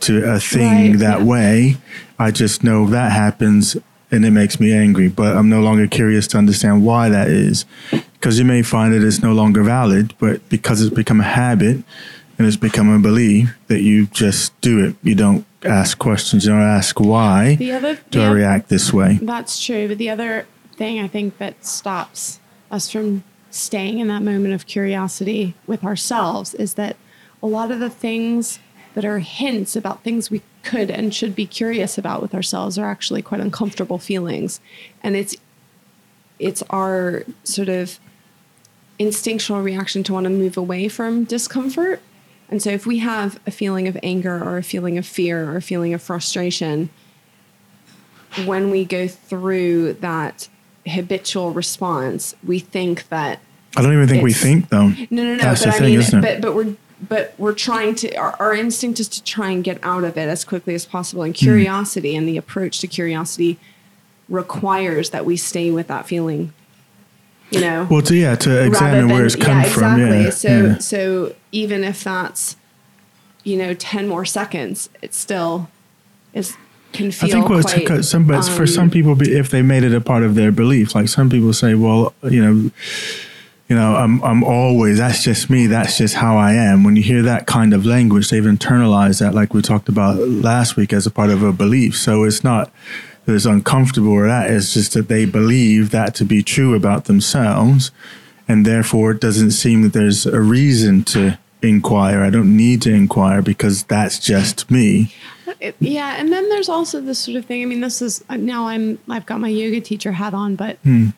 to 0.00 0.24
a 0.28 0.40
thing 0.40 0.90
Right, 0.92 0.98
that 0.98 1.20
yeah. 1.20 1.24
way. 1.24 1.76
I 2.18 2.32
just 2.32 2.64
know 2.64 2.86
that 2.88 3.12
happens 3.12 3.76
and 4.10 4.24
it 4.24 4.32
makes 4.32 4.58
me 4.58 4.72
angry, 4.72 5.06
but 5.06 5.36
I'm 5.36 5.48
no 5.48 5.60
longer 5.60 5.86
curious 5.86 6.26
to 6.28 6.38
understand 6.38 6.84
why 6.84 7.08
that 7.08 7.28
is. 7.28 7.64
Because 8.14 8.36
you 8.40 8.44
may 8.44 8.62
find 8.62 8.92
that 8.92 9.06
it's 9.06 9.22
no 9.22 9.32
longer 9.32 9.62
valid, 9.62 10.12
but 10.18 10.46
because 10.48 10.82
it's 10.82 10.92
become 10.94 11.20
a 11.20 11.24
habit 11.24 11.76
and 12.36 12.46
it's 12.48 12.56
become 12.56 12.88
a 12.92 12.98
belief 12.98 13.56
that 13.68 13.82
you 13.82 14.06
just 14.08 14.60
do 14.60 14.84
it. 14.84 14.96
You 15.04 15.14
don't 15.14 15.46
ask 15.62 15.96
questions, 15.98 16.44
you 16.44 16.50
don't 16.50 16.60
ask 16.62 16.98
why 16.98 17.54
the 17.54 17.70
other 17.72 18.00
do 18.10 18.22
I 18.22 18.30
react 18.32 18.68
this 18.70 18.92
way. 18.92 19.20
That's 19.22 19.64
true. 19.64 19.86
But 19.86 19.98
the 19.98 20.10
other 20.10 20.46
thing 20.74 20.98
I 20.98 21.06
think 21.06 21.38
that 21.38 21.64
stops 21.64 22.40
us 22.72 22.90
from 22.90 23.22
staying 23.50 23.98
in 23.98 24.08
that 24.08 24.22
moment 24.22 24.54
of 24.54 24.66
curiosity 24.66 25.54
with 25.66 25.84
ourselves 25.84 26.54
is 26.54 26.74
that 26.74 26.96
a 27.42 27.46
lot 27.46 27.70
of 27.70 27.80
the 27.80 27.90
things 27.90 28.58
that 28.94 29.04
are 29.04 29.18
hints 29.18 29.76
about 29.76 30.02
things 30.02 30.30
we 30.30 30.42
could 30.62 30.90
and 30.90 31.14
should 31.14 31.34
be 31.34 31.46
curious 31.46 31.96
about 31.96 32.20
with 32.20 32.34
ourselves 32.34 32.78
are 32.78 32.88
actually 32.88 33.22
quite 33.22 33.40
uncomfortable 33.40 33.98
feelings. 33.98 34.60
And 35.02 35.16
it's 35.16 35.36
it's 36.38 36.62
our 36.70 37.24
sort 37.44 37.68
of 37.68 38.00
instinctual 38.98 39.60
reaction 39.60 40.02
to 40.04 40.12
want 40.12 40.24
to 40.24 40.30
move 40.30 40.56
away 40.56 40.88
from 40.88 41.24
discomfort. 41.24 42.00
And 42.48 42.62
so 42.62 42.70
if 42.70 42.86
we 42.86 42.98
have 42.98 43.38
a 43.46 43.50
feeling 43.50 43.86
of 43.86 43.96
anger 44.02 44.42
or 44.42 44.56
a 44.56 44.62
feeling 44.62 44.98
of 44.98 45.06
fear 45.06 45.50
or 45.50 45.56
a 45.56 45.62
feeling 45.62 45.94
of 45.94 46.02
frustration, 46.02 46.90
when 48.44 48.70
we 48.70 48.84
go 48.84 49.06
through 49.06 49.94
that 49.94 50.48
habitual 50.90 51.52
response, 51.52 52.34
we 52.44 52.58
think 52.58 53.08
that 53.08 53.40
I 53.76 53.82
don't 53.82 53.92
even 53.92 54.08
think 54.08 54.22
we 54.22 54.32
think 54.32 54.68
though. 54.68 54.88
no, 54.88 55.06
no, 55.10 55.34
no. 55.34 55.38
That's 55.38 55.64
but 55.64 55.70
the 55.70 55.76
I 55.76 55.78
thing, 55.78 55.90
mean, 55.90 55.98
isn't 56.00 56.18
it? 56.18 56.22
but 56.22 56.40
but 56.40 56.54
we're 56.54 56.76
but 57.08 57.34
we're 57.38 57.54
trying 57.54 57.94
to. 57.96 58.14
Our, 58.16 58.36
our 58.38 58.54
instinct 58.54 59.00
is 59.00 59.08
to 59.08 59.24
try 59.24 59.50
and 59.50 59.64
get 59.64 59.78
out 59.82 60.04
of 60.04 60.18
it 60.18 60.28
as 60.28 60.44
quickly 60.44 60.74
as 60.74 60.84
possible. 60.84 61.22
Hmm. 61.22 61.26
And 61.26 61.34
curiosity 61.34 62.14
and 62.14 62.28
the 62.28 62.36
approach 62.36 62.80
to 62.80 62.86
curiosity 62.86 63.58
requires 64.28 65.10
that 65.10 65.24
we 65.24 65.36
stay 65.36 65.70
with 65.70 65.88
that 65.88 66.06
feeling 66.06 66.52
you 67.50 67.60
know. 67.60 67.86
Well, 67.90 68.02
to, 68.02 68.14
yeah, 68.14 68.36
to 68.36 68.64
examine 68.64 69.06
rather 69.06 69.14
where 69.14 69.26
it's 69.26 69.34
than- 69.34 69.44
come 69.44 69.58
yeah, 69.58 69.64
from. 69.64 70.00
Exactly. 70.00 70.24
Yeah. 70.24 70.30
So 70.30 70.48
yeah. 70.48 70.78
so 70.78 71.34
even 71.52 71.84
if 71.84 72.04
that's 72.04 72.56
you 73.44 73.56
know 73.56 73.74
ten 73.74 74.08
more 74.08 74.24
seconds, 74.24 74.88
it 75.02 75.14
still 75.14 75.68
is 76.32 76.56
can 76.92 77.06
I 77.06 77.10
think 77.10 77.48
what's 77.48 77.72
quite, 77.72 77.80
because 77.80 78.10
some, 78.10 78.26
but 78.26 78.42
for 78.42 78.62
um, 78.62 78.66
some 78.66 78.90
people, 78.90 79.20
if 79.22 79.50
they 79.50 79.62
made 79.62 79.84
it 79.84 79.94
a 79.94 80.00
part 80.00 80.22
of 80.22 80.34
their 80.34 80.50
belief, 80.50 80.94
like 80.94 81.08
some 81.08 81.30
people 81.30 81.52
say, 81.52 81.74
well, 81.74 82.14
you 82.22 82.44
know, 82.44 82.70
you 83.68 83.76
know, 83.76 83.94
I'm 83.94 84.22
I'm 84.24 84.42
always 84.42 84.98
that's 84.98 85.22
just 85.22 85.48
me, 85.48 85.68
that's 85.68 85.96
just 85.98 86.16
how 86.16 86.36
I 86.36 86.54
am. 86.54 86.82
When 86.82 86.96
you 86.96 87.02
hear 87.02 87.22
that 87.22 87.46
kind 87.46 87.72
of 87.72 87.86
language, 87.86 88.28
they've 88.28 88.42
internalized 88.42 89.20
that, 89.20 89.34
like 89.34 89.54
we 89.54 89.62
talked 89.62 89.88
about 89.88 90.18
last 90.18 90.76
week, 90.76 90.92
as 90.92 91.06
a 91.06 91.10
part 91.10 91.30
of 91.30 91.42
a 91.42 91.52
belief. 91.52 91.96
So 91.96 92.24
it's 92.24 92.42
not 92.42 92.72
that 93.24 93.34
it's 93.34 93.44
uncomfortable 93.44 94.10
or 94.12 94.26
that; 94.26 94.50
it's 94.50 94.74
just 94.74 94.94
that 94.94 95.06
they 95.06 95.24
believe 95.24 95.90
that 95.90 96.16
to 96.16 96.24
be 96.24 96.42
true 96.42 96.74
about 96.74 97.04
themselves, 97.04 97.92
and 98.48 98.66
therefore 98.66 99.12
it 99.12 99.20
doesn't 99.20 99.52
seem 99.52 99.82
that 99.82 99.92
there's 99.92 100.26
a 100.26 100.40
reason 100.40 101.04
to 101.04 101.38
inquire. 101.62 102.22
I 102.22 102.30
don't 102.30 102.56
need 102.56 102.82
to 102.82 102.92
inquire 102.92 103.42
because 103.42 103.84
that's 103.84 104.18
just 104.18 104.70
me. 104.70 105.14
It- 105.60 105.76
yeah, 105.78 106.16
and 106.18 106.32
then 106.32 106.48
there's 106.48 106.68
also 106.68 107.00
this 107.00 107.18
sort 107.18 107.36
of 107.36 107.44
thing. 107.44 107.62
I 107.62 107.66
mean, 107.66 107.80
this 107.80 108.00
is 108.00 108.24
now 108.30 108.68
I'm 108.68 108.98
I've 109.08 109.26
got 109.26 109.40
my 109.40 109.48
yoga 109.48 109.80
teacher 109.80 110.12
hat 110.12 110.34
on, 110.34 110.56
but 110.56 110.78
hmm. 110.78 111.08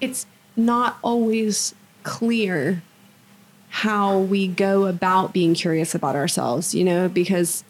it's 0.00 0.26
not 0.56 0.98
always 1.02 1.74
clear 2.04 2.82
how 3.70 4.18
we 4.18 4.46
go 4.46 4.86
about 4.86 5.32
being 5.32 5.54
curious 5.54 5.94
about 5.94 6.14
ourselves, 6.14 6.74
you 6.74 6.84
know, 6.84 7.08
because 7.08 7.64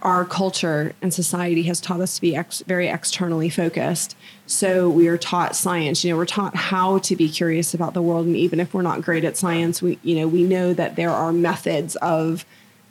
our 0.00 0.24
culture 0.24 0.94
and 1.02 1.12
society 1.12 1.64
has 1.64 1.80
taught 1.80 2.00
us 2.00 2.14
to 2.14 2.20
be 2.20 2.34
ex- 2.36 2.62
very 2.66 2.88
externally 2.88 3.50
focused. 3.50 4.16
So 4.46 4.88
we 4.88 5.08
are 5.08 5.18
taught 5.18 5.56
science, 5.56 6.04
you 6.04 6.10
know, 6.10 6.16
we're 6.16 6.24
taught 6.24 6.54
how 6.54 6.98
to 7.00 7.16
be 7.16 7.28
curious 7.28 7.74
about 7.74 7.94
the 7.94 8.02
world. 8.02 8.26
And 8.26 8.36
even 8.36 8.60
if 8.60 8.72
we're 8.72 8.82
not 8.82 9.02
great 9.02 9.24
at 9.24 9.36
science, 9.36 9.82
we, 9.82 9.98
you 10.02 10.16
know, 10.16 10.28
we 10.28 10.44
know 10.44 10.72
that 10.72 10.96
there 10.96 11.10
are 11.10 11.32
methods 11.32 11.96
of 11.96 12.46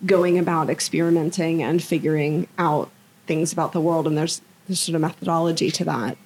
going 0.05 0.37
about 0.37 0.69
experimenting 0.69 1.63
and 1.63 1.81
figuring 1.83 2.47
out 2.57 2.89
things 3.25 3.51
about 3.51 3.73
the 3.73 3.81
world. 3.81 4.07
And 4.07 4.17
there's, 4.17 4.41
there's 4.67 4.79
sort 4.79 4.95
of 4.95 5.01
methodology 5.01 5.71
to 5.71 5.85
that. 5.85 6.17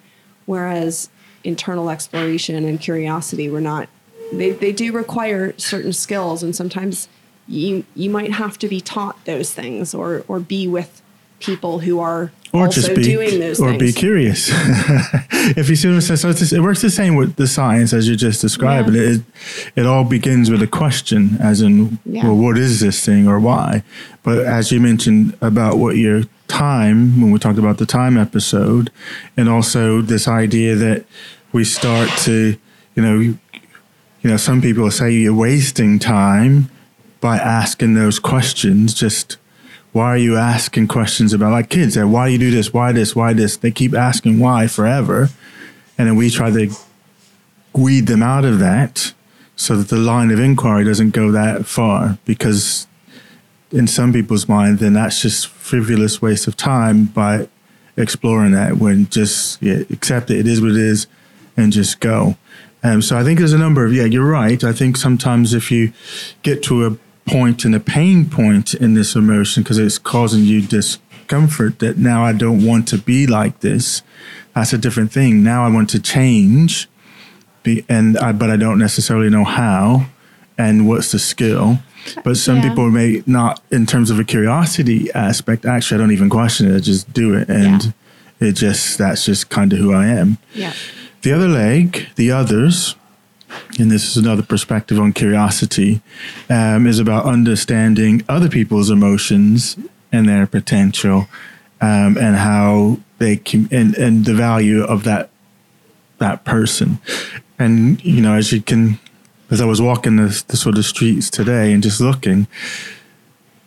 Whereas 0.45 1.10
internal 1.43 1.89
exploration 1.89 2.63
and 2.65 2.79
curiosity, 2.79 3.49
we're 3.49 3.60
not 3.62 3.89
they, 4.31 4.51
they 4.51 4.71
do 4.71 4.91
require 4.91 5.53
certain 5.57 5.93
skills 5.93 6.41
and 6.41 6.55
sometimes 6.55 7.07
you 7.47 7.84
you 7.95 8.10
might 8.10 8.31
have 8.31 8.57
to 8.60 8.67
be 8.67 8.79
taught 8.79 9.23
those 9.25 9.53
things 9.53 9.93
or 9.93 10.23
or 10.27 10.39
be 10.39 10.67
with 10.67 11.00
people 11.41 11.80
who 11.80 11.99
are 11.99 12.32
or 12.54 12.65
also 12.65 12.82
just 12.82 12.95
be 12.95 13.04
doing 13.04 13.39
those 13.39 13.60
or 13.60 13.69
things. 13.69 13.80
be 13.80 13.93
curious. 13.93 14.49
if 15.58 15.69
you 15.69 15.75
see 15.75 15.88
what 15.88 15.95
I'm 15.95 16.01
saying, 16.01 16.17
so 16.17 16.30
it's 16.30 16.51
it 16.54 16.60
works 16.62 16.82
the 16.82 16.89
same 16.89 17.15
with 17.15 17.36
the 17.36 17.47
science 17.47 17.93
as 17.93 18.08
you 18.08 18.15
just 18.15 18.41
described. 18.41 18.93
Yeah. 18.93 19.01
It, 19.01 19.08
it 19.15 19.21
it 19.77 19.86
all 19.86 20.04
begins 20.04 20.49
with 20.49 20.62
a 20.62 20.67
question, 20.67 21.38
as 21.39 21.62
in, 21.62 21.99
Yeah. 22.06 22.25
well, 22.25 22.36
what 22.36 22.58
is 22.58 22.80
this 22.80 23.04
thing 23.06 23.27
or 23.27 23.39
why? 23.39 23.84
But 24.23 24.39
as 24.39 24.71
you 24.71 24.80
mentioned 24.80 25.38
about 25.41 25.77
what 25.77 25.97
your 25.97 26.23
time 26.47 27.21
when 27.21 27.32
we 27.32 27.39
talked 27.39 27.58
about 27.60 27.77
the 27.77 27.86
time 27.86 28.17
episode, 28.17 28.91
and 29.38 29.47
also 29.49 30.01
this 30.01 30.27
idea 30.27 30.75
that 30.75 31.06
we 31.54 31.63
start 31.63 32.10
to, 32.19 32.58
you 32.95 33.01
know, 33.04 33.19
you, 33.19 33.39
you 34.21 34.30
know, 34.30 34.38
some 34.38 34.62
people 34.62 34.89
say 34.91 35.12
you're 35.12 35.34
wasting 35.34 35.97
time 35.99 36.69
by 37.21 37.38
asking 37.38 37.93
those 37.93 38.19
questions. 38.19 38.93
Just 38.93 39.38
why 39.91 40.06
are 40.06 40.17
you 40.17 40.38
asking 40.38 40.88
questions 40.88 41.34
about 41.34 41.51
like 41.51 41.69
kids 41.69 41.95
that 41.95 42.08
why 42.08 42.27
do 42.27 42.34
you 42.34 42.39
do 42.39 42.51
this 42.51 42.73
why 42.73 42.91
this 42.91 43.15
why 43.15 43.34
this? 43.34 43.58
They 43.58 43.71
keep 43.71 43.93
asking 43.93 44.39
why 44.39 44.67
forever. 44.67 45.30
And 45.97 46.08
then 46.08 46.15
we 46.15 46.30
try 46.30 46.49
to 46.49 46.73
weed 47.73 48.08
them 48.08 48.23
out 48.23 48.45
of 48.45 48.60
that 48.60 49.13
so 49.56 49.75
that 49.75 49.89
the 49.89 49.97
line 49.97 50.32
of 50.32 50.39
inquiry 50.39 50.84
doesn't 50.84 51.12
go 51.12 51.32
that 51.32 51.65
far. 51.65 52.17
Because 52.25 52.88
in 53.71 53.88
some 53.88 54.12
people's 54.12 54.49
mind 54.49 54.80
then 54.80 54.93
that's 54.93 55.21
just 55.21 55.47
frivolous 55.47 56.21
waste 56.21 56.47
of 56.47 56.58
time 56.58 57.06
by 57.06 57.47
exploring 57.95 58.51
that 58.51 58.77
when 58.77 59.08
just 59.10 59.62
yeah, 59.62 59.80
accept 59.89 60.30
it 60.30 60.39
it 60.39 60.47
is 60.47 60.62
what 60.62 60.71
it 60.71 60.77
is 60.77 61.08
and 61.58 61.71
just 61.71 61.99
go. 61.99 62.38
Um, 62.84 63.01
so 63.01 63.17
i 63.17 63.23
think 63.23 63.38
there's 63.38 63.54
a 63.54 63.60
number 63.60 63.86
of 63.86 63.93
yeah 63.93 64.06
you're 64.06 64.25
right. 64.25 64.63
I 64.63 64.71
think 64.71 64.95
sometimes 64.95 65.54
if 65.54 65.69
you 65.69 65.91
get 66.43 66.63
to 66.63 66.86
a 66.86 66.97
point 67.25 67.65
and 67.65 67.73
a 67.75 67.79
pain 67.79 68.29
point 68.29 68.73
in 68.73 68.93
this 68.93 69.15
emotion 69.15 69.63
because 69.63 69.77
it's 69.77 69.97
causing 69.97 70.43
you 70.43 70.62
discomfort 70.62 71.79
that 71.79 71.97
now 71.97 72.23
I 72.25 72.34
don't 72.34 72.65
want 72.65 72.88
to 72.89 72.97
be 72.97 73.27
like 73.27 73.60
this. 73.62 74.01
That's 74.55 74.73
a 74.73 74.77
different 74.77 75.12
thing. 75.12 75.43
Now 75.43 75.65
I 75.65 75.69
want 75.69 75.89
to 75.91 75.99
change, 75.99 76.89
be, 77.63 77.86
and 77.88 78.17
I, 78.17 78.31
but 78.34 78.49
I 78.49 78.57
don't 78.57 78.79
necessarily 78.79 79.29
know 79.29 79.43
how 79.45 80.07
and 80.57 80.88
what's 80.88 81.12
the 81.12 81.19
skill. 81.19 81.79
But 82.23 82.36
some 82.38 82.57
Yeah. 82.57 82.69
people 82.69 82.89
may 82.89 83.23
not, 83.27 83.62
in 83.71 83.86
terms 83.86 84.10
of 84.10 84.19
a 84.19 84.23
curiosity 84.23 85.12
aspect. 85.13 85.65
Actually, 85.65 85.97
I 85.97 85.99
don't 86.01 86.12
even 86.12 86.29
question 86.29 86.69
it. 86.71 86.75
I 86.75 86.79
just 86.79 87.13
do 87.13 87.36
it, 87.36 87.47
and 87.47 87.93
it 88.39 88.53
just 88.53 88.97
that's 88.97 89.23
just 89.23 89.49
kind 89.49 89.71
of 89.71 89.77
who 89.79 89.93
I 89.93 90.07
am. 90.07 90.38
yeah. 90.55 90.73
The 91.21 91.31
other 91.34 91.47
leg, 91.47 92.07
the 92.15 92.31
others, 92.31 92.95
and 93.79 93.89
this 93.91 94.05
is 94.05 94.17
another 94.17 94.43
perspective 94.43 94.99
on 94.99 95.13
curiosity, 95.13 96.01
um, 96.49 96.87
is 96.87 96.99
about 96.99 97.25
understanding 97.25 98.23
other 98.27 98.49
people's 98.49 98.89
emotions 98.89 99.77
and 100.11 100.27
their 100.27 100.45
potential, 100.47 101.27
um, 101.79 102.17
and 102.17 102.35
how 102.35 102.99
they 103.17 103.37
can, 103.37 103.67
and, 103.71 103.95
and 103.95 104.25
the 104.25 104.33
value 104.33 104.83
of 104.83 105.03
that 105.03 105.29
that 106.17 106.45
person. 106.45 106.99
And 107.59 108.03
you 108.03 108.21
know, 108.21 108.35
as 108.35 108.51
you 108.51 108.61
can, 108.61 108.99
as 109.49 109.61
I 109.61 109.65
was 109.65 109.81
walking 109.81 110.17
the, 110.17 110.43
the 110.47 110.57
sort 110.57 110.77
of 110.77 110.85
streets 110.85 111.29
today 111.29 111.73
and 111.73 111.83
just 111.83 111.99
looking, 111.99 112.47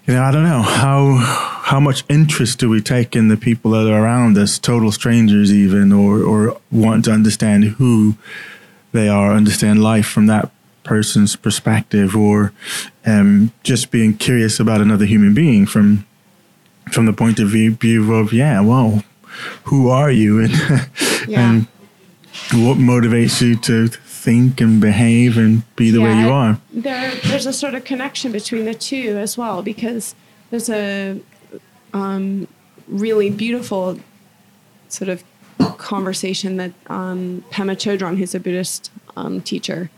you 0.06 0.14
know, 0.14 0.22
I 0.22 0.30
don't 0.30 0.44
know 0.44 0.62
how 0.62 1.16
how 1.64 1.80
much 1.80 2.04
interest 2.08 2.58
do 2.58 2.68
we 2.68 2.80
take 2.82 3.16
in 3.16 3.28
the 3.28 3.36
people 3.36 3.70
that 3.72 3.86
are 3.86 4.02
around 4.02 4.36
us, 4.36 4.58
total 4.58 4.92
strangers 4.92 5.52
even, 5.52 5.92
or 5.92 6.22
or 6.22 6.60
want 6.70 7.06
to 7.06 7.12
understand 7.12 7.64
who 7.64 8.16
they 8.94 9.08
are, 9.08 9.32
understand 9.32 9.82
life 9.82 10.06
from 10.06 10.26
that 10.28 10.50
person's 10.84 11.36
perspective, 11.36 12.16
or 12.16 12.52
um, 13.04 13.52
just 13.62 13.90
being 13.90 14.16
curious 14.16 14.58
about 14.60 14.80
another 14.80 15.04
human 15.04 15.34
being 15.34 15.66
from 15.66 16.06
from 16.92 17.06
the 17.06 17.12
point 17.12 17.40
of 17.40 17.48
view, 17.48 17.76
of 18.14 18.32
yeah, 18.32 18.60
well, 18.60 19.02
who 19.64 19.88
are 19.88 20.10
you 20.10 20.40
and 20.44 20.52
Yeah. 21.28 21.50
and 21.50 21.66
what 22.52 22.78
motivates 22.78 23.40
you 23.40 23.56
to 23.56 23.88
think 23.88 24.60
and 24.60 24.80
behave 24.80 25.36
and 25.36 25.62
be 25.76 25.90
the 25.90 26.00
way 26.00 26.18
you 26.18 26.30
are. 26.30 26.58
There, 26.72 27.14
there's 27.24 27.46
a 27.46 27.52
sort 27.52 27.74
of 27.74 27.84
connection 27.84 28.32
between 28.32 28.64
the 28.64 28.74
two 28.74 29.16
as 29.18 29.36
well 29.36 29.62
because 29.62 30.14
there's 30.50 30.68
a 30.70 31.20
um, 31.92 32.46
really 32.88 33.30
beautiful 33.30 33.98
sort 34.88 35.08
of 35.08 35.22
conversation 35.58 36.56
that 36.56 36.72
um, 36.88 37.44
Pema 37.50 37.76
Chodron, 37.76 38.16
who's 38.16 38.34
a 38.34 38.40
Buddhist 38.40 38.90
um, 39.16 39.40
teacher, 39.40 39.90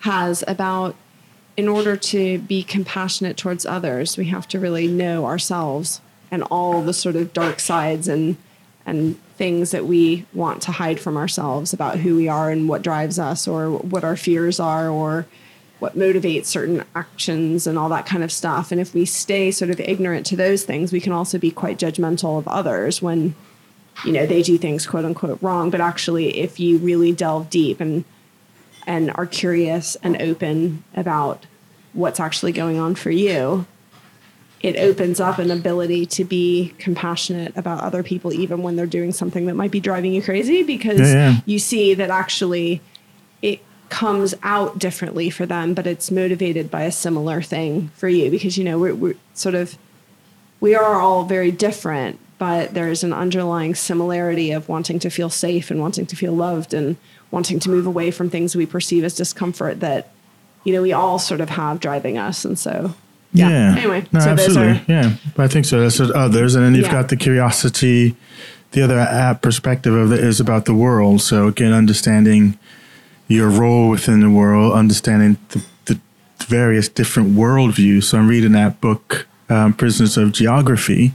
has 0.00 0.42
about 0.48 0.96
in 1.56 1.68
order 1.68 1.96
to 1.96 2.38
be 2.38 2.62
compassionate 2.62 3.36
towards 3.36 3.66
others, 3.66 4.16
we 4.16 4.26
have 4.26 4.48
to 4.48 4.58
really 4.58 4.86
know 4.86 5.26
ourselves 5.26 6.00
and 6.30 6.42
all 6.44 6.80
the 6.82 6.94
sort 6.94 7.14
of 7.14 7.32
dark 7.32 7.60
sides 7.60 8.08
and 8.08 8.36
and 8.84 9.16
things 9.36 9.70
that 9.70 9.86
we 9.86 10.26
want 10.32 10.60
to 10.62 10.72
hide 10.72 10.98
from 10.98 11.16
ourselves 11.16 11.72
about 11.72 11.98
who 11.98 12.16
we 12.16 12.26
are 12.28 12.50
and 12.50 12.68
what 12.68 12.82
drives 12.82 13.18
us 13.18 13.46
or 13.46 13.70
what 13.70 14.02
our 14.02 14.16
fears 14.16 14.58
are 14.58 14.88
or 14.88 15.24
what 15.78 15.96
motivates 15.96 16.46
certain 16.46 16.84
actions 16.94 17.66
and 17.66 17.78
all 17.78 17.88
that 17.88 18.06
kind 18.06 18.24
of 18.24 18.32
stuff. 18.32 18.72
And 18.72 18.80
if 18.80 18.92
we 18.92 19.04
stay 19.04 19.50
sort 19.52 19.70
of 19.70 19.78
ignorant 19.78 20.26
to 20.26 20.36
those 20.36 20.64
things, 20.64 20.92
we 20.92 21.00
can 21.00 21.12
also 21.12 21.38
be 21.38 21.50
quite 21.50 21.78
judgmental 21.78 22.38
of 22.38 22.48
others 22.48 23.00
when 23.00 23.36
you 24.04 24.12
know 24.12 24.26
they 24.26 24.42
do 24.42 24.58
things 24.58 24.86
quote 24.86 25.04
unquote 25.04 25.40
wrong. 25.42 25.70
But 25.70 25.80
actually, 25.80 26.38
if 26.38 26.58
you 26.60 26.78
really 26.78 27.12
delve 27.12 27.50
deep 27.50 27.80
and 27.80 28.04
and 28.86 29.12
are 29.14 29.26
curious 29.26 29.96
and 30.02 30.20
open 30.20 30.82
about 30.96 31.46
what's 31.92 32.18
actually 32.18 32.52
going 32.52 32.78
on 32.78 32.94
for 32.94 33.10
you, 33.10 33.66
it 34.60 34.76
opens 34.76 35.20
up 35.20 35.38
an 35.38 35.50
ability 35.50 36.06
to 36.06 36.24
be 36.24 36.74
compassionate 36.78 37.56
about 37.56 37.80
other 37.80 38.02
people, 38.02 38.32
even 38.32 38.62
when 38.62 38.76
they're 38.76 38.86
doing 38.86 39.12
something 39.12 39.46
that 39.46 39.54
might 39.54 39.70
be 39.70 39.80
driving 39.80 40.12
you 40.12 40.22
crazy, 40.22 40.62
because 40.62 41.00
Yeah, 41.00 41.30
yeah. 41.30 41.40
you 41.46 41.58
see 41.58 41.94
that 41.94 42.10
actually 42.10 42.80
it 43.40 43.60
comes 43.88 44.34
out 44.42 44.78
differently 44.78 45.28
for 45.30 45.46
them, 45.46 45.74
but 45.74 45.86
it's 45.86 46.10
motivated 46.10 46.70
by 46.70 46.82
a 46.84 46.92
similar 46.92 47.42
thing 47.42 47.90
for 47.94 48.08
you, 48.08 48.30
because 48.30 48.56
you 48.56 48.64
know 48.64 48.78
we're, 48.78 48.94
we're 48.94 49.16
sort 49.34 49.54
of 49.54 49.76
we 50.60 50.74
are 50.74 51.00
all 51.00 51.24
very 51.24 51.50
different, 51.50 52.18
but 52.42 52.74
there's 52.74 53.04
an 53.04 53.12
underlying 53.12 53.72
similarity 53.72 54.50
of 54.50 54.68
wanting 54.68 54.98
to 54.98 55.08
feel 55.08 55.30
safe 55.30 55.70
and 55.70 55.78
wanting 55.78 56.04
to 56.04 56.16
feel 56.16 56.32
loved 56.32 56.74
and 56.74 56.96
wanting 57.30 57.60
to 57.60 57.70
move 57.70 57.86
away 57.86 58.10
from 58.10 58.28
things 58.28 58.56
we 58.56 58.66
perceive 58.66 59.04
as 59.04 59.14
discomfort 59.14 59.78
that 59.78 60.10
you 60.64 60.72
know 60.72 60.82
we 60.82 60.92
all 60.92 61.20
sort 61.20 61.40
of 61.40 61.48
have 61.50 61.78
driving 61.78 62.18
us, 62.18 62.44
and 62.44 62.58
so 62.58 62.94
yeah. 63.32 63.76
Anyway, 63.78 64.04
no, 64.10 64.18
so 64.18 64.30
absolutely. 64.30 64.72
are 64.72 64.84
yeah, 64.88 65.14
but 65.36 65.44
I 65.44 65.46
think 65.46 65.66
so. 65.66 65.78
That's 65.80 66.00
what 66.00 66.10
others, 66.10 66.56
and 66.56 66.64
then 66.64 66.74
you've 66.74 66.86
Yeah. 66.86 67.02
got 67.02 67.10
the 67.10 67.16
curiosity 67.16 68.16
the 68.72 68.82
other 68.82 69.38
perspective 69.40 69.94
of 69.94 70.10
it 70.12 70.20
is 70.24 70.40
about 70.40 70.64
the 70.64 70.74
world. 70.74 71.20
So 71.20 71.46
again, 71.46 71.72
understanding 71.72 72.58
your 73.28 73.50
role 73.50 73.88
within 73.90 74.20
the 74.20 74.30
world, 74.30 74.72
understanding 74.72 75.36
the, 75.50 75.64
the 75.84 76.00
various 76.46 76.88
different 76.88 77.36
worldviews. 77.36 78.04
So 78.04 78.18
I'm 78.18 78.26
reading 78.28 78.52
that 78.52 78.80
book, 78.80 79.28
um, 79.48 79.74
Prisoners 79.74 80.16
of 80.16 80.32
Geography, 80.32 81.12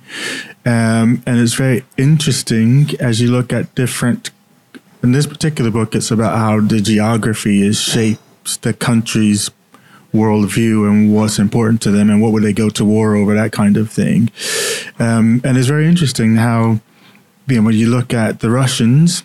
um, 0.67 1.23
and 1.25 1.39
it's 1.39 1.53
very 1.53 1.85
interesting 1.97 2.89
as 2.99 3.21
you 3.21 3.31
look 3.31 3.53
at 3.53 3.73
different. 3.73 4.31
In 5.01 5.13
this 5.13 5.25
particular 5.25 5.71
book, 5.71 5.95
it's 5.95 6.11
about 6.11 6.37
how 6.37 6.59
the 6.59 6.81
geography 6.81 7.61
is 7.61 7.79
shapes 7.79 8.57
the 8.57 8.73
country's 8.73 9.49
worldview 10.13 10.89
and 10.89 11.15
what's 11.15 11.39
important 11.39 11.81
to 11.83 11.91
them 11.91 12.09
and 12.09 12.21
what 12.21 12.33
would 12.33 12.43
they 12.43 12.51
go 12.51 12.69
to 12.69 12.83
war 12.83 13.15
over, 13.15 13.33
that 13.33 13.53
kind 13.53 13.77
of 13.77 13.89
thing. 13.89 14.29
Um, 14.99 15.39
and 15.45 15.57
it's 15.57 15.67
very 15.67 15.87
interesting 15.87 16.35
how, 16.35 16.81
you 17.47 17.55
know, 17.55 17.61
when 17.61 17.75
you 17.75 17.89
look 17.89 18.13
at 18.13 18.41
the 18.41 18.49
Russians 18.49 19.23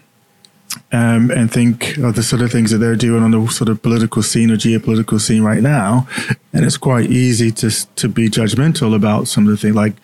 um, 0.90 1.30
and 1.30 1.50
think 1.50 1.96
of 1.98 2.14
the 2.14 2.22
sort 2.22 2.42
of 2.42 2.50
things 2.50 2.70
that 2.70 2.78
they're 2.78 2.96
doing 2.96 3.22
on 3.22 3.30
the 3.30 3.46
sort 3.48 3.68
of 3.68 3.82
political 3.82 4.22
scene 4.22 4.50
or 4.50 4.56
geopolitical 4.56 5.20
scene 5.20 5.42
right 5.42 5.62
now, 5.62 6.06
and 6.52 6.64
it's 6.64 6.76
quite 6.76 7.11
easy 7.11 7.50
to 7.52 7.70
to 7.96 8.08
be 8.08 8.28
judgmental 8.28 8.94
about 8.94 9.28
some 9.28 9.44
of 9.44 9.50
the 9.50 9.56
things 9.56 9.74
like, 9.74 9.94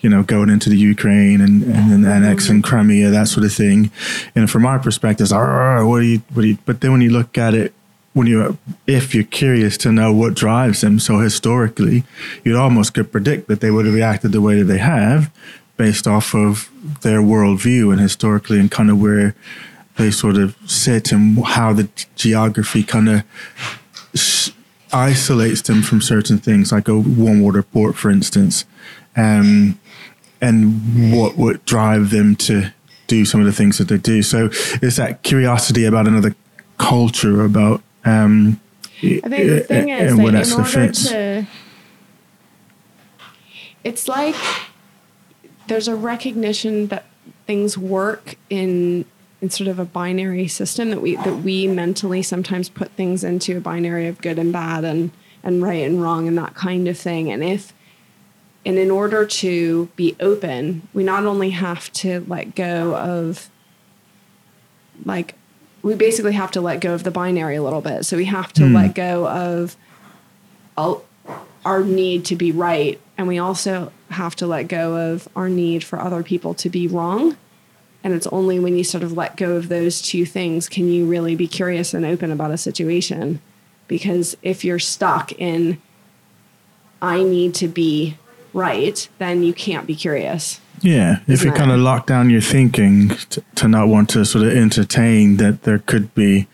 you 0.00 0.10
know, 0.10 0.22
going 0.22 0.50
into 0.50 0.68
the 0.70 0.76
Ukraine 0.76 1.40
and 1.40 1.62
and 1.62 1.90
then 1.90 2.04
annexing 2.04 2.62
Crimea, 2.62 3.10
that 3.10 3.28
sort 3.28 3.44
of 3.44 3.52
thing. 3.52 3.90
And 4.34 4.50
from 4.50 4.66
our 4.66 4.78
perspective, 4.78 5.30
what 5.30 6.00
do 6.00 6.06
you, 6.06 6.22
what 6.32 6.42
do 6.42 6.48
you? 6.48 6.58
But 6.64 6.80
then 6.80 6.92
when 6.92 7.00
you 7.00 7.10
look 7.10 7.38
at 7.38 7.54
it 7.54 7.72
when 8.16 8.26
you 8.26 8.56
if 8.86 9.14
you're 9.14 9.24
curious 9.24 9.76
to 9.76 9.92
know 9.92 10.10
what 10.10 10.32
drives 10.32 10.80
them 10.80 10.98
so 10.98 11.18
historically 11.18 12.02
you'd 12.44 12.56
almost 12.56 12.94
could 12.94 13.12
predict 13.12 13.46
that 13.46 13.60
they 13.60 13.70
would 13.70 13.84
have 13.84 13.94
reacted 13.94 14.32
the 14.32 14.40
way 14.40 14.56
that 14.56 14.64
they 14.64 14.78
have 14.78 15.30
based 15.76 16.08
off 16.08 16.34
of 16.34 16.70
their 17.02 17.20
worldview 17.20 17.92
and 17.92 18.00
historically 18.00 18.58
and 18.58 18.70
kind 18.70 18.90
of 18.90 18.98
where 18.98 19.34
they 19.96 20.10
sort 20.10 20.36
of 20.36 20.56
sit 20.66 21.12
and 21.12 21.44
how 21.44 21.72
the 21.72 21.88
geography 22.14 22.82
kind 22.82 23.08
of 23.08 23.22
sh- 24.14 24.50
isolates 24.92 25.62
them 25.62 25.82
from 25.82 26.00
certain 26.00 26.38
things 26.38 26.72
like 26.72 26.88
a 26.88 26.98
warm 26.98 27.40
water 27.40 27.62
port 27.62 27.96
for 27.96 28.10
instance. 28.10 28.64
Um, 29.16 29.78
and 30.40 31.12
what 31.16 31.36
would 31.36 31.64
drive 31.64 32.10
them 32.10 32.36
to 32.36 32.72
do 33.06 33.24
some 33.24 33.40
of 33.40 33.46
the 33.46 33.52
things 33.52 33.78
that 33.78 33.88
they 33.88 33.96
do. 33.98 34.22
So 34.22 34.50
it's 34.82 34.96
that 34.96 35.22
curiosity 35.22 35.84
about 35.84 36.06
another 36.06 36.34
culture 36.78 37.44
about 37.44 37.82
um, 38.04 38.60
I 39.02 39.20
think 39.20 39.30
the 39.30 39.60
thing 39.60 39.88
is 39.90 40.16
that 40.16 40.22
in 40.22 40.52
order 40.60 40.92
to, 40.94 41.46
it's 43.84 44.08
like 44.08 44.34
there's 45.68 45.88
a 45.88 45.96
recognition 45.96 46.88
that 46.88 47.04
things 47.46 47.76
work 47.78 48.36
in 48.50 49.04
in 49.40 49.50
sort 49.50 49.68
of 49.68 49.78
a 49.78 49.84
binary 49.84 50.48
system 50.48 50.90
that 50.90 51.02
we 51.02 51.16
that 51.16 51.42
we 51.42 51.66
mentally 51.66 52.22
sometimes 52.22 52.68
put 52.68 52.90
things 52.92 53.22
into 53.22 53.56
a 53.56 53.60
binary 53.60 54.06
of 54.06 54.20
good 54.20 54.38
and 54.38 54.52
bad 54.52 54.84
and 54.84 55.10
and 55.42 55.62
right 55.62 55.84
and 55.84 56.02
wrong 56.02 56.26
and 56.26 56.36
that 56.38 56.54
kind 56.54 56.88
of 56.88 56.98
thing. 56.98 57.30
And 57.30 57.44
if 57.44 57.72
and 58.64 58.78
in 58.78 58.90
order 58.90 59.24
to 59.24 59.86
be 59.94 60.16
open, 60.18 60.88
we 60.92 61.04
not 61.04 61.24
only 61.24 61.50
have 61.50 61.92
to 61.94 62.24
let 62.26 62.54
go 62.54 62.96
of 62.96 63.50
like 65.04 65.34
we 65.82 65.94
basically 65.94 66.32
have 66.32 66.50
to 66.50 66.60
let 66.60 66.80
go 66.80 66.94
of 66.94 67.04
the 67.04 67.12
binary 67.12 67.56
a 67.56 67.62
little 67.62 67.80
bit. 67.80 68.04
So 68.04 68.16
we 68.16 68.24
have 68.24 68.52
to 68.54 68.62
mm. 68.62 68.74
let 68.74 68.94
go 68.94 69.28
of 69.28 69.76
our 71.64 71.84
need 71.84 72.24
to 72.24 72.36
be 72.36 72.50
right. 72.50 73.00
And 73.16 73.28
we 73.28 73.38
also 73.38 73.92
have 74.10 74.34
to 74.36 74.46
let 74.46 74.68
go 74.68 75.12
of 75.12 75.28
our 75.36 75.48
need 75.48 75.84
for 75.84 76.00
other 76.00 76.22
people 76.22 76.54
to 76.54 76.68
be 76.68 76.88
wrong. 76.88 77.36
And 78.04 78.14
it's 78.14 78.26
only 78.28 78.60
when 78.60 78.76
you 78.76 78.84
sort 78.84 79.02
of 79.02 79.12
let 79.12 79.36
go 79.36 79.56
of 79.56 79.68
those 79.68 80.00
two 80.00 80.24
things 80.24 80.68
can 80.68 80.88
you 80.88 81.06
really 81.06 81.34
be 81.34 81.48
curious 81.48 81.92
and 81.92 82.04
open 82.04 82.30
about 82.30 82.52
a 82.52 82.58
situation. 82.58 83.40
Because 83.88 84.36
if 84.42 84.64
you're 84.64 84.78
stuck 84.78 85.32
in, 85.32 85.80
I 87.02 87.22
need 87.22 87.54
to 87.56 87.68
be 87.68 88.16
right, 88.52 89.08
then 89.18 89.42
you 89.42 89.52
can't 89.52 89.86
be 89.86 89.94
curious. 89.94 90.60
Yeah, 90.82 91.20
if 91.26 91.42
you 91.42 91.52
kind 91.52 91.70
of 91.70 91.80
lock 91.80 92.06
down 92.06 92.28
your 92.30 92.40
thinking 92.40 93.08
to, 93.08 93.42
to, 93.54 93.68
not 93.68 93.88
want 93.88 94.10
to 94.10 94.24
sort 94.24 94.44
of 94.44 94.52
entertain 94.52 95.38
that 95.38 95.62
there 95.62 95.78
could 95.78 96.14
be 96.14 96.48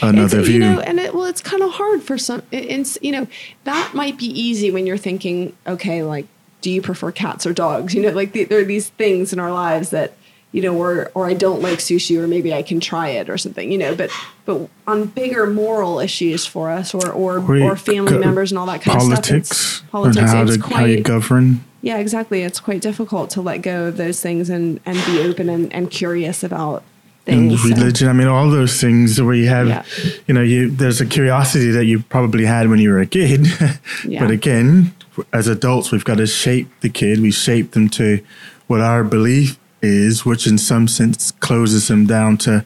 another 0.00 0.40
it's, 0.40 0.48
view. 0.48 0.62
You 0.62 0.74
know, 0.74 0.80
and 0.80 1.00
it, 1.00 1.14
well, 1.14 1.24
it's 1.24 1.40
kind 1.40 1.62
of 1.62 1.72
hard 1.72 2.02
for 2.02 2.18
some. 2.18 2.42
It's 2.52 2.98
you 3.02 3.12
know 3.12 3.26
that 3.64 3.94
might 3.94 4.16
be 4.16 4.26
easy 4.26 4.70
when 4.70 4.86
you're 4.86 4.96
thinking, 4.96 5.56
okay, 5.66 6.02
like, 6.02 6.26
do 6.60 6.70
you 6.70 6.80
prefer 6.80 7.10
cats 7.10 7.46
or 7.46 7.52
dogs? 7.52 7.94
You 7.94 8.02
know, 8.02 8.10
like 8.10 8.32
the, 8.32 8.44
there 8.44 8.60
are 8.60 8.64
these 8.64 8.90
things 8.90 9.32
in 9.32 9.40
our 9.40 9.52
lives 9.52 9.90
that 9.90 10.14
you 10.52 10.62
know, 10.62 10.76
or 10.76 11.10
or 11.14 11.26
I 11.26 11.34
don't 11.34 11.62
like 11.62 11.78
sushi, 11.78 12.18
or 12.18 12.26
maybe 12.26 12.54
I 12.54 12.62
can 12.62 12.80
try 12.80 13.08
it 13.08 13.28
or 13.28 13.38
something. 13.38 13.70
You 13.70 13.78
know, 13.78 13.94
but 13.94 14.10
but 14.44 14.68
on 14.86 15.06
bigger 15.06 15.46
moral 15.46 16.00
issues 16.00 16.46
for 16.46 16.70
us, 16.70 16.94
or 16.94 17.10
or 17.10 17.38
or, 17.38 17.62
or 17.62 17.76
family 17.76 18.12
co- 18.12 18.18
members 18.18 18.52
and 18.52 18.58
all 18.58 18.66
that 18.66 18.82
kind 18.82 18.98
politics, 18.98 19.50
of 19.50 19.56
stuff. 19.56 19.90
Politics, 19.90 20.32
politics, 20.32 20.32
how, 20.32 20.44
to, 20.44 20.58
quite, 20.58 20.78
how 20.78 20.84
you 20.84 21.02
govern 21.02 21.64
yeah, 21.80 21.98
exactly. 21.98 22.42
It's 22.42 22.60
quite 22.60 22.80
difficult 22.80 23.30
to 23.30 23.40
let 23.40 23.58
go 23.58 23.86
of 23.86 23.96
those 23.96 24.20
things 24.20 24.50
and, 24.50 24.80
and 24.84 24.98
be 25.06 25.20
open 25.20 25.48
and, 25.48 25.72
and 25.72 25.90
curious 25.90 26.42
about 26.42 26.82
things. 27.24 27.64
And 27.64 27.76
religion. 27.76 28.06
So. 28.06 28.10
I 28.10 28.12
mean, 28.12 28.26
all 28.26 28.50
those 28.50 28.80
things 28.80 29.20
where 29.20 29.34
you 29.34 29.48
have, 29.48 29.68
yeah. 29.68 29.84
you 30.26 30.34
know, 30.34 30.42
you 30.42 30.70
there's 30.70 31.00
a 31.00 31.06
curiosity 31.06 31.70
that 31.70 31.84
you 31.84 32.00
probably 32.00 32.44
had 32.44 32.68
when 32.68 32.80
you 32.80 32.90
were 32.90 32.98
a 32.98 33.06
kid. 33.06 33.46
yeah. 34.04 34.20
But 34.20 34.30
again, 34.32 34.94
as 35.32 35.46
adults, 35.46 35.92
we've 35.92 36.04
got 36.04 36.18
to 36.18 36.26
shape 36.26 36.68
the 36.80 36.88
kid. 36.88 37.20
We 37.20 37.30
shape 37.30 37.72
them 37.72 37.88
to 37.90 38.24
what 38.66 38.80
our 38.80 39.04
belief 39.04 39.58
is, 39.82 40.24
which 40.24 40.46
in 40.46 40.58
some 40.58 40.88
sense 40.88 41.30
closes 41.30 41.88
them 41.88 42.06
down 42.06 42.36
to 42.38 42.64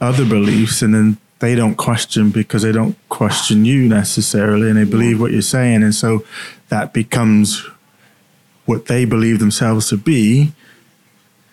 other 0.00 0.24
beliefs. 0.24 0.82
And 0.82 0.94
then 0.94 1.18
they 1.38 1.54
don't 1.54 1.76
question 1.76 2.30
because 2.30 2.62
they 2.62 2.72
don't 2.72 2.96
question 3.08 3.64
you 3.64 3.88
necessarily 3.88 4.68
and 4.68 4.78
they 4.78 4.84
believe 4.84 5.20
what 5.20 5.32
you're 5.32 5.42
saying. 5.42 5.82
And 5.82 5.94
so 5.94 6.24
that 6.68 6.92
becomes 6.92 7.66
what 8.64 8.86
they 8.86 9.04
believe 9.04 9.38
themselves 9.38 9.88
to 9.88 9.96
be, 9.96 10.52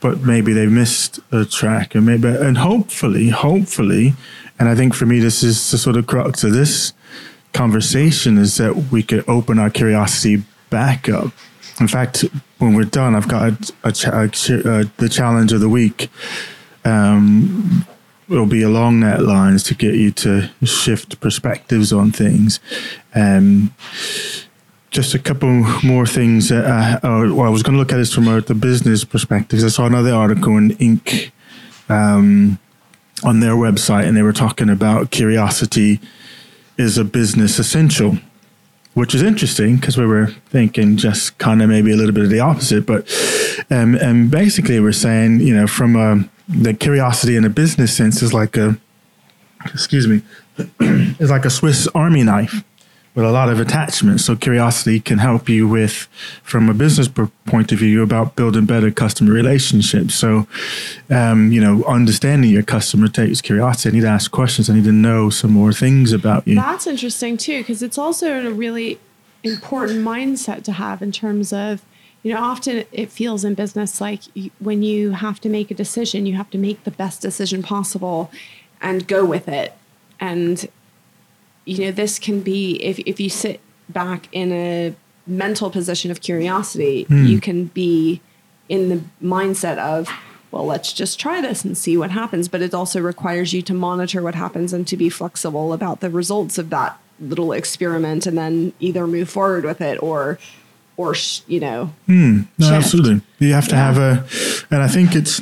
but 0.02 0.22
maybe 0.22 0.52
they've 0.52 0.72
missed 0.72 1.20
a 1.32 1.46
track, 1.46 1.96
and 1.96 2.06
maybe 2.06 2.28
and 2.28 2.58
hopefully, 2.58 3.30
hopefully, 3.30 4.16
and 4.60 4.68
I 4.68 4.76
think 4.76 4.94
for 4.94 5.06
me 5.06 5.20
this 5.20 5.44
is 5.44 5.72
the 5.72 5.78
sort 5.78 5.96
of 5.96 6.08
crux 6.08 6.44
of 6.44 6.54
this 6.54 6.92
conversation 7.54 8.38
is 8.38 8.58
that 8.58 8.92
we 8.92 9.04
could 9.04 9.24
open 9.30 9.60
our 9.60 9.70
curiosity 9.70 10.44
back 10.70 11.08
up. 11.08 11.32
In 11.80 11.88
fact, 11.88 12.26
when 12.60 12.76
we're 12.76 12.84
done, 12.84 13.16
I've 13.16 13.28
got 13.28 13.50
a, 13.50 13.74
a, 13.84 13.94
a, 14.06 14.24
a 14.24 14.80
uh, 14.80 14.84
the 14.98 15.10
challenge 15.10 15.52
of 15.54 15.60
the 15.60 15.70
week. 15.70 16.10
Um, 16.86 17.86
will 18.30 18.46
be 18.46 18.64
along 18.64 19.02
that 19.02 19.22
lines 19.22 19.64
to 19.64 19.76
get 19.76 19.96
you 19.96 20.10
to 20.10 20.50
shift 20.64 21.20
perspectives 21.20 21.92
on 21.92 22.12
things. 22.12 22.60
Um, 23.14 23.74
just 24.92 25.14
a 25.14 25.20
couple 25.20 25.50
more 25.84 26.06
things. 26.06 26.52
Uh, 26.52 27.00
uh, 27.04 27.34
well, 27.34 27.42
I 27.42 27.50
was 27.50 27.64
going 27.64 27.74
to 27.74 27.80
look 27.80 27.92
at 27.92 27.98
this 27.98 28.14
from 28.14 28.28
a, 28.28 28.42
the 28.42 28.56
business 28.56 29.04
perspective. 29.04 29.64
I 29.64 29.68
saw 29.68 29.86
another 29.86 30.14
article 30.14 30.58
in 30.58 30.70
Inc. 30.78 31.32
Um, 31.90 32.60
on 33.24 33.40
their 33.40 33.54
website, 33.54 34.06
and 34.06 34.18
they 34.18 34.22
were 34.22 34.34
talking 34.34 34.70
about 34.70 35.12
curiosity 35.12 36.00
is 36.78 36.98
a 36.98 37.04
business 37.04 37.60
essential, 37.60 38.18
which 38.94 39.16
is 39.16 39.22
interesting 39.22 39.76
because 39.78 39.98
we 39.98 40.06
were 40.06 40.28
thinking 40.48 40.98
just 40.98 41.38
kind 41.38 41.62
of 41.62 41.70
maybe 41.70 41.92
a 41.92 41.96
little 41.96 42.14
bit 42.14 42.24
of 42.24 42.30
the 42.30 42.40
opposite. 42.40 42.86
But 42.86 43.08
um, 43.70 43.96
and 43.96 44.30
basically, 44.30 44.80
we're 44.80 44.92
saying 44.92 45.42
you 45.42 45.56
know 45.56 45.68
from 45.68 45.96
a, 45.96 46.30
the 46.48 46.74
curiosity 46.74 47.36
in 47.36 47.46
a 47.46 47.50
business 47.50 47.96
sense 47.96 48.22
is 48.22 48.34
like 48.34 48.58
a 48.58 48.78
excuse 49.66 50.08
me 50.08 50.22
is 51.20 51.30
like 51.30 51.46
a 51.46 51.50
Swiss 51.50 51.88
Army 51.96 52.24
knife 52.24 52.64
with 53.16 53.26
a 53.26 53.32
lot 53.32 53.50
of 53.50 53.60
attachments. 53.60 54.26
So 54.26 54.36
curiosity 54.36 55.00
can 55.00 55.20
help 55.20 55.48
you 55.48 55.68
with, 55.68 56.08
from 56.42 56.70
a 56.70 56.74
business 56.74 57.08
point 57.46 57.72
of 57.72 57.80
view, 57.80 58.02
about 58.02 58.36
building 58.36 58.66
better 58.66 58.90
customer 58.90 59.32
relationships. 59.32 60.16
So, 60.16 60.48
um, 61.10 61.52
you 61.52 61.62
know, 61.62 61.84
understanding 61.84 62.50
your 62.50 62.64
customer 62.64 63.08
takes 63.08 63.42
curiosity. 63.42 63.90
I 63.90 63.92
need 63.94 64.02
to 64.02 64.08
ask 64.08 64.32
questions. 64.32 64.70
I 64.70 64.74
need 64.76 64.86
to 64.86 64.92
know 64.92 65.30
some 65.30 65.52
more 65.52 65.74
things 65.74 66.12
about 66.12 66.48
you. 66.48 66.56
That's 66.56 66.88
interesting 66.88 67.38
too, 67.38 67.60
because 67.60 67.84
it's 67.84 67.98
also 67.98 68.48
a 68.48 68.52
really 68.52 69.00
important 69.44 70.00
mindset 70.00 70.64
to 70.64 70.72
have 70.72 71.02
in 71.02 71.12
terms 71.12 71.54
of, 71.54 71.84
you 72.24 72.34
know, 72.34 72.42
often 72.42 72.86
it 72.92 73.12
feels 73.12 73.44
in 73.44 73.54
business 73.54 74.00
like 74.00 74.22
when 74.60 74.82
you 74.82 75.12
have 75.12 75.40
to 75.42 75.50
make 75.50 75.70
a 75.70 75.74
decision, 75.74 76.26
you 76.26 76.36
have 76.36 76.50
to 76.52 76.58
make 76.58 76.84
the 76.84 76.92
best 76.92 77.22
decision 77.22 77.62
possible 77.62 78.32
and 78.82 79.08
go 79.08 79.26
with 79.26 79.48
it. 79.48 79.74
And 80.20 80.68
you 81.66 81.86
know, 81.86 81.92
this 81.92 82.20
can 82.20 82.42
be 82.42 82.76
if 82.84 83.00
if 83.00 83.20
you 83.20 83.30
sit 83.30 83.60
back 83.90 84.28
in 84.32 84.52
a 84.52 84.96
mental 85.26 85.70
position 85.70 86.12
of 86.12 86.22
curiosity, 86.22 87.06
mm. 87.06 87.28
you 87.28 87.40
can 87.40 87.66
be 87.66 88.22
in 88.70 88.90
the 88.90 89.02
mindset 89.22 89.78
of, 89.78 90.10
well, 90.52 90.66
let's 90.66 90.94
just 90.94 91.20
try 91.20 91.42
this 91.42 91.64
and 91.64 91.78
see 91.78 91.98
what 91.98 92.12
happens. 92.12 92.48
But 92.48 92.62
it 92.62 92.74
also 92.74 93.02
requires 93.02 93.54
you 93.54 93.62
to 93.64 93.74
monitor 93.74 94.22
what 94.22 94.36
happens 94.36 94.74
and 94.74 94.88
to 94.88 94.98
be 94.98 95.10
flexible 95.10 95.74
about 95.74 96.00
the 96.00 96.10
results 96.10 96.58
of 96.58 96.70
that 96.70 97.00
little 97.20 97.54
experiment 97.54 98.26
and 98.26 98.38
then 98.38 98.74
either 98.80 99.08
move 99.08 99.30
forward 99.30 99.64
with 99.64 99.80
it 99.82 100.02
or 100.02 100.40
or 100.98 101.16
you 101.48 101.60
know 101.60 101.94
mm, 102.08 102.46
no, 102.58 102.74
absolutely 102.74 103.22
you 103.40 103.54
have 103.54 103.68
to 103.68 103.76
yeah. 103.76 103.94
have 103.94 103.98
a 103.98 104.28
and 104.74 104.82
i 104.82 104.88
think 104.88 105.16
it's 105.16 105.42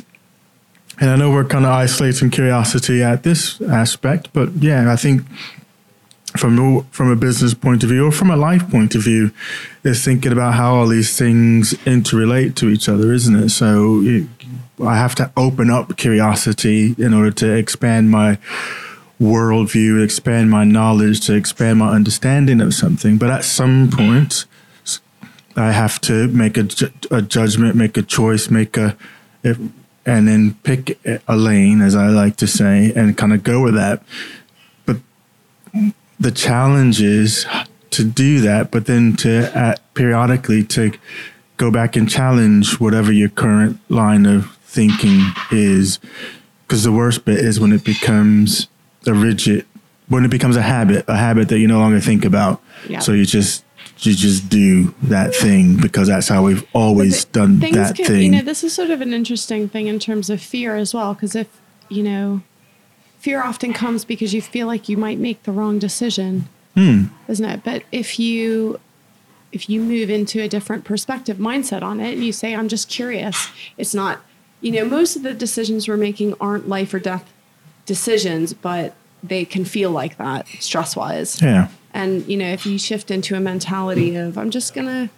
And 1.02 1.10
I 1.10 1.16
know 1.16 1.30
we're 1.30 1.44
kind 1.44 1.64
of 1.64 1.72
isolating 1.72 2.30
curiosity 2.30 3.02
at 3.02 3.24
this 3.24 3.60
aspect, 3.62 4.28
but 4.32 4.50
yeah, 4.60 4.92
I 4.92 4.96
think 4.96 5.22
from 6.36 6.82
from 6.90 7.10
a 7.10 7.16
business 7.16 7.54
point 7.54 7.82
of 7.82 7.90
view 7.90 8.06
or 8.06 8.12
from 8.12 8.30
a 8.30 8.36
life 8.36 8.68
point 8.70 8.94
of 8.94 9.02
view, 9.02 9.32
is 9.84 10.04
thinking 10.04 10.32
about 10.32 10.54
how 10.54 10.74
all 10.74 10.86
these 10.86 11.16
things 11.16 11.74
interrelate 11.84 12.54
to 12.56 12.68
each 12.68 12.88
other, 12.88 13.12
isn't 13.12 13.36
it? 13.36 13.48
So 13.50 14.02
I 14.82 14.96
have 14.96 15.14
to 15.16 15.30
open 15.36 15.70
up 15.70 15.96
curiosity 15.96 16.94
in 16.98 17.14
order 17.14 17.30
to 17.30 17.52
expand 17.52 18.10
my 18.10 18.38
worldview, 19.20 20.02
expand 20.02 20.50
my 20.50 20.64
knowledge, 20.64 21.20
to 21.26 21.34
expand 21.34 21.78
my 21.78 21.92
understanding 21.92 22.60
of 22.60 22.74
something. 22.74 23.18
But 23.18 23.30
at 23.30 23.44
some 23.44 23.90
point, 23.92 24.46
I 25.54 25.72
have 25.72 26.00
to 26.02 26.28
make 26.28 26.56
a, 26.56 26.66
a 27.10 27.22
judgment, 27.22 27.76
make 27.76 27.96
a 27.96 28.02
choice, 28.02 28.50
make 28.50 28.76
a, 28.76 28.96
if, 29.44 29.58
and 30.04 30.26
then 30.26 30.54
pick 30.64 30.98
a 31.28 31.36
lane, 31.36 31.80
as 31.80 31.94
I 31.94 32.08
like 32.08 32.36
to 32.36 32.46
say, 32.46 32.92
and 32.96 33.16
kind 33.16 33.32
of 33.32 33.44
go 33.44 33.62
with 33.62 33.74
that. 33.74 34.02
But 34.84 34.96
the 36.22 36.30
challenge 36.30 37.02
is 37.02 37.46
to 37.90 38.04
do 38.04 38.40
that, 38.40 38.70
but 38.70 38.86
then 38.86 39.16
to 39.16 39.58
uh, 39.58 39.74
periodically 39.94 40.62
to 40.64 40.92
go 41.56 41.70
back 41.70 41.96
and 41.96 42.08
challenge 42.08 42.80
whatever 42.80 43.12
your 43.12 43.28
current 43.28 43.78
line 43.90 44.24
of 44.24 44.54
thinking 44.62 45.20
is. 45.50 45.98
Because 46.66 46.84
the 46.84 46.92
worst 46.92 47.24
bit 47.24 47.38
is 47.38 47.60
when 47.60 47.72
it 47.72 47.84
becomes 47.84 48.68
a 49.06 49.12
rigid, 49.12 49.66
when 50.08 50.24
it 50.24 50.30
becomes 50.30 50.56
a 50.56 50.62
habit, 50.62 51.04
a 51.08 51.16
habit 51.16 51.48
that 51.48 51.58
you 51.58 51.66
no 51.66 51.78
longer 51.78 52.00
think 52.00 52.24
about. 52.24 52.62
Yeah. 52.88 53.00
So 53.00 53.12
you 53.12 53.26
just 53.26 53.64
you 53.98 54.14
just 54.14 54.48
do 54.48 54.94
that 55.02 55.34
thing 55.34 55.76
because 55.76 56.08
that's 56.08 56.28
how 56.28 56.44
we've 56.44 56.66
always 56.72 57.24
done 57.26 57.58
that 57.60 57.96
can, 57.96 58.06
thing. 58.06 58.22
You 58.22 58.30
know, 58.30 58.42
this 58.42 58.64
is 58.64 58.72
sort 58.72 58.90
of 58.90 59.00
an 59.00 59.12
interesting 59.12 59.68
thing 59.68 59.88
in 59.88 59.98
terms 59.98 60.30
of 60.30 60.40
fear 60.40 60.76
as 60.76 60.94
well. 60.94 61.14
Because 61.14 61.34
if 61.34 61.48
you 61.88 62.02
know, 62.02 62.42
fear 63.22 63.40
often 63.40 63.72
comes 63.72 64.04
because 64.04 64.34
you 64.34 64.42
feel 64.42 64.66
like 64.66 64.88
you 64.88 64.96
might 64.96 65.16
make 65.16 65.44
the 65.44 65.52
wrong 65.52 65.78
decision, 65.78 66.48
hmm. 66.74 67.04
isn't 67.28 67.44
it? 67.44 67.62
But 67.64 67.84
if 67.92 68.18
you 68.18 68.80
if 69.52 69.68
you 69.70 69.80
move 69.80 70.10
into 70.10 70.40
a 70.40 70.48
different 70.48 70.82
perspective 70.84 71.36
mindset 71.36 71.82
on 71.82 72.00
it 72.00 72.14
and 72.14 72.24
you 72.24 72.32
say 72.32 72.54
i'm 72.54 72.68
just 72.68 72.88
curious 72.88 73.50
it's 73.76 73.92
not 73.92 74.22
you 74.62 74.72
know 74.72 74.82
most 74.82 75.14
of 75.14 75.22
the 75.22 75.34
decisions 75.34 75.86
we're 75.86 75.94
making 75.94 76.34
aren't 76.40 76.66
life 76.70 76.94
or 76.94 76.98
death 76.98 77.30
decisions 77.84 78.54
but 78.54 78.94
they 79.22 79.44
can 79.44 79.62
feel 79.62 79.90
like 79.90 80.16
that 80.16 80.48
stress 80.58 80.96
wise 80.96 81.42
yeah 81.42 81.68
and, 81.94 82.26
you 82.26 82.36
know, 82.36 82.48
if 82.48 82.64
you 82.64 82.78
shift 82.78 83.10
into 83.10 83.34
a 83.34 83.40
mentality 83.40 84.16
of, 84.16 84.38
I'm 84.38 84.50
just 84.50 84.74
going 84.74 84.86
to 84.86 85.10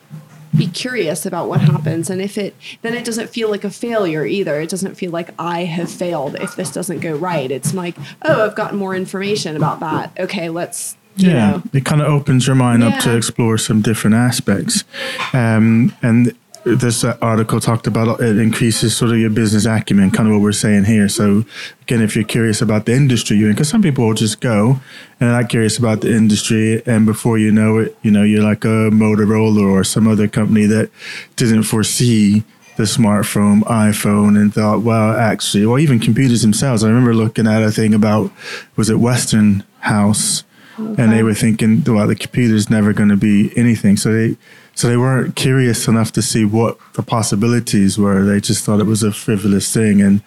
be 0.57 0.67
curious 0.67 1.27
about 1.27 1.49
what 1.49 1.61
happens. 1.61 2.11
And 2.11 2.21
if 2.21 2.39
it, 2.39 2.55
then 2.83 2.95
it 2.95 3.05
doesn't 3.05 3.29
feel 3.29 3.51
like 3.51 3.65
a 3.65 3.71
failure 3.71 4.25
either. 4.25 4.61
It 4.61 4.71
doesn't 4.71 4.95
feel 4.95 5.11
like 5.11 5.31
I 5.39 5.65
have 5.65 5.91
failed 5.91 6.37
if 6.37 6.57
this 6.57 6.71
doesn't 6.71 7.01
go 7.01 7.15
right. 7.17 7.51
It's 7.51 7.75
like, 7.75 7.97
oh, 8.23 8.47
I've 8.47 8.55
gotten 8.55 8.79
more 8.79 8.95
information 8.95 9.57
about 9.57 9.81
that. 9.81 10.13
Okay, 10.19 10.49
let's 10.49 10.97
yeah, 11.17 11.51
know. 11.51 11.63
it 11.73 11.85
kind 11.85 12.01
of 12.01 12.09
opens 12.09 12.47
your 12.47 12.57
mind 12.57 12.83
yeah. 12.83 12.89
up 12.89 13.01
to 13.05 13.17
explore 13.17 13.59
some 13.59 13.83
different 13.83 14.17
aspects. 14.17 14.85
Um, 15.33 15.95
and 16.03 16.35
this 16.65 17.05
article 17.05 17.61
talked 17.61 17.87
about 17.87 18.21
uh, 18.21 18.25
it 18.25 18.39
increases 18.39 18.97
sort 18.97 19.11
of 19.11 19.19
your 19.19 19.31
business 19.31 19.67
acumen, 19.67 20.11
kind 20.11 20.29
of 20.29 20.35
what 20.35 20.43
we're 20.43 20.53
saying 20.53 20.85
here. 20.85 21.09
So 21.09 21.45
again, 21.83 22.01
if 22.01 22.17
you're 22.17 22.25
curious 22.25 22.63
about 22.63 22.87
the 22.87 22.95
industry 22.95 23.37
you're 23.37 23.49
in, 23.49 23.55
because 23.55 23.69
some 23.69 23.83
people 23.83 24.07
will 24.07 24.15
just 24.15 24.41
go 24.41 24.81
and 25.21 25.31
they're 25.31 25.41
not 25.41 25.51
curious 25.51 25.79
about 25.79 26.01
the 26.01 26.15
industry, 26.15 26.83
and 26.87 27.07
before 27.07 27.39
you 27.39 27.53
know 27.53 27.79
it, 27.79 27.97
you 28.03 28.11
know 28.11 28.23
you're 28.23 28.43
like 28.43 28.65
a 28.65 28.91
Motorola 28.91 29.71
or 29.71 29.85
some 29.85 30.09
other 30.09 30.27
company 30.27 30.67
that 30.67 30.91
didn't 31.37 31.65
foresee 31.65 32.43
the 32.77 32.85
smartphone, 32.85 33.61
iPhone, 33.63 34.37
and 34.41 34.53
thought, 34.53 34.81
well, 34.81 35.17
actually, 35.17 35.65
well, 35.65 35.79
even 35.79 36.01
computers 36.01 36.43
themselves. 36.43 36.83
I 36.83 36.89
remember 36.89 37.15
looking 37.15 37.47
at 37.47 37.63
a 37.63 37.71
thing 37.71 37.95
about 37.95 38.33
was 38.75 38.91
it 38.91 38.99
Westinghouse, 38.99 40.43
okay. 40.79 41.03
and 41.03 41.13
they 41.13 41.23
were 41.23 41.35
thinking, 41.35 41.85
well, 41.87 42.09
the 42.09 42.17
computer's 42.17 42.71
never 42.71 42.93
going 42.93 43.11
to 43.11 43.17
be 43.17 43.57
anything. 43.57 43.97
So 43.97 44.13
they 44.13 44.37
so 44.75 44.89
they 44.89 44.97
weren't 44.97 45.37
curious 45.37 45.87
enough 45.87 46.13
to 46.13 46.23
see 46.23 46.45
what 46.45 46.79
the 46.95 47.03
possibilities 47.03 47.97
were. 47.97 48.25
They 48.25 48.41
just 48.41 48.65
thought 48.65 48.81
it 48.81 48.87
was 48.87 49.03
a 49.03 49.13
frivolous 49.13 49.73
thing 49.73 50.01
and 50.03 50.23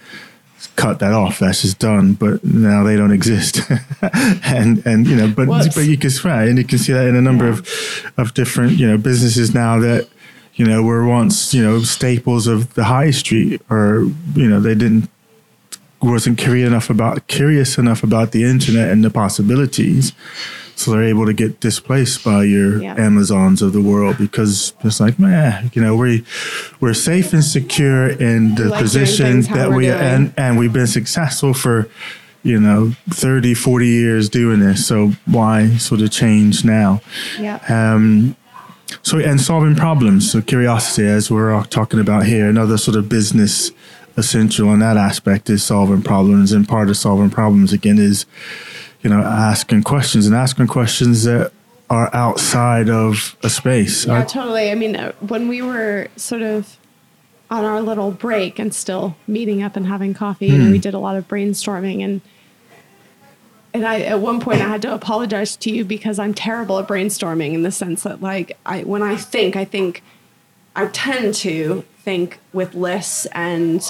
cut 0.76 1.00
that 1.00 1.14
off. 1.14 1.40
That's 1.40 1.62
just 1.62 1.80
done. 1.80 2.14
But 2.14 2.44
now 2.44 2.84
they 2.84 2.96
don't 2.96 3.12
exist. 3.20 3.60
and 4.02 4.86
and 4.86 5.08
you 5.08 5.16
know, 5.16 5.28
but 5.28 5.48
but 5.48 5.86
you 5.86 5.98
can 5.98 6.12
right, 6.24 6.48
and 6.48 6.58
you 6.58 6.64
can 6.64 6.78
see 6.78 6.94
that 6.94 7.08
in 7.08 7.16
a 7.16 7.22
number 7.22 7.46
yeah. 7.46 7.52
of 7.52 8.14
of 8.18 8.34
different 8.34 8.74
you 8.74 8.88
know 8.88 8.98
businesses 8.98 9.54
now 9.54 9.80
that 9.80 10.08
you 10.56 10.66
know 10.66 10.82
were 10.82 11.06
once 11.06 11.54
you 11.54 11.62
know 11.62 11.82
staples 11.82 12.48
of 12.48 12.74
the 12.76 12.86
high 12.86 13.12
street, 13.12 13.62
or 13.70 14.06
you 14.34 14.48
know 14.48 14.60
they 14.60 14.76
didn't 14.76 15.10
wasn't 16.02 16.38
curious 16.38 16.68
enough 16.68 16.90
about 16.90 17.28
curious 17.28 17.78
enough 17.78 18.04
about 18.04 18.32
the 18.32 18.44
internet 18.44 18.92
and 18.92 19.04
the 19.04 19.10
possibilities 19.10 20.14
so 20.78 20.92
they're 20.92 21.06
able 21.06 21.26
to 21.26 21.34
get 21.34 21.60
displaced 21.60 22.24
by 22.24 22.44
your 22.44 22.82
yeah. 22.84 22.94
Amazons 22.98 23.64
of 23.64 23.74
the 23.74 23.82
world 23.82 24.18
because 24.20 24.74
it's 24.84 25.00
like, 25.00 25.18
man, 25.18 25.72
you 25.74 25.82
know, 25.82 25.96
we 25.96 26.24
we're 26.80 26.94
safe 26.94 27.34
and 27.34 27.44
secure 27.44 28.08
in 28.10 28.54
the 28.54 28.66
like 28.66 28.82
position 28.82 29.42
that 29.42 29.72
we 29.72 29.90
and 29.90 30.32
and 30.38 30.60
we've 30.60 30.72
been 30.72 30.86
successful 30.86 31.56
for 31.56 31.90
you 32.44 32.60
know 32.60 32.92
30 33.10 33.56
40 33.56 33.88
years 33.88 34.30
doing 34.30 34.60
this. 34.60 34.86
So 34.86 35.14
why 35.26 35.78
sort 35.78 36.02
of 36.02 36.12
change 36.12 36.64
now? 36.64 37.02
Yeah. 37.40 37.60
Um 37.68 38.36
so 39.02 39.18
and 39.18 39.42
solving 39.42 39.76
problems. 39.76 40.32
So 40.32 40.44
curiosity 40.44 41.08
as 41.08 41.32
we're 41.32 41.64
talking 41.66 42.00
about 42.00 42.28
here 42.28 42.48
another 42.48 42.78
sort 42.78 42.98
of 42.98 43.10
business 43.10 43.72
essential 44.16 44.72
in 44.74 44.80
that 44.80 44.96
aspect 44.96 45.50
is 45.50 45.64
solving 45.64 46.04
problems. 46.04 46.52
And 46.52 46.70
part 46.70 46.90
of 46.90 46.98
solving 46.98 47.32
problems 47.32 47.74
again 47.74 47.98
is 47.98 48.28
you 49.08 49.16
know, 49.16 49.24
asking 49.24 49.84
questions 49.84 50.28
and 50.28 50.36
asking 50.36 50.68
questions 50.68 51.24
that 51.24 51.54
are 51.90 52.14
outside 52.14 52.90
of 52.90 53.38
a 53.42 53.50
space. 53.50 54.06
Yeah, 54.06 54.20
I, 54.20 54.24
totally. 54.26 54.70
I 54.70 54.76
mean, 54.76 54.98
uh, 54.98 55.14
when 55.22 55.48
we 55.48 55.62
were 55.62 56.10
sort 56.18 56.42
of 56.42 56.78
on 57.50 57.64
our 57.64 57.82
little 57.82 58.12
break 58.12 58.60
and 58.60 58.76
still 58.76 59.16
meeting 59.26 59.64
up 59.64 59.78
and 59.78 59.88
having 59.88 60.14
coffee, 60.14 60.48
you 60.48 60.58
know, 60.58 60.70
we 60.70 60.78
hmm. 60.78 60.82
did 60.82 60.94
a 60.94 61.00
lot 61.00 61.16
of 61.16 61.26
brainstorming 61.30 62.04
and 62.04 62.20
and 63.74 63.86
I 63.86 64.02
at 64.02 64.20
one 64.20 64.42
point 64.42 64.60
I 64.60 64.68
had 64.68 64.82
to 64.82 64.94
apologize 64.94 65.56
to 65.58 65.72
you 65.72 65.86
because 65.86 66.20
I'm 66.20 66.34
terrible 66.34 66.78
at 66.80 66.88
brainstorming 66.88 67.54
in 67.54 67.62
the 67.62 67.72
sense 67.72 68.04
that 68.04 68.22
like 68.22 68.58
I 68.66 68.82
when 68.82 69.04
I 69.04 69.16
think 69.16 69.56
I 69.56 69.64
think 69.64 70.04
I 70.76 70.88
tend 70.88 71.34
to 71.36 71.86
think 72.00 72.40
with 72.52 72.76
lists 72.76 73.26
and 73.28 73.82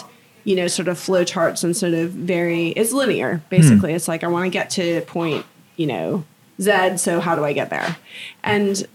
you 0.47 0.55
know, 0.55 0.67
sort 0.67 0.87
of 0.87 0.97
flow 0.97 1.25
charts 1.25 1.61
and 1.61 1.75
sort 1.75 1.93
of 1.93 2.09
very, 2.11 2.69
it's 2.69 2.93
linear 2.93 3.41
basically. 3.49 3.91
Mm. 3.91 3.95
It's 3.95 4.07
like, 4.07 4.23
I 4.23 4.27
want 4.27 4.45
to 4.45 4.49
get 4.49 4.69
to 4.71 5.01
point, 5.01 5.45
you 5.75 5.85
know, 5.85 6.23
Z, 6.61 6.99
so 6.99 7.19
how 7.19 7.35
do 7.35 7.43
I 7.43 7.51
get 7.51 7.69
there? 7.69 7.97
And, 8.45 8.87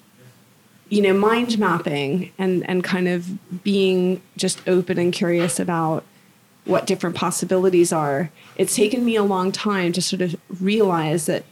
you 0.88 1.02
know, 1.02 1.12
mind 1.12 1.58
mapping 1.58 2.32
and, 2.38 2.66
and 2.66 2.82
kind 2.82 3.06
of 3.06 3.62
being 3.62 4.22
just 4.38 4.66
open 4.66 4.98
and 4.98 5.12
curious 5.12 5.60
about 5.60 6.04
what 6.64 6.86
different 6.86 7.16
possibilities 7.16 7.92
are. 7.92 8.30
It's 8.56 8.74
taken 8.74 9.04
me 9.04 9.16
a 9.16 9.22
long 9.22 9.52
time 9.52 9.92
to 9.92 10.00
sort 10.00 10.22
of 10.22 10.34
realize 10.58 11.26
that, 11.26 11.44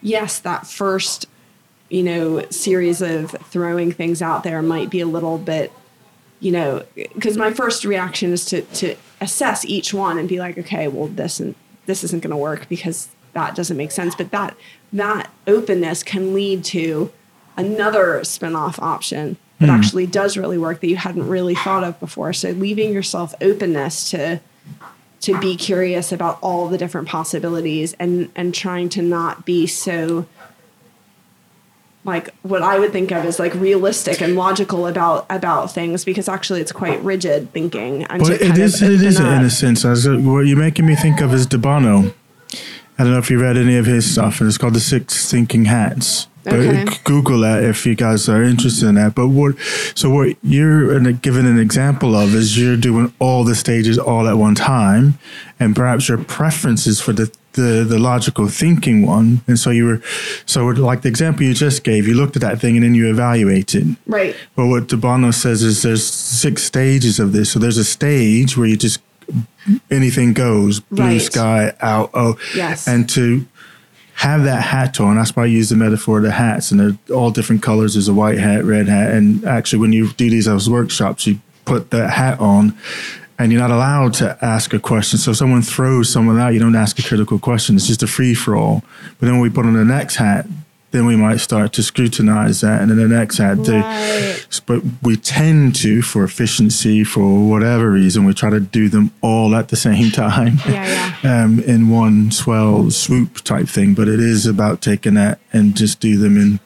yes, 0.00 0.38
that 0.38 0.68
first, 0.68 1.26
you 1.88 2.04
know, 2.04 2.48
series 2.50 3.02
of 3.02 3.32
throwing 3.46 3.90
things 3.90 4.22
out 4.22 4.44
there 4.44 4.62
might 4.62 4.88
be 4.88 5.00
a 5.00 5.06
little 5.06 5.36
bit 5.36 5.72
you 6.42 6.50
know, 6.50 6.82
because 6.96 7.36
my 7.36 7.52
first 7.52 7.84
reaction 7.84 8.32
is 8.32 8.44
to 8.46 8.62
to 8.62 8.96
assess 9.20 9.64
each 9.64 9.94
one 9.94 10.18
and 10.18 10.28
be 10.28 10.40
like, 10.40 10.58
okay, 10.58 10.88
well, 10.88 11.06
this 11.06 11.38
and 11.38 11.54
this 11.86 12.02
isn't 12.02 12.20
going 12.20 12.32
to 12.32 12.36
work 12.36 12.68
because 12.68 13.08
that 13.32 13.54
doesn't 13.54 13.76
make 13.76 13.92
sense. 13.92 14.16
But 14.16 14.32
that 14.32 14.56
that 14.92 15.30
openness 15.46 16.02
can 16.02 16.34
lead 16.34 16.64
to 16.64 17.12
another 17.56 18.20
spinoff 18.22 18.82
option 18.82 19.36
that 19.60 19.68
mm. 19.68 19.72
actually 19.72 20.06
does 20.08 20.36
really 20.36 20.58
work 20.58 20.80
that 20.80 20.88
you 20.88 20.96
hadn't 20.96 21.28
really 21.28 21.54
thought 21.54 21.84
of 21.84 21.98
before. 22.00 22.32
So 22.32 22.50
leaving 22.50 22.92
yourself 22.92 23.34
openness 23.40 24.10
to 24.10 24.40
to 25.20 25.38
be 25.38 25.54
curious 25.54 26.10
about 26.10 26.40
all 26.42 26.66
the 26.66 26.76
different 26.76 27.06
possibilities 27.06 27.92
and 28.00 28.32
and 28.34 28.52
trying 28.52 28.88
to 28.88 29.02
not 29.02 29.46
be 29.46 29.68
so 29.68 30.26
like 32.04 32.30
what 32.42 32.62
I 32.62 32.78
would 32.78 32.92
think 32.92 33.12
of 33.12 33.24
as 33.24 33.38
like 33.38 33.54
realistic 33.54 34.20
and 34.20 34.34
logical 34.34 34.86
about 34.86 35.26
about 35.30 35.72
things 35.72 36.04
because 36.04 36.28
actually 36.28 36.60
it's 36.60 36.72
quite 36.72 37.00
rigid 37.02 37.52
thinking. 37.52 38.04
And 38.04 38.22
but 38.22 38.32
it 38.32 38.58
is 38.58 38.82
it 38.82 39.02
is 39.02 39.20
in 39.20 39.26
a 39.26 39.50
sense. 39.50 39.84
What 39.84 40.46
you're 40.46 40.56
making 40.56 40.86
me 40.86 40.94
think 40.94 41.20
of 41.20 41.32
is 41.32 41.46
De 41.46 41.58
Bono. 41.58 42.12
I 42.98 43.04
don't 43.04 43.12
know 43.12 43.18
if 43.18 43.30
you 43.30 43.40
read 43.40 43.56
any 43.56 43.76
of 43.76 43.86
his 43.86 44.10
stuff, 44.10 44.40
and 44.40 44.48
it's 44.48 44.58
called 44.58 44.74
the 44.74 44.80
Six 44.80 45.30
Thinking 45.30 45.64
Hats. 45.64 46.28
But 46.44 46.54
okay. 46.54 46.84
Google 47.04 47.40
that 47.40 47.62
if 47.62 47.86
you 47.86 47.94
guys 47.94 48.28
are 48.28 48.42
interested 48.42 48.88
in 48.88 48.96
that. 48.96 49.14
But 49.14 49.28
what, 49.28 49.54
so 49.94 50.10
what 50.10 50.36
you're 50.42 51.00
giving 51.12 51.46
an 51.46 51.58
example 51.58 52.16
of 52.16 52.34
is 52.34 52.58
you're 52.58 52.76
doing 52.76 53.14
all 53.18 53.44
the 53.44 53.54
stages 53.54 53.98
all 53.98 54.28
at 54.28 54.36
one 54.36 54.54
time, 54.54 55.18
and 55.58 55.74
perhaps 55.74 56.08
your 56.08 56.18
preferences 56.18 57.00
for 57.00 57.12
the 57.12 57.32
the 57.54 57.84
the 57.88 57.98
logical 57.98 58.48
thinking 58.48 59.06
one. 59.06 59.40
And 59.46 59.58
so 59.58 59.70
you 59.70 59.84
were, 59.86 60.02
so 60.46 60.64
like 60.66 61.02
the 61.02 61.08
example 61.08 61.44
you 61.44 61.54
just 61.54 61.84
gave, 61.84 62.06
you 62.08 62.14
looked 62.14 62.36
at 62.36 62.42
that 62.42 62.60
thing 62.60 62.76
and 62.76 62.84
then 62.84 62.94
you 62.94 63.10
evaluated. 63.10 63.96
Right. 64.06 64.34
But 64.56 64.66
what 64.66 64.88
De 64.88 64.96
Bono 64.96 65.30
says 65.30 65.62
is 65.62 65.82
there's 65.82 66.06
six 66.06 66.62
stages 66.62 67.18
of 67.20 67.32
this. 67.32 67.50
So 67.52 67.58
there's 67.58 67.78
a 67.78 67.84
stage 67.84 68.56
where 68.56 68.66
you 68.66 68.76
just 68.76 69.00
anything 69.90 70.32
goes, 70.32 70.80
blue 70.80 71.04
Right. 71.04 71.22
sky 71.22 71.72
out. 71.80 72.10
Oh, 72.14 72.36
Yes. 72.54 72.86
and 72.88 73.08
to 73.10 73.46
have 74.14 74.44
that 74.44 74.62
hat 74.62 75.00
on. 75.00 75.16
That's 75.16 75.34
why 75.34 75.44
I 75.44 75.46
use 75.46 75.68
the 75.70 75.76
metaphor 75.76 76.18
of 76.18 76.24
the 76.24 76.32
hats, 76.32 76.70
and 76.70 76.78
they're 76.80 76.96
all 77.16 77.30
different 77.30 77.62
colors. 77.62 77.94
There's 77.94 78.08
a 78.08 78.14
white 78.14 78.38
hat, 78.38 78.64
red 78.64 78.88
hat, 78.88 79.12
and 79.12 79.44
actually, 79.44 79.78
when 79.80 79.92
you 79.92 80.08
do 80.12 80.28
these 80.30 80.46
as 80.46 80.68
workshops, 80.68 81.26
you 81.26 81.38
put 81.64 81.90
that 81.90 82.10
hat 82.10 82.38
on, 82.38 82.74
and 83.42 83.50
you're 83.50 83.60
not 83.60 83.70
allowed 83.70 84.14
to 84.14 84.38
ask 84.40 84.72
a 84.72 84.78
question. 84.78 85.18
So 85.18 85.32
if 85.32 85.36
someone 85.36 85.62
throws 85.62 86.10
someone 86.10 86.38
out, 86.38 86.50
you 86.54 86.60
don't 86.60 86.76
ask 86.76 86.98
a 86.98 87.02
critical 87.02 87.38
question. 87.38 87.74
It's 87.74 87.88
just 87.88 88.02
a 88.02 88.06
free 88.06 88.34
for 88.34 88.54
all. 88.54 88.84
But 89.18 89.26
then 89.26 89.32
when 89.32 89.40
we 89.40 89.50
put 89.50 89.66
on 89.66 89.74
the 89.74 89.84
next 89.84 90.16
hat, 90.16 90.46
then 90.92 91.06
we 91.06 91.16
might 91.16 91.38
start 91.40 91.72
to 91.74 91.82
scrutinize 91.82 92.60
that, 92.60 92.80
and 92.80 92.90
then 92.90 92.98
the 92.98 93.08
next 93.08 93.36
to- 93.36 93.52
Right. 93.56 94.60
but 94.66 94.82
we 95.02 95.16
tend 95.16 95.74
to, 95.76 96.02
for 96.02 96.22
efficiency, 96.24 97.02
for 97.04 97.48
whatever 97.48 97.90
reason, 97.90 98.24
we 98.24 98.34
try 98.34 98.50
to 98.50 98.60
do 98.60 98.88
them 98.88 99.10
all 99.22 99.54
at 99.56 99.68
the 99.68 99.76
same 99.76 100.10
time. 100.24 100.60
Yeah, 100.68 101.14
yeah. 101.24 101.42
Um, 101.44 101.60
in 101.60 101.88
one 101.88 102.30
swell 102.30 102.90
swoop 102.90 103.42
type 103.42 103.68
thing. 103.68 103.94
But 103.94 104.08
it 104.08 104.20
is 104.20 104.46
about 104.46 104.80
taking 104.82 105.14
that 105.14 105.38
and 105.52 105.74
just 105.76 106.00
do 106.00 106.16
them 106.18 106.36
in 106.36 106.60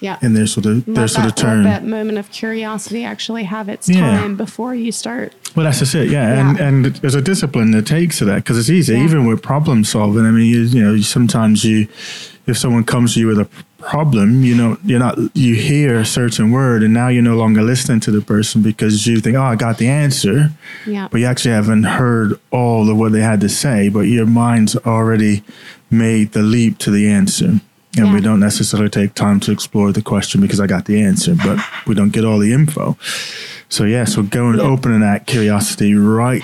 Yeah. 0.00 0.16
in 0.22 0.34
their 0.34 0.46
sort 0.46 0.66
of 0.66 0.84
their 0.86 0.94
let 1.02 1.10
sort 1.10 1.26
of 1.26 1.34
that, 1.36 1.42
let 1.42 1.50
turn. 1.52 1.62
that 1.64 1.84
moment 1.86 2.18
of 2.18 2.30
curiosity 2.30 3.04
actually 3.04 3.44
have 3.44 3.68
its 3.68 3.88
Yeah. 3.88 4.18
time 4.20 4.36
before 4.36 4.74
you 4.74 4.92
start. 4.92 5.32
Well, 5.56 5.64
that's 5.64 5.78
just 5.80 5.94
it, 5.94 6.10
yeah. 6.10 6.38
And 6.38 6.58
Yeah. 6.58 6.64
and 6.68 6.84
there's 6.86 7.14
a 7.14 7.22
discipline 7.22 7.70
that 7.72 7.86
takes 7.86 8.18
to 8.18 8.24
that 8.26 8.36
because 8.36 8.58
it's 8.58 8.70
easy, 8.70 8.94
even 8.96 9.26
with 9.26 9.42
problem 9.42 9.84
solving. 9.84 10.24
I 10.26 10.30
mean, 10.30 10.46
you, 10.46 10.60
you 10.62 10.82
know, 10.82 10.96
sometimes 11.00 11.64
you, 11.64 11.86
if 12.50 12.58
someone 12.58 12.84
comes 12.84 13.14
to 13.14 13.20
you 13.20 13.26
with 13.28 13.38
a 13.38 13.48
problem, 13.78 14.42
you 14.42 14.54
know, 14.54 14.76
you're 14.84 14.98
not, 14.98 15.16
you 15.34 15.54
hear 15.54 15.96
a 16.00 16.04
certain 16.04 16.50
word, 16.50 16.82
and 16.82 16.92
now 16.92 17.08
you're 17.08 17.22
no 17.22 17.36
longer 17.36 17.62
listening 17.62 18.00
to 18.00 18.10
the 18.10 18.20
person 18.20 18.60
because 18.62 19.06
you 19.06 19.20
think, 19.20 19.36
oh, 19.36 19.42
I 19.42 19.56
got 19.56 19.78
the 19.78 19.88
answer, 19.88 20.50
Yeah. 20.86 21.08
but 21.10 21.20
you 21.20 21.26
actually 21.26 21.52
haven't 21.54 21.84
heard 21.84 22.38
all 22.50 22.90
of 22.90 22.96
what 22.98 23.12
they 23.12 23.22
had 23.22 23.40
to 23.40 23.48
say, 23.48 23.88
but 23.88 24.00
your 24.00 24.26
mind's 24.26 24.76
already 24.76 25.42
made 25.90 26.32
the 26.32 26.42
leap 26.42 26.78
to 26.78 26.90
the 26.90 27.08
answer. 27.08 27.60
And 27.98 28.12
we 28.14 28.20
don't 28.20 28.38
necessarily 28.38 28.88
take 28.88 29.14
time 29.14 29.40
to 29.40 29.50
explore 29.52 29.90
the 29.92 30.00
question 30.02 30.40
because 30.40 30.60
I 30.60 30.66
got 30.68 30.84
the 30.84 31.02
answer, 31.02 31.34
but 31.34 31.58
we 31.88 31.94
don't 31.94 32.10
get 32.10 32.24
all 32.24 32.38
the 32.38 32.52
info. 32.52 32.96
So 33.68 33.84
yeah, 33.84 34.04
so 34.04 34.22
go 34.22 34.48
and 34.48 34.58
Yeah. 34.58 34.64
opening 34.64 35.00
that 35.00 35.26
curiosity 35.26 35.94
right 35.94 36.42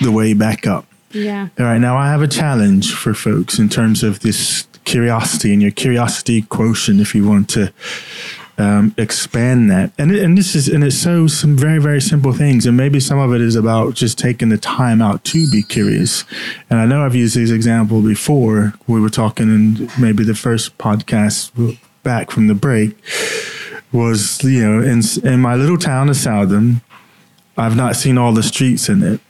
the 0.00 0.12
way 0.12 0.32
back 0.34 0.66
up. 0.66 0.86
Yeah. 1.10 1.48
All 1.58 1.64
right, 1.66 1.80
now 1.80 1.96
I 1.96 2.08
have 2.10 2.22
a 2.22 2.28
challenge 2.28 2.92
for 2.94 3.14
folks 3.14 3.58
in 3.58 3.68
terms 3.68 4.04
of 4.04 4.20
this 4.20 4.66
curiosity 4.86 5.52
and 5.52 5.60
your 5.60 5.70
curiosity 5.70 6.40
quotient, 6.42 7.00
if 7.00 7.14
you 7.14 7.28
want 7.28 7.50
to 7.50 7.72
um, 8.58 8.94
expand 8.96 9.70
that. 9.70 9.92
And 9.98 10.12
it, 10.12 10.22
and 10.22 10.38
this 10.38 10.54
is 10.54 10.68
and 10.68 10.82
it's 10.82 10.96
so 10.96 11.26
some 11.26 11.56
very 11.56 11.78
very 11.78 12.00
simple 12.00 12.32
things, 12.32 12.64
and 12.64 12.76
maybe 12.76 13.00
some 13.00 13.18
of 13.18 13.34
it 13.34 13.42
is 13.42 13.54
about 13.54 13.94
just 13.94 14.18
taking 14.18 14.48
the 14.48 14.56
time 14.56 15.02
out 15.02 15.24
to 15.24 15.50
be 15.50 15.62
curious. 15.62 16.24
And 16.70 16.80
I 16.80 16.86
know 16.86 17.04
I've 17.04 17.14
used 17.14 17.36
this 17.36 17.50
example 17.50 18.00
before. 18.00 18.74
We 18.86 19.00
were 19.00 19.10
talking 19.10 19.48
in 19.48 19.90
maybe 19.98 20.24
the 20.24 20.34
first 20.34 20.78
podcast 20.78 21.78
back 22.02 22.30
from 22.30 22.46
the 22.46 22.54
break 22.54 22.96
was 23.92 24.42
you 24.42 24.64
know 24.66 24.82
in 24.82 25.02
in 25.22 25.40
my 25.40 25.54
little 25.54 25.78
town 25.78 26.08
of 26.08 26.16
Southend, 26.16 26.80
I've 27.58 27.76
not 27.76 27.96
seen 27.96 28.16
all 28.16 28.32
the 28.32 28.42
streets 28.42 28.88
in 28.88 29.02
it 29.02 29.20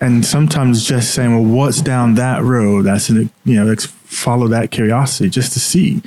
and 0.00 0.24
sometimes 0.24 0.84
just 0.84 1.14
saying, 1.14 1.32
"Well, 1.32 1.44
what's 1.44 1.80
down 1.80 2.14
that 2.14 2.42
road?" 2.42 2.84
That's 2.84 3.08
an 3.08 3.30
you 3.44 3.56
know, 3.56 3.64
let's 3.64 3.86
follow 3.86 4.46
that 4.48 4.70
curiosity 4.70 5.28
just 5.28 5.52
to 5.52 5.60
see. 5.60 6.00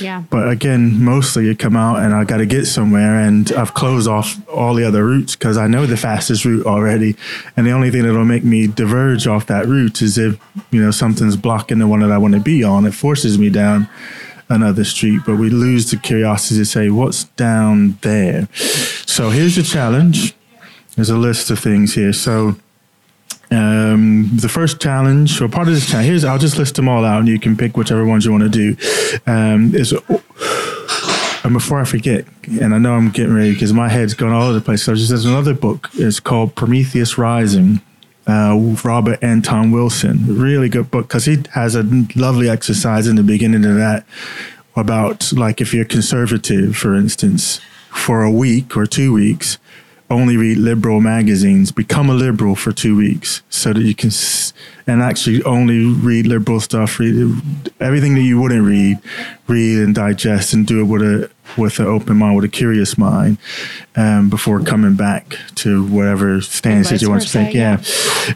Yeah. 0.00 0.24
But 0.30 0.48
again, 0.48 1.04
mostly 1.04 1.46
you 1.46 1.54
come 1.54 1.76
out 1.76 2.02
and 2.02 2.14
I 2.14 2.24
got 2.24 2.38
to 2.38 2.46
get 2.46 2.66
somewhere, 2.66 3.18
and 3.18 3.50
I've 3.52 3.74
closed 3.74 4.08
off 4.08 4.38
all 4.48 4.74
the 4.74 4.84
other 4.84 5.04
routes 5.04 5.36
because 5.36 5.56
I 5.56 5.66
know 5.66 5.86
the 5.86 5.96
fastest 5.96 6.44
route 6.44 6.66
already, 6.66 7.16
and 7.56 7.66
the 7.66 7.72
only 7.72 7.90
thing 7.90 8.02
that'll 8.02 8.24
make 8.24 8.44
me 8.44 8.66
diverge 8.66 9.26
off 9.26 9.46
that 9.46 9.66
route 9.66 10.00
is 10.02 10.16
if 10.16 10.38
you 10.70 10.80
know 10.80 10.90
something's 10.90 11.36
blocking 11.36 11.78
the 11.78 11.88
one 11.88 12.00
that 12.00 12.12
I 12.12 12.18
want 12.18 12.34
to 12.34 12.40
be 12.40 12.62
on. 12.62 12.86
It 12.86 12.94
forces 12.94 13.38
me 13.38 13.50
down 13.50 13.88
another 14.48 14.84
street, 14.84 15.20
but 15.26 15.36
we 15.36 15.48
lose 15.50 15.90
the 15.90 15.96
curiosity 15.96 16.60
to 16.60 16.64
say, 16.64 16.88
"What's 16.88 17.24
down 17.36 17.98
there?" 18.02 18.48
So 19.06 19.30
here's 19.30 19.56
the 19.56 19.62
challenge. 19.62 20.34
There's 21.00 21.08
a 21.08 21.16
list 21.16 21.50
of 21.50 21.58
things 21.58 21.94
here. 21.94 22.12
So 22.12 22.56
um, 23.50 24.28
the 24.34 24.50
first 24.50 24.82
challenge, 24.82 25.40
or 25.40 25.48
part 25.48 25.66
of 25.66 25.72
this 25.72 25.88
challenge, 25.88 26.08
here's 26.08 26.24
I'll 26.26 26.36
just 26.36 26.58
list 26.58 26.74
them 26.74 26.90
all 26.90 27.06
out, 27.06 27.20
and 27.20 27.26
you 27.26 27.40
can 27.40 27.56
pick 27.56 27.74
whichever 27.74 28.04
ones 28.04 28.26
you 28.26 28.32
want 28.32 28.42
to 28.42 28.50
do. 28.50 28.76
Um, 29.26 29.74
is 29.74 29.94
and 31.42 31.54
before 31.54 31.80
I 31.80 31.84
forget, 31.84 32.26
and 32.60 32.74
I 32.74 32.78
know 32.78 32.92
I'm 32.92 33.08
getting 33.08 33.32
ready 33.32 33.54
because 33.54 33.72
my 33.72 33.88
head's 33.88 34.12
gone 34.12 34.30
all 34.30 34.42
over 34.42 34.52
the 34.52 34.60
place. 34.60 34.82
So 34.82 34.94
just 34.94 35.08
there's 35.08 35.24
another 35.24 35.54
book. 35.54 35.88
It's 35.94 36.20
called 36.20 36.54
Prometheus 36.54 37.16
Rising. 37.16 37.80
Uh, 38.26 38.74
Robert 38.84 39.24
Anton 39.24 39.70
Wilson, 39.70 40.38
really 40.38 40.68
good 40.68 40.90
book 40.90 41.08
because 41.08 41.24
he 41.24 41.38
has 41.54 41.74
a 41.74 41.82
lovely 42.14 42.50
exercise 42.50 43.06
in 43.06 43.16
the 43.16 43.22
beginning 43.22 43.64
of 43.64 43.76
that 43.76 44.04
about 44.76 45.32
like 45.32 45.62
if 45.62 45.72
you're 45.72 45.86
conservative, 45.86 46.76
for 46.76 46.94
instance, 46.94 47.58
for 47.88 48.22
a 48.22 48.30
week 48.30 48.76
or 48.76 48.84
two 48.84 49.14
weeks, 49.14 49.56
only 50.10 50.36
read 50.36 50.58
liberal 50.58 51.00
magazines, 51.00 51.70
become 51.70 52.10
a 52.10 52.14
liberal 52.14 52.56
for 52.56 52.72
two 52.72 52.96
weeks 52.96 53.42
so 53.48 53.72
that 53.72 53.82
you 53.82 53.94
can, 53.94 54.08
s- 54.08 54.52
and 54.86 55.00
actually 55.02 55.40
only 55.44 55.84
read 55.84 56.26
liberal 56.26 56.58
stuff, 56.60 56.98
read 56.98 57.14
everything 57.78 58.14
that 58.14 58.22
you 58.22 58.40
wouldn't 58.40 58.66
read, 58.66 58.98
read 59.46 59.78
and 59.78 59.94
digest 59.94 60.52
and 60.52 60.66
do 60.66 60.80
it 60.80 60.84
with 60.84 61.02
a, 61.02 61.30
with 61.56 61.78
an 61.78 61.86
open 61.86 62.16
mind, 62.16 62.34
with 62.36 62.44
a 62.44 62.48
curious 62.48 62.98
mind, 62.98 63.38
um, 63.96 64.28
before 64.28 64.60
coming 64.60 64.94
back 64.96 65.36
to 65.54 65.86
whatever 65.86 66.40
stance 66.40 66.90
that 66.90 67.00
you 67.02 67.08
want 67.08 67.22
to 67.22 67.30
take. 67.30 67.54
Yeah. 67.54 67.80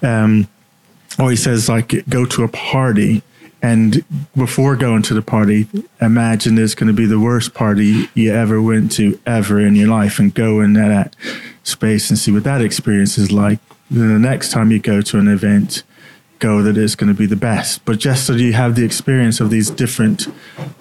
Um, 0.02 0.46
or 1.18 1.30
he 1.30 1.36
says 1.36 1.68
like 1.68 2.08
go 2.08 2.24
to 2.24 2.42
a 2.44 2.48
party 2.48 3.22
and 3.64 4.04
before 4.36 4.76
going 4.76 5.00
to 5.00 5.14
the 5.14 5.22
party 5.22 5.66
imagine 5.98 6.58
it's 6.58 6.74
going 6.74 6.86
to 6.86 6.92
be 6.92 7.06
the 7.06 7.18
worst 7.18 7.54
party 7.54 8.10
you 8.12 8.30
ever 8.30 8.60
went 8.60 8.92
to 8.92 9.18
ever 9.24 9.58
in 9.58 9.74
your 9.74 9.88
life 9.88 10.18
and 10.18 10.34
go 10.34 10.60
in 10.60 10.74
that 10.74 11.16
space 11.62 12.10
and 12.10 12.18
see 12.18 12.30
what 12.30 12.44
that 12.44 12.60
experience 12.60 13.16
is 13.16 13.32
like. 13.32 13.58
Then 13.90 14.12
the 14.12 14.18
next 14.18 14.50
time 14.50 14.70
you 14.70 14.78
go 14.78 15.00
to 15.00 15.18
an 15.18 15.28
event 15.28 15.82
go 16.40 16.62
that 16.62 16.76
it's 16.76 16.94
going 16.94 17.08
to 17.08 17.18
be 17.18 17.24
the 17.24 17.36
best. 17.36 17.82
But 17.86 17.98
just 17.98 18.26
so 18.26 18.34
you 18.34 18.52
have 18.52 18.74
the 18.74 18.84
experience 18.84 19.40
of 19.40 19.48
these 19.48 19.70
different 19.70 20.26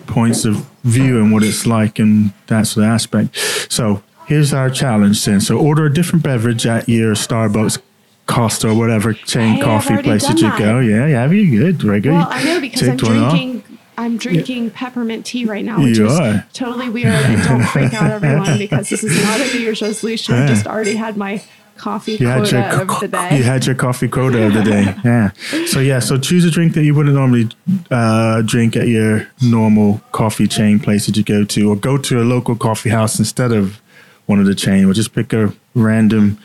points 0.05 0.43
of 0.43 0.65
view 0.83 1.19
and 1.19 1.31
what 1.31 1.43
it's 1.43 1.65
like 1.65 1.99
and 1.99 2.33
that 2.47 2.67
sort 2.67 2.85
of 2.85 2.91
aspect. 2.91 3.37
So 3.71 4.03
here's 4.27 4.53
our 4.53 4.69
challenge 4.69 5.23
then. 5.23 5.39
So 5.39 5.57
order 5.57 5.85
a 5.85 5.93
different 5.93 6.23
beverage 6.23 6.65
at 6.65 6.89
your 6.89 7.13
starbucks 7.13 7.81
Costa 8.25 8.69
or 8.69 8.73
whatever 8.75 9.13
chain 9.13 9.55
Hey, 9.55 9.61
coffee 9.61 9.97
place 10.01 10.23
done 10.23 10.35
that 10.37 10.41
you 10.41 10.57
go. 10.57 10.79
Yeah, 10.79 11.07
yeah, 11.07 11.21
have 11.21 11.33
you 11.33 11.59
good, 11.59 11.81
very 11.81 11.99
good. 11.99 12.13
Well, 12.13 12.27
I 12.29 12.43
know 12.43 12.61
because 12.61 12.87
I'm 12.87 12.97
drinking. 12.97 13.63
I'm 13.95 14.17
drinking 14.17 14.71
peppermint 14.71 15.23
tea 15.25 15.45
right 15.45 15.63
now, 15.63 15.79
which 15.83 15.97
You 15.99 16.07
is 16.07 16.19
are. 16.19 16.45
totally 16.53 16.89
weird. 16.89 17.13
And 17.13 17.43
don't 17.43 17.63
freak 17.63 17.93
out, 17.93 18.09
everyone, 18.09 18.57
because 18.65 18.89
this 18.89 19.03
is 19.03 19.23
not 19.23 19.39
a 19.39 19.53
New 19.53 19.59
Year's 19.59 19.83
resolution. 19.83 20.33
I 20.33 20.39
Yeah. 20.39 20.47
just 20.47 20.65
already 20.65 20.95
had 20.95 21.15
my 21.15 21.43
coffee 21.77 22.13
You 22.13 22.25
had 22.27 22.37
quota 22.39 22.55
your 22.55 22.81
of 22.81 22.99
the 23.01 23.07
day. 23.29 23.37
you 23.37 23.43
had 23.43 23.65
your 23.67 23.75
coffee 23.75 24.07
quota 24.07 24.47
of 24.47 24.53
the 24.53 24.63
day. 24.63 24.95
Yeah. 25.05 25.29
So 25.67 25.79
yeah, 25.79 25.99
so 25.99 26.17
choose 26.17 26.43
a 26.43 26.49
drink 26.49 26.73
that 26.73 26.83
you 26.85 26.95
wouldn't 26.95 27.13
normally 27.15 27.49
uh, 27.91 28.41
drink 28.41 28.75
at 28.75 28.87
your 28.87 29.27
normal 29.43 30.01
coffee 30.11 30.47
chain 30.47 30.79
place 30.79 31.05
that 31.05 31.15
you 31.15 31.23
go 31.23 31.43
to, 31.45 31.69
or 31.69 31.75
go 31.75 31.97
to 31.99 32.19
a 32.19 32.23
local 32.25 32.55
coffee 32.55 32.89
house 32.89 33.19
instead 33.19 33.51
of 33.51 33.79
one 34.25 34.39
of 34.39 34.47
the 34.47 34.55
chain. 34.55 34.85
Or 34.85 34.93
just 34.93 35.13
pick 35.13 35.33
a 35.33 35.53
random 35.75 36.39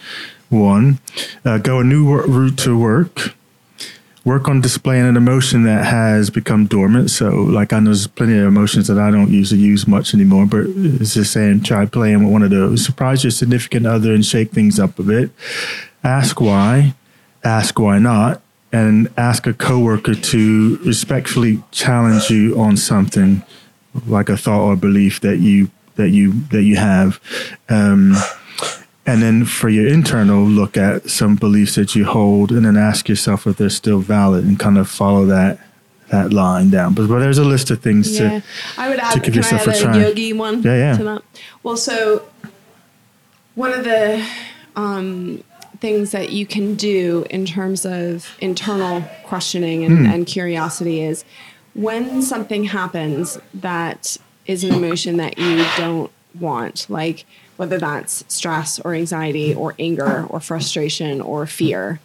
one. 0.48 1.00
Uh, 1.44 1.58
go 1.58 1.80
a 1.80 1.84
new 1.84 2.06
route 2.06 2.58
to 2.58 2.78
work. 2.78 3.34
Work 4.24 4.48
on 4.48 4.60
displaying 4.60 5.06
an 5.06 5.16
emotion 5.16 5.62
that 5.62 5.86
has 5.86 6.28
become 6.28 6.66
dormant. 6.66 7.10
So, 7.10 7.30
like, 7.30 7.72
I 7.72 7.78
know 7.78 7.86
there's 7.86 8.06
plenty 8.06 8.36
of 8.38 8.46
emotions 8.46 8.88
that 8.88 8.98
I 8.98 9.10
don't 9.10 9.30
usually 9.30 9.60
use 9.60 9.86
much 9.86 10.12
anymore, 10.12 10.44
but 10.44 10.64
it's 10.66 11.14
just 11.14 11.32
saying 11.32 11.62
try 11.62 11.86
playing 11.86 12.24
with 12.24 12.32
one 12.32 12.42
of 12.42 12.50
those. 12.50 12.84
Surprise 12.84 13.24
your 13.24 13.30
significant 13.30 13.86
other 13.86 14.12
and 14.12 14.24
shake 14.24 14.50
things 14.50 14.78
up 14.78 14.98
a 14.98 15.02
bit. 15.02 15.30
Ask 16.04 16.40
why, 16.40 16.94
ask 17.42 17.78
why 17.78 17.98
not, 17.98 18.42
and 18.70 19.08
ask 19.16 19.46
a 19.46 19.54
coworker 19.54 20.14
to 20.14 20.76
respectfully 20.84 21.62
challenge 21.70 22.28
you 22.28 22.60
on 22.60 22.76
something 22.76 23.42
like 24.06 24.28
a 24.28 24.36
thought 24.36 24.60
or 24.60 24.76
belief 24.76 25.20
that 25.20 25.38
you 25.38 25.70
that 25.96 26.10
you 26.10 26.32
that 26.50 26.62
you 26.62 26.76
have. 26.76 27.20
Um, 27.68 28.14
and 29.08 29.22
then 29.22 29.44
for 29.44 29.68
your 29.68 29.86
internal, 29.88 30.44
look 30.44 30.76
at 30.76 31.08
some 31.10 31.36
beliefs 31.36 31.74
that 31.76 31.94
you 31.96 32.04
hold, 32.04 32.50
and 32.52 32.64
then 32.66 32.76
ask 32.76 33.08
yourself 33.08 33.46
if 33.46 33.56
they're 33.56 33.70
still 33.70 34.00
valid, 34.00 34.44
and 34.44 34.58
kind 34.58 34.78
of 34.78 34.88
follow 34.88 35.24
that 35.26 35.58
that 36.10 36.32
line 36.32 36.70
down. 36.70 36.94
But, 36.94 37.06
but 37.08 37.18
there's 37.18 37.36
a 37.38 37.44
list 37.44 37.70
of 37.70 37.82
things 37.82 38.18
Yeah, 38.18 38.40
to. 38.40 38.44
I 38.78 38.88
would 38.88 38.98
add. 38.98 39.22
give 39.22 39.34
yourself 39.36 39.68
I 39.68 39.72
a 39.72 39.74
add 39.74 39.82
try. 39.82 39.96
yogi 39.98 40.32
one? 40.32 40.62
Yeah, 40.62 40.76
yeah. 40.76 40.96
To 40.96 41.04
that? 41.04 41.22
Well, 41.62 41.76
so 41.76 42.22
one 43.54 43.72
of 43.72 43.84
the 43.84 44.24
um, 44.76 45.42
things 45.80 46.10
that 46.12 46.30
you 46.32 46.46
can 46.46 46.74
do 46.76 47.26
in 47.30 47.44
terms 47.44 47.84
of 47.84 48.36
internal 48.40 49.02
questioning 49.24 49.84
and, 49.84 49.98
Hmm. 49.98 50.06
and 50.06 50.26
curiosity 50.26 51.02
is 51.02 51.24
when 51.74 52.22
something 52.22 52.64
happens 52.64 53.38
that 53.54 54.16
is 54.46 54.64
an 54.64 54.72
emotion 54.74 55.18
that 55.18 55.36
you 55.38 55.64
don't 55.76 56.10
want, 56.40 56.86
like 56.88 57.26
whether 57.58 57.76
that's 57.76 58.24
stress 58.28 58.78
or 58.78 58.94
anxiety 58.94 59.52
or 59.52 59.74
anger 59.80 60.24
or 60.30 60.38
frustration 60.38 61.20
or 61.20 61.44
fear, 61.44 62.00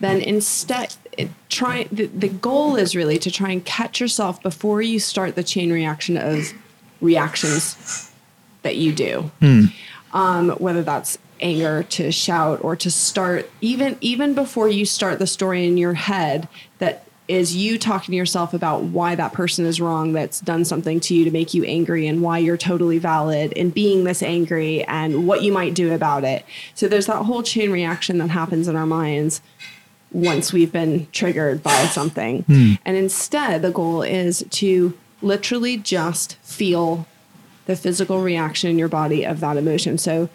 then 0.00 0.20
instead 0.22 0.96
it, 1.16 1.28
try 1.50 1.84
the, 1.92 2.06
the 2.06 2.28
goal 2.28 2.74
is 2.74 2.96
really 2.96 3.18
to 3.18 3.30
try 3.30 3.50
and 3.50 3.64
catch 3.66 4.00
yourself 4.00 4.42
before 4.42 4.80
you 4.80 4.98
start 4.98 5.34
the 5.36 5.44
chain 5.44 5.70
reaction 5.70 6.16
of 6.16 6.52
reactions 7.02 8.10
that 8.62 8.76
you 8.76 8.92
do. 8.92 9.30
Um, 10.14 10.50
whether 10.52 10.82
that's 10.82 11.18
anger 11.40 11.82
to 11.82 12.10
shout 12.10 12.64
or 12.64 12.74
to 12.76 12.90
start 12.90 13.50
even 13.60 13.98
even 14.00 14.34
before 14.34 14.68
you 14.68 14.86
start 14.86 15.18
the 15.18 15.26
story 15.26 15.66
in 15.66 15.76
your 15.76 15.94
head 15.94 16.48
that 16.78 17.03
is 17.26 17.56
you 17.56 17.78
talking 17.78 18.12
to 18.12 18.16
yourself 18.16 18.52
about 18.52 18.82
why 18.82 19.14
that 19.14 19.32
person 19.32 19.64
is 19.64 19.80
wrong 19.80 20.12
that's 20.12 20.40
done 20.40 20.64
something 20.64 21.00
to 21.00 21.14
you 21.14 21.24
to 21.24 21.30
make 21.30 21.54
you 21.54 21.64
angry 21.64 22.06
and 22.06 22.20
why 22.20 22.38
you're 22.38 22.56
totally 22.56 22.98
valid 22.98 23.52
in 23.52 23.70
being 23.70 24.04
this 24.04 24.22
angry 24.22 24.84
and 24.84 25.26
what 25.26 25.42
you 25.42 25.50
might 25.50 25.74
do 25.74 25.94
about 25.94 26.22
it. 26.24 26.44
So 26.74 26.86
there's 26.86 27.06
that 27.06 27.24
whole 27.24 27.42
chain 27.42 27.72
reaction 27.72 28.18
that 28.18 28.28
happens 28.28 28.68
in 28.68 28.76
our 28.76 28.86
minds 28.86 29.40
once 30.12 30.52
we've 30.52 30.70
been 30.70 31.06
triggered 31.12 31.62
by 31.62 31.86
something. 31.86 32.42
Hmm. 32.42 32.72
And 32.84 32.96
instead, 32.96 33.62
the 33.62 33.72
goal 33.72 34.02
is 34.02 34.44
to 34.50 34.96
literally 35.22 35.78
just 35.78 36.36
feel 36.36 37.06
the 37.66 37.74
physical 37.74 38.20
reaction 38.20 38.70
in 38.70 38.78
your 38.78 38.88
body 38.88 39.24
of 39.24 39.40
that 39.40 39.56
emotion. 39.56 39.96
So 39.96 40.28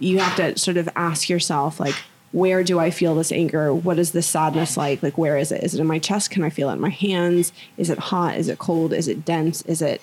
you 0.00 0.18
have 0.18 0.36
to 0.36 0.58
sort 0.58 0.76
of 0.76 0.88
ask 0.96 1.28
yourself, 1.28 1.78
like, 1.78 1.94
where 2.34 2.64
do 2.64 2.78
I 2.78 2.90
feel 2.90 3.14
this 3.14 3.30
anger? 3.30 3.72
What 3.72 3.98
is 3.98 4.12
this 4.12 4.26
sadness 4.26 4.76
like? 4.76 5.02
Like, 5.02 5.16
where 5.16 5.38
is 5.38 5.52
it? 5.52 5.62
Is 5.62 5.74
it 5.74 5.80
in 5.80 5.86
my 5.86 5.98
chest? 5.98 6.30
Can 6.30 6.42
I 6.42 6.50
feel 6.50 6.68
it 6.68 6.74
in 6.74 6.80
my 6.80 6.90
hands? 6.90 7.52
Is 7.76 7.90
it 7.90 7.98
hot? 7.98 8.36
Is 8.36 8.48
it 8.48 8.58
cold? 8.58 8.92
Is 8.92 9.08
it 9.08 9.24
dense? 9.24 9.62
Is 9.62 9.80
it 9.80 10.02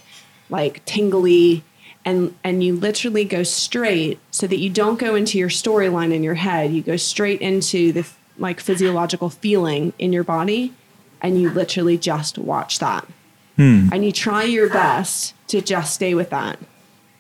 like 0.50 0.84
tingly? 0.86 1.64
And 2.04 2.34
and 2.44 2.64
you 2.64 2.76
literally 2.76 3.26
go 3.26 3.44
straight 3.44 4.20
so 4.32 4.48
that 4.48 4.58
you 4.58 4.70
don't 4.70 4.98
go 4.98 5.14
into 5.14 5.38
your 5.38 5.50
storyline 5.50 6.14
in 6.14 6.24
your 6.24 6.36
head. 6.36 6.72
You 6.72 6.82
go 6.82 6.98
straight 6.98 7.42
into 7.42 7.92
the 7.92 8.08
like 8.38 8.60
physiological 8.60 9.30
feeling 9.30 9.94
in 10.00 10.14
your 10.14 10.24
body, 10.24 10.74
and 11.22 11.40
you 11.40 11.52
literally 11.52 11.98
just 11.98 12.38
watch 12.38 12.80
that. 12.80 13.06
Hmm. 13.58 13.90
And 13.92 14.04
you 14.04 14.12
try 14.12 14.44
your 14.44 14.70
best 14.70 15.36
to 15.50 15.62
just 15.62 15.94
stay 15.94 16.16
with 16.16 16.30
that, 16.32 16.58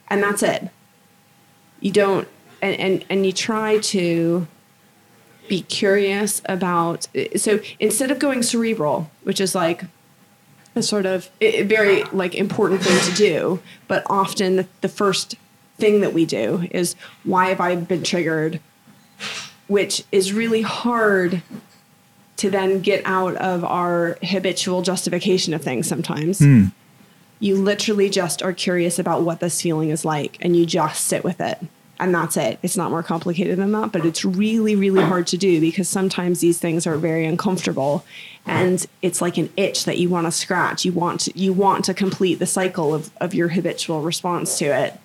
and 0.09 0.23
that's 0.23 0.41
it 0.41 0.69
you 1.81 1.91
don't 1.91 2.27
and, 2.61 2.79
and 2.79 3.05
and 3.09 3.25
you 3.25 3.33
try 3.33 3.79
to 3.79 4.47
be 5.51 5.61
curious 5.63 6.41
about 6.45 7.07
so 7.35 7.59
instead 7.79 8.09
of 8.09 8.19
going 8.19 8.41
cerebral 8.41 9.11
which 9.23 9.41
is 9.41 9.53
like 9.53 9.83
a 10.75 10.81
sort 10.81 11.05
of 11.05 11.29
a 11.41 11.63
very 11.63 12.03
like 12.05 12.33
important 12.35 12.81
thing 12.81 12.97
to 13.09 13.15
do 13.17 13.59
but 13.89 14.01
often 14.09 14.55
the, 14.55 14.67
the 14.79 14.87
first 14.87 15.35
thing 15.81 15.99
that 16.01 16.13
we 16.13 16.25
do 16.25 16.67
is 16.71 16.95
why 17.25 17.49
have 17.49 17.59
i 17.59 17.75
been 17.75 18.03
triggered? 18.03 18.61
Which 19.67 20.03
is 20.11 20.31
really 20.31 20.61
hard 20.61 21.41
to 22.37 22.49
then 22.49 22.81
get 22.81 23.01
out 23.05 23.35
of 23.35 23.63
our 23.63 24.17
habitual 24.23 24.81
justification 24.81 25.53
of 25.53 25.61
things 25.61 25.87
sometimes. 25.87 26.39
Hmm. 26.39 26.65
You 27.39 27.55
literally 27.55 28.09
just 28.09 28.43
are 28.43 28.53
curious 28.53 28.99
about 28.99 29.23
what 29.23 29.39
this 29.39 29.61
feeling 29.61 29.89
is 29.89 30.05
like 30.05 30.37
and 30.41 30.55
you 30.55 30.65
just 30.65 31.05
sit 31.05 31.23
with 31.23 31.41
it 31.41 31.57
and 32.01 32.13
that's 32.13 32.35
it 32.35 32.59
it's 32.61 32.75
not 32.75 32.91
more 32.91 33.03
complicated 33.03 33.57
than 33.57 33.71
that 33.71 33.91
but 33.91 34.05
it's 34.05 34.25
really 34.25 34.75
really 34.75 35.01
hard 35.01 35.25
to 35.27 35.37
do 35.37 35.61
because 35.61 35.87
sometimes 35.87 36.41
these 36.41 36.59
things 36.59 36.85
are 36.85 36.97
very 36.97 37.25
uncomfortable 37.25 38.03
and 38.45 38.87
it's 39.01 39.21
like 39.21 39.37
an 39.37 39.49
itch 39.55 39.85
that 39.85 39.97
you 39.97 40.09
want 40.09 40.27
to 40.27 40.31
scratch 40.31 40.83
you 40.83 40.91
want 40.91 41.21
to, 41.21 41.39
you 41.39 41.53
want 41.53 41.85
to 41.85 41.93
complete 41.93 42.39
the 42.39 42.45
cycle 42.45 42.93
of, 42.93 43.11
of 43.21 43.33
your 43.33 43.49
habitual 43.49 44.01
response 44.01 44.57
to 44.57 44.65
it 44.65 44.99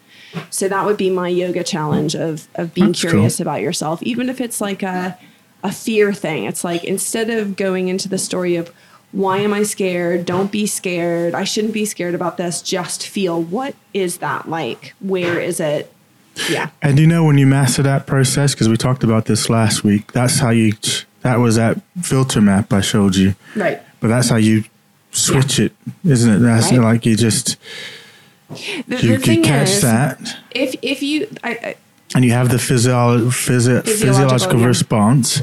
so 0.50 0.68
that 0.68 0.84
would 0.84 0.96
be 0.96 1.10
my 1.10 1.28
yoga 1.28 1.62
challenge 1.62 2.16
of 2.16 2.48
of 2.56 2.74
being 2.74 2.88
That's 2.88 3.00
curious 3.00 3.36
cool. 3.36 3.44
about 3.44 3.60
yourself 3.60 4.02
even 4.02 4.28
if 4.28 4.40
it's 4.40 4.60
like 4.60 4.82
a 4.82 5.16
a 5.62 5.70
fear 5.70 6.12
thing 6.12 6.44
it's 6.44 6.64
like 6.64 6.82
instead 6.82 7.30
of 7.30 7.56
going 7.56 7.88
into 7.88 8.08
the 8.08 8.18
story 8.18 8.56
of 8.56 8.72
why 9.12 9.38
am 9.38 9.54
I 9.54 9.62
scared? 9.62 10.26
Don't 10.26 10.52
be 10.52 10.66
scared. 10.66 11.34
I 11.34 11.44
shouldn't 11.44 11.72
be 11.72 11.86
scared 11.86 12.14
about 12.14 12.36
this. 12.36 12.60
Just 12.60 13.06
feel 13.06 13.40
what 13.40 13.74
is 13.94 14.18
that 14.18 14.50
like? 14.50 14.94
Where 15.00 15.40
is 15.40 15.58
it? 15.58 15.90
Yeah. 16.50 16.70
And 16.82 16.98
you 16.98 17.06
know 17.06 17.24
when 17.24 17.38
you 17.38 17.46
master 17.46 17.82
that 17.82 18.06
process, 18.06 18.54
because 18.54 18.68
we 18.68 18.76
talked 18.76 19.02
about 19.04 19.24
this 19.26 19.48
last 19.48 19.84
week, 19.84 20.12
that's 20.12 20.38
how 20.38 20.50
you. 20.50 20.72
That 21.22 21.36
was 21.40 21.56
that 21.56 21.80
filter 22.02 22.40
map 22.40 22.72
I 22.72 22.80
showed 22.82 23.16
you, 23.16 23.34
Right. 23.56 23.80
but 24.00 24.08
that's 24.08 24.28
how 24.28 24.36
you 24.36 24.62
switch 25.10 25.58
it, 25.58 25.72
isn't 26.04 26.30
it? 26.32 26.38
That's 26.38 26.70
Right. 26.70 26.80
like 26.80 27.06
you 27.06 27.16
just 27.16 27.56
The, 28.48 29.00
you, 29.02 29.16
the 29.18 29.34
you 29.34 29.42
catch 29.42 29.70
is, 29.70 29.82
that, 29.82 30.20
if 30.52 30.76
if 30.82 31.02
you, 31.02 31.26
I, 31.42 31.50
I, 31.50 31.74
and 32.14 32.24
you 32.24 32.30
have 32.30 32.50
the 32.50 32.58
physio- 32.60 33.30
physi- 33.30 33.82
physiological 33.82 34.60
yeah. 34.60 34.66
response. 34.66 35.42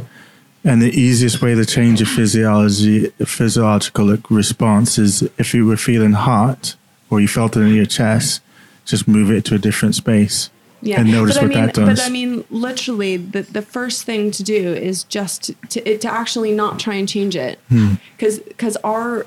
And 0.66 0.82
the 0.82 0.98
easiest 0.98 1.42
way 1.42 1.54
to 1.56 1.66
change 1.66 2.00
a 2.02 2.06
physiology, 2.06 3.10
physiological 3.26 4.18
response 4.30 4.98
is 4.98 5.22
if 5.38 5.54
you 5.54 5.66
were 5.66 5.76
feeling 5.76 6.14
hot 6.14 6.76
or 7.10 7.20
you 7.20 7.28
felt 7.28 7.58
it 7.58 7.60
in 7.62 7.74
your 7.74 7.86
chest, 7.86 8.42
just 8.86 9.06
move 9.06 9.30
it 9.30 9.44
to 9.46 9.56
a 9.56 9.58
different 9.60 9.96
space 9.96 10.50
yeah. 10.84 11.00
and 11.00 11.12
notice 11.12 11.36
but 11.36 11.44
what 11.44 11.52
I 11.52 11.56
mean, 11.56 11.66
that 11.66 11.76
does. 11.76 12.00
But 12.00 12.06
I 12.06 12.10
mean, 12.10 12.44
literally, 12.50 13.18
the 13.18 13.42
the 13.44 13.62
first 13.62 14.04
thing 14.04 14.32
to 14.32 14.44
do 14.44 14.74
is 14.74 15.04
just 15.04 15.52
to 15.70 15.98
to 15.98 16.08
actually 16.08 16.52
not 16.52 16.80
try 16.80 16.96
and 16.96 17.08
change 17.08 17.36
it, 17.36 17.60
Hmm. 17.70 17.96
because 18.16 18.40
because 18.40 18.78
our 18.78 19.26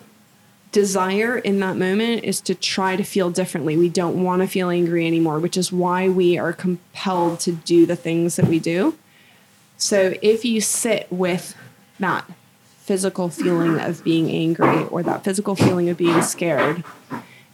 desire 0.73 1.39
in 1.39 1.59
that 1.61 1.77
moment 1.77 2.23
is 2.25 2.41
to 2.43 2.55
try 2.55 2.97
to 2.97 3.03
feel 3.03 3.31
differently. 3.31 3.77
We 3.77 3.89
don't 3.89 4.23
want 4.23 4.43
to 4.43 4.49
feel 4.49 4.69
angry 4.69 5.07
anymore, 5.07 5.39
which 5.39 5.57
is 5.57 5.73
why 5.73 6.09
we 6.09 6.37
are 6.37 6.53
compelled 6.53 7.41
to 7.41 7.53
do 7.53 7.87
the 7.87 7.97
things 7.97 8.37
that 8.37 8.47
we 8.47 8.59
do. 8.59 8.95
So 9.79 10.15
if 10.21 10.45
you 10.45 10.61
sit 10.61 11.07
with 11.11 11.55
that 11.99 12.31
physical 12.81 13.29
feeling 13.31 13.81
of 13.81 14.05
being 14.05 14.31
angry 14.31 14.85
or 14.85 15.03
that 15.03 15.25
physical 15.25 15.57
feeling 15.57 15.89
of 15.89 15.97
being 15.97 16.21
scared, 16.23 16.85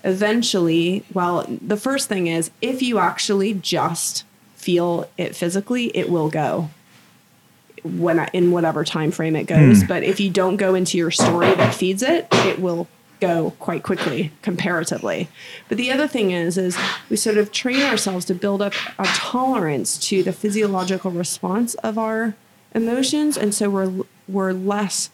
eventually, 0.05 1.05
well, 1.13 1.47
the 1.49 1.77
first 1.77 2.09
thing 2.09 2.27
is 2.27 2.51
if 2.61 2.83
you 2.83 2.99
actually 2.99 3.55
just 3.55 4.25
feel 4.57 5.09
it 5.19 5.35
physically, 5.35 5.87
it 5.97 6.11
will 6.11 6.29
go 6.29 6.71
when 7.83 8.19
in 8.33 8.53
whatever 8.53 8.85
time 8.85 9.11
frame 9.11 9.35
it 9.35 9.45
goes. 9.45 9.83
Hmm. 9.83 9.89
But 9.89 10.03
if 10.05 10.21
you 10.21 10.31
don't 10.31 10.57
go 10.57 10.75
into 10.75 10.97
your 10.97 11.11
story 11.11 11.53
that 11.55 11.75
feeds 11.75 12.03
it, 12.03 12.29
it 12.31 12.61
will 12.61 12.87
go 13.21 13.53
quite 13.59 13.83
quickly 13.85 14.33
comparatively. 14.43 15.29
But 15.69 15.79
the 15.79 15.93
other 15.93 16.09
thing 16.09 16.33
is 16.33 16.59
is 16.59 16.77
we 17.09 17.17
sort 17.17 17.39
of 17.39 17.53
train 17.53 17.83
ourselves 17.83 18.25
to 18.27 18.35
build 18.35 18.61
up 18.61 18.75
a 18.99 19.05
tolerance 19.05 19.97
to 20.09 20.23
the 20.23 20.33
physiological 20.33 21.11
response 21.11 21.75
of 21.77 21.99
our 21.99 22.35
emotions 22.75 23.37
and 23.37 23.55
so 23.55 23.71
we're 23.71 23.93
we're 24.27 24.53
less 24.53 25.11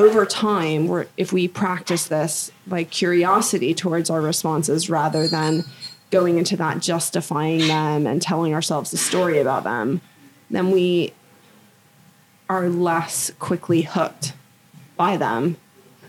over 0.00 0.24
time 0.24 0.88
we're, 0.88 1.06
if 1.18 1.32
we 1.32 1.46
practice 1.46 2.06
this 2.06 2.50
like 2.66 2.90
curiosity 2.90 3.74
towards 3.74 4.08
our 4.08 4.20
responses 4.22 4.88
rather 4.88 5.28
than 5.28 5.62
going 6.10 6.38
into 6.38 6.56
that 6.56 6.80
justifying 6.80 7.68
them 7.68 8.06
and 8.06 8.22
telling 8.22 8.54
ourselves 8.54 8.92
a 8.92 8.96
story 8.96 9.38
about 9.38 9.62
them 9.62 10.00
then 10.50 10.70
we 10.70 11.12
are 12.48 12.68
less 12.68 13.30
quickly 13.38 13.82
hooked 13.82 14.32
by 14.96 15.16
them 15.18 15.56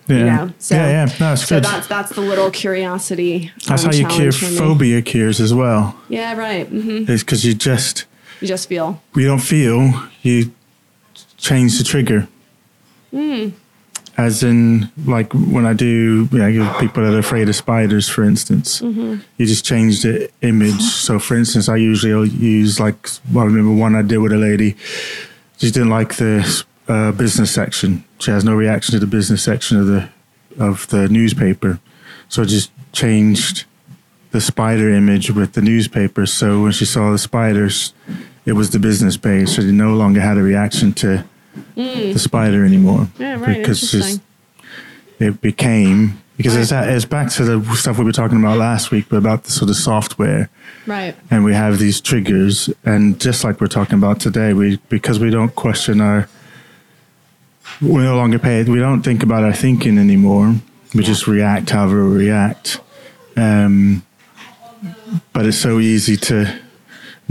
yeah. 0.08 0.18
you 0.18 0.24
know 0.26 0.54
so 0.58 0.76
yeah, 0.76 0.88
yeah, 0.88 1.06
no, 1.06 1.12
that's 1.20 1.46
so 1.46 1.56
good. 1.58 1.64
that's 1.66 1.88
that's 1.88 2.12
the 2.16 2.22
little 2.22 2.50
curiosity 2.50 3.52
That's 3.68 3.84
um, 3.84 3.92
how 3.92 3.98
you 3.98 4.08
cure 4.08 4.32
challenge 4.32 4.38
for 4.40 4.46
me. 4.46 4.58
phobia 4.58 5.02
cures 5.02 5.42
as 5.42 5.54
well. 5.54 6.00
yeah 6.08 6.36
right 6.38 6.68
hmm 6.68 7.10
Is 7.10 7.24
because 7.24 7.46
you 7.46 7.54
just 7.54 8.06
you 8.40 8.48
just 8.48 8.70
feel 8.70 9.02
you 9.16 9.26
don't 9.28 9.40
feel 9.40 10.08
you 10.22 10.52
change 11.38 11.78
the 11.78 11.84
trigger. 11.84 12.28
Hmm. 13.12 13.50
As 14.28 14.44
in, 14.44 14.90
like 15.06 15.34
when 15.34 15.66
I 15.66 15.74
do, 15.74 16.28
you 16.32 16.38
know, 16.64 16.78
people 16.80 17.04
that 17.04 17.14
are 17.14 17.20
afraid 17.20 17.50
of 17.50 17.56
spiders, 17.56 18.08
for 18.08 18.24
instance, 18.24 18.82
Mm-hmm. 18.82 19.16
you 19.38 19.46
just 19.46 19.66
change 19.66 19.94
the 20.04 20.30
image. 20.42 20.82
So, 20.82 21.20
for 21.20 21.36
instance, 21.36 21.68
I 21.70 21.78
usually 21.78 22.30
use 22.30 22.80
like 22.80 23.10
well, 23.32 23.44
I 23.44 23.48
remember 23.48 23.74
one 23.74 23.96
I 23.96 24.04
did 24.04 24.20
with 24.20 24.32
a 24.34 24.38
lady. 24.50 24.76
She 25.58 25.72
didn't 25.72 25.90
like 25.90 26.16
the 26.16 26.36
uh, 26.88 27.12
business 27.14 27.52
section. 27.52 28.04
She 28.20 28.32
has 28.32 28.44
no 28.44 28.54
reaction 28.54 28.92
to 28.94 29.00
the 29.00 29.08
business 29.18 29.42
section 29.44 29.78
of 29.82 29.88
the 29.88 30.10
of 30.60 30.88
the 30.88 31.08
newspaper. 31.10 31.80
So 32.30 32.44
I 32.44 32.46
just 32.46 32.72
changed 32.92 33.66
the 34.32 34.42
spider 34.42 34.90
image 34.90 35.32
with 35.32 35.54
the 35.54 35.62
newspaper. 35.62 36.26
So 36.26 36.62
when 36.64 36.72
she 36.74 36.86
saw 36.86 37.12
the 37.12 37.18
spiders, 37.18 37.94
it 38.46 38.54
was 38.54 38.70
the 38.70 38.80
business 38.80 39.18
page. 39.18 39.50
So 39.50 39.62
she 39.62 39.72
no 39.72 39.94
longer 39.96 40.22
had 40.22 40.38
a 40.38 40.44
reaction 40.44 40.94
to 41.04 41.24
the 41.76 42.18
spider 42.20 42.64
anymore. 42.66 43.08
Yeah, 43.20 43.40
right, 43.40 43.58
Because 43.58 43.82
interesting. 43.94 44.22
it 45.20 45.42
became 45.42 46.22
because 46.38 46.56
it's, 46.56 46.72
Right. 46.72 46.90
it's 46.90 47.06
back 47.06 47.30
to 47.34 47.44
the 47.44 47.76
stuff 47.76 48.00
we 48.00 48.04
were 48.06 48.12
talking 48.12 48.40
about 48.40 48.58
last 48.58 48.90
week, 48.90 49.06
but 49.10 49.18
about 49.18 49.44
the 49.44 49.52
sort 49.52 49.70
of 49.70 49.76
software 49.76 50.50
right 50.88 51.16
and 51.30 51.44
we 51.44 51.54
have 51.54 51.78
these 51.78 52.02
triggers 52.02 52.68
and 52.84 53.20
just 53.22 53.44
like 53.44 53.62
we're 53.62 53.68
talking 53.68 54.00
about 54.00 54.20
today 54.20 54.52
we 54.52 54.78
because 54.90 55.20
we 55.20 55.30
don't 55.30 55.54
question 55.56 56.02
our 56.02 56.28
we 57.80 58.02
no 58.02 58.16
longer 58.16 58.40
pay 58.40 58.64
we 58.64 58.80
don't 58.80 59.04
think 59.04 59.22
about 59.22 59.44
our 59.44 59.54
thinking 59.54 60.00
anymore 60.00 60.56
we 60.96 61.04
just 61.04 61.28
react 61.28 61.70
however 61.70 62.10
we 62.10 62.18
react 62.26 62.80
um 63.38 64.02
but 65.34 65.46
it's 65.46 65.58
so 65.58 65.80
easy 65.80 66.18
to 66.18 66.52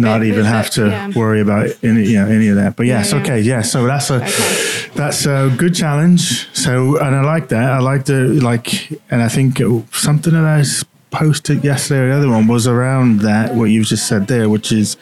not 0.01 0.25
even 0.25 0.45
have 0.45 0.71
to 0.71 0.87
yeah. 0.89 1.11
worry 1.15 1.41
about 1.41 1.69
any 1.83 2.05
you 2.07 2.17
know 2.19 2.27
any 2.29 2.49
of 2.49 2.57
that. 2.57 2.77
But 2.77 2.87
yes, 2.87 3.11
Yeah, 3.13 3.17
yeah. 3.19 3.23
okay, 3.25 3.41
yeah. 3.41 3.63
So 3.63 3.87
that's 3.87 4.11
a 4.11 4.17
Okay. 4.17 4.91
that's 4.95 5.27
a 5.27 5.55
good 5.57 5.75
challenge. 5.75 6.49
So 6.55 6.97
and 6.99 7.15
I 7.15 7.23
like 7.23 7.49
that. 7.51 7.71
I 7.71 7.79
like 7.79 8.05
the 8.07 8.25
like, 8.43 8.91
and 9.11 9.23
I 9.23 9.29
think 9.29 9.61
it, 9.61 9.85
something 9.93 10.35
I 10.35 10.65
posted 11.11 11.65
yesterday 11.65 12.01
or 12.01 12.09
the 12.11 12.17
other 12.19 12.29
one 12.31 12.47
was 12.47 12.67
around 12.67 13.21
that 13.21 13.55
what 13.55 13.65
you've 13.67 13.87
just 13.87 14.07
said 14.09 14.27
there, 14.27 14.49
which 14.49 14.73
is. 14.73 14.97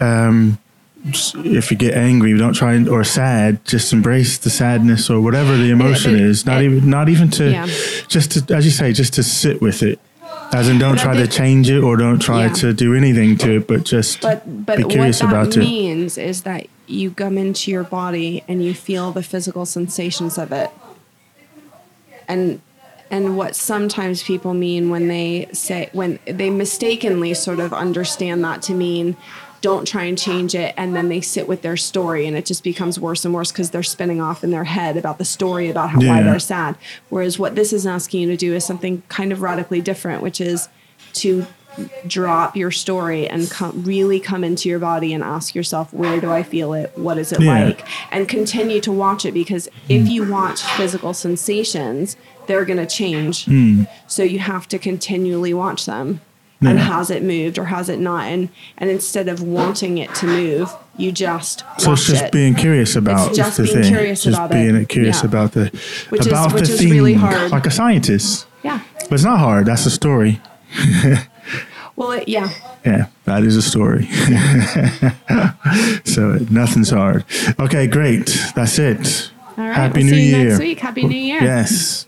Um, 0.00 0.58
if 1.06 1.70
you 1.70 1.76
get 1.76 1.92
angry, 1.94 2.36
don't 2.38 2.54
try 2.54 2.72
and, 2.72 2.88
or 2.88 3.04
sad, 3.04 3.62
just 3.66 3.92
embrace 3.92 4.38
the 4.38 4.48
sadness 4.48 5.10
or 5.10 5.20
whatever 5.20 5.54
the 5.54 5.70
emotion 5.70 6.12
but 6.12 6.20
is. 6.22 6.46
Not 6.46 6.62
it- 6.62 6.72
even, 6.72 6.88
not 6.88 7.08
even 7.10 7.28
to, 7.32 7.50
Yeah. 7.50 7.66
just 8.08 8.30
to, 8.48 8.54
as 8.56 8.64
you 8.64 8.70
say, 8.70 8.92
just 8.94 9.12
to 9.14 9.22
sit 9.22 9.60
with 9.60 9.82
it. 9.82 9.98
As 10.52 10.68
in, 10.68 10.78
don't 10.78 10.94
But 10.96 11.02
try 11.02 11.16
to 11.16 11.26
change 11.26 11.68
it 11.70 11.82
or 11.82 11.96
don't 11.96 12.20
try 12.20 12.46
Yeah. 12.46 12.52
to 12.54 12.72
do 12.72 12.94
anything 12.94 13.36
to 13.38 13.56
it, 13.56 13.66
but 13.66 13.84
just 13.84 14.20
But 14.20 14.42
but 14.66 14.78
be 14.78 14.84
curious 14.84 15.20
about 15.20 15.32
it. 15.32 15.38
What 15.46 15.52
that 15.54 15.60
means 15.60 16.18
is 16.18 16.42
that 16.42 16.66
you 16.86 17.10
come 17.10 17.38
into 17.38 17.70
your 17.70 17.82
body 17.84 18.44
and 18.46 18.62
you 18.64 18.74
feel 18.74 19.10
the 19.10 19.22
physical 19.22 19.66
sensations 19.66 20.38
of 20.38 20.52
it. 20.52 20.70
And 22.28 22.60
and 23.10 23.36
what 23.36 23.54
sometimes 23.54 24.22
people 24.22 24.54
mean 24.54 24.90
when 24.90 25.08
they 25.08 25.48
say 25.52 25.88
when 25.92 26.18
they 26.26 26.50
mistakenly 26.50 27.34
sort 27.34 27.60
of 27.60 27.72
understand 27.72 28.42
that 28.44 28.62
to 28.62 28.74
mean 28.74 29.16
don't 29.64 29.88
try 29.88 30.02
and 30.02 30.18
change 30.18 30.54
it 30.54 30.74
and 30.76 30.94
then 30.94 31.08
they 31.08 31.22
sit 31.22 31.48
with 31.48 31.62
their 31.62 31.74
story 31.74 32.26
and 32.26 32.36
it 32.36 32.44
just 32.44 32.62
becomes 32.62 33.00
worse 33.00 33.24
and 33.24 33.32
worse 33.32 33.50
because 33.50 33.70
they're 33.70 33.82
spinning 33.82 34.20
off 34.20 34.44
in 34.44 34.50
their 34.50 34.64
head 34.64 34.94
about 34.94 35.16
the 35.16 35.24
story 35.24 35.70
about 35.70 35.88
how 35.88 35.98
why 36.00 36.22
they're 36.22 36.38
sad. 36.38 36.76
Whereas 37.08 37.38
what 37.38 37.54
this 37.54 37.72
is 37.72 37.86
asking 37.86 38.20
you 38.20 38.28
to 38.28 38.36
do 38.36 38.54
is 38.54 38.62
something 38.62 39.02
kind 39.08 39.32
of 39.32 39.40
radically 39.40 39.80
different 39.80 40.22
which 40.22 40.38
is 40.38 40.68
to 41.14 41.46
drop 42.06 42.54
your 42.56 42.70
story 42.70 43.26
and 43.26 43.50
come, 43.50 43.82
really 43.84 44.20
come 44.20 44.44
into 44.44 44.68
your 44.68 44.78
body 44.78 45.14
and 45.14 45.24
ask 45.24 45.54
yourself 45.54 45.94
where 45.94 46.20
do 46.20 46.30
i 46.30 46.42
feel 46.42 46.74
it? 46.74 46.92
What 46.96 47.16
is 47.16 47.32
it 47.32 47.40
Yeah. 47.40 47.64
like? 47.64 47.86
And 48.12 48.28
continue 48.28 48.82
to 48.82 48.92
watch 48.92 49.24
it 49.24 49.32
because 49.32 49.70
if 49.88 50.06
you 50.06 50.30
watch 50.30 50.60
physical 50.76 51.14
sensations 51.14 52.18
they're 52.46 52.66
going 52.66 52.76
to 52.76 52.86
change 52.86 53.46
hmm. 53.46 53.84
so 54.06 54.22
you 54.22 54.40
have 54.40 54.68
to 54.68 54.78
continually 54.78 55.54
watch 55.54 55.86
them 55.86 56.20
and 56.66 56.78
has 56.78 57.10
it 57.10 57.22
moved 57.22 57.58
or 57.58 57.64
has 57.66 57.88
it 57.88 57.98
not 57.98 58.24
and 58.26 58.48
and 58.78 58.90
instead 58.90 59.28
of 59.28 59.42
wanting 59.42 59.98
it 59.98 60.14
to 60.16 60.26
move 60.26 60.70
you 60.96 61.10
just 61.12 61.64
So 61.78 61.92
it's 61.92 62.06
just 62.06 62.24
it 62.24 62.32
being 62.32 62.54
curious 62.54 62.94
about 62.96 63.34
just 63.34 63.56
the 63.56 63.64
being 63.64 63.74
thing. 63.82 63.92
curious 63.92 64.22
just 64.24 64.36
about 64.38 64.50
being 64.50 64.74
it. 64.76 64.88
curious 64.88 65.22
Yeah. 65.22 65.28
about 65.28 65.52
the 65.52 65.64
Which 66.10 66.26
is- 66.26 66.32
which 66.52 66.68
the 66.68 66.72
is 66.74 66.78
thing, 66.78 66.90
really 66.90 67.14
hard. 67.14 67.50
like 67.50 67.66
a 67.66 67.70
scientist. 67.70 68.46
yeah 68.62 68.80
But 69.08 69.12
it's 69.12 69.24
not 69.24 69.38
hard. 69.38 69.66
That's 69.66 69.86
a 69.86 69.90
story. 69.90 70.40
well 71.96 72.12
it, 72.12 72.28
yeah 72.28 72.50
Yeah, 72.84 73.06
that 73.24 73.42
is 73.44 73.56
a 73.56 73.62
story. 73.62 74.06
so 76.04 76.38
nothing's 76.50 76.90
hard. 76.90 77.24
Okay, 77.58 77.86
great. 77.86 78.26
That's 78.54 78.78
it. 78.78 79.30
All 79.56 79.64
right. 79.64 79.74
Happy 79.74 80.00
we'll 80.00 80.06
New 80.10 80.14
see 80.14 80.30
you 80.30 80.36
Year. 80.36 80.48
next 80.48 80.58
week. 80.60 80.80
Happy 80.80 81.04
New 81.06 81.16
Year. 81.16 81.42
Yes. 81.42 82.06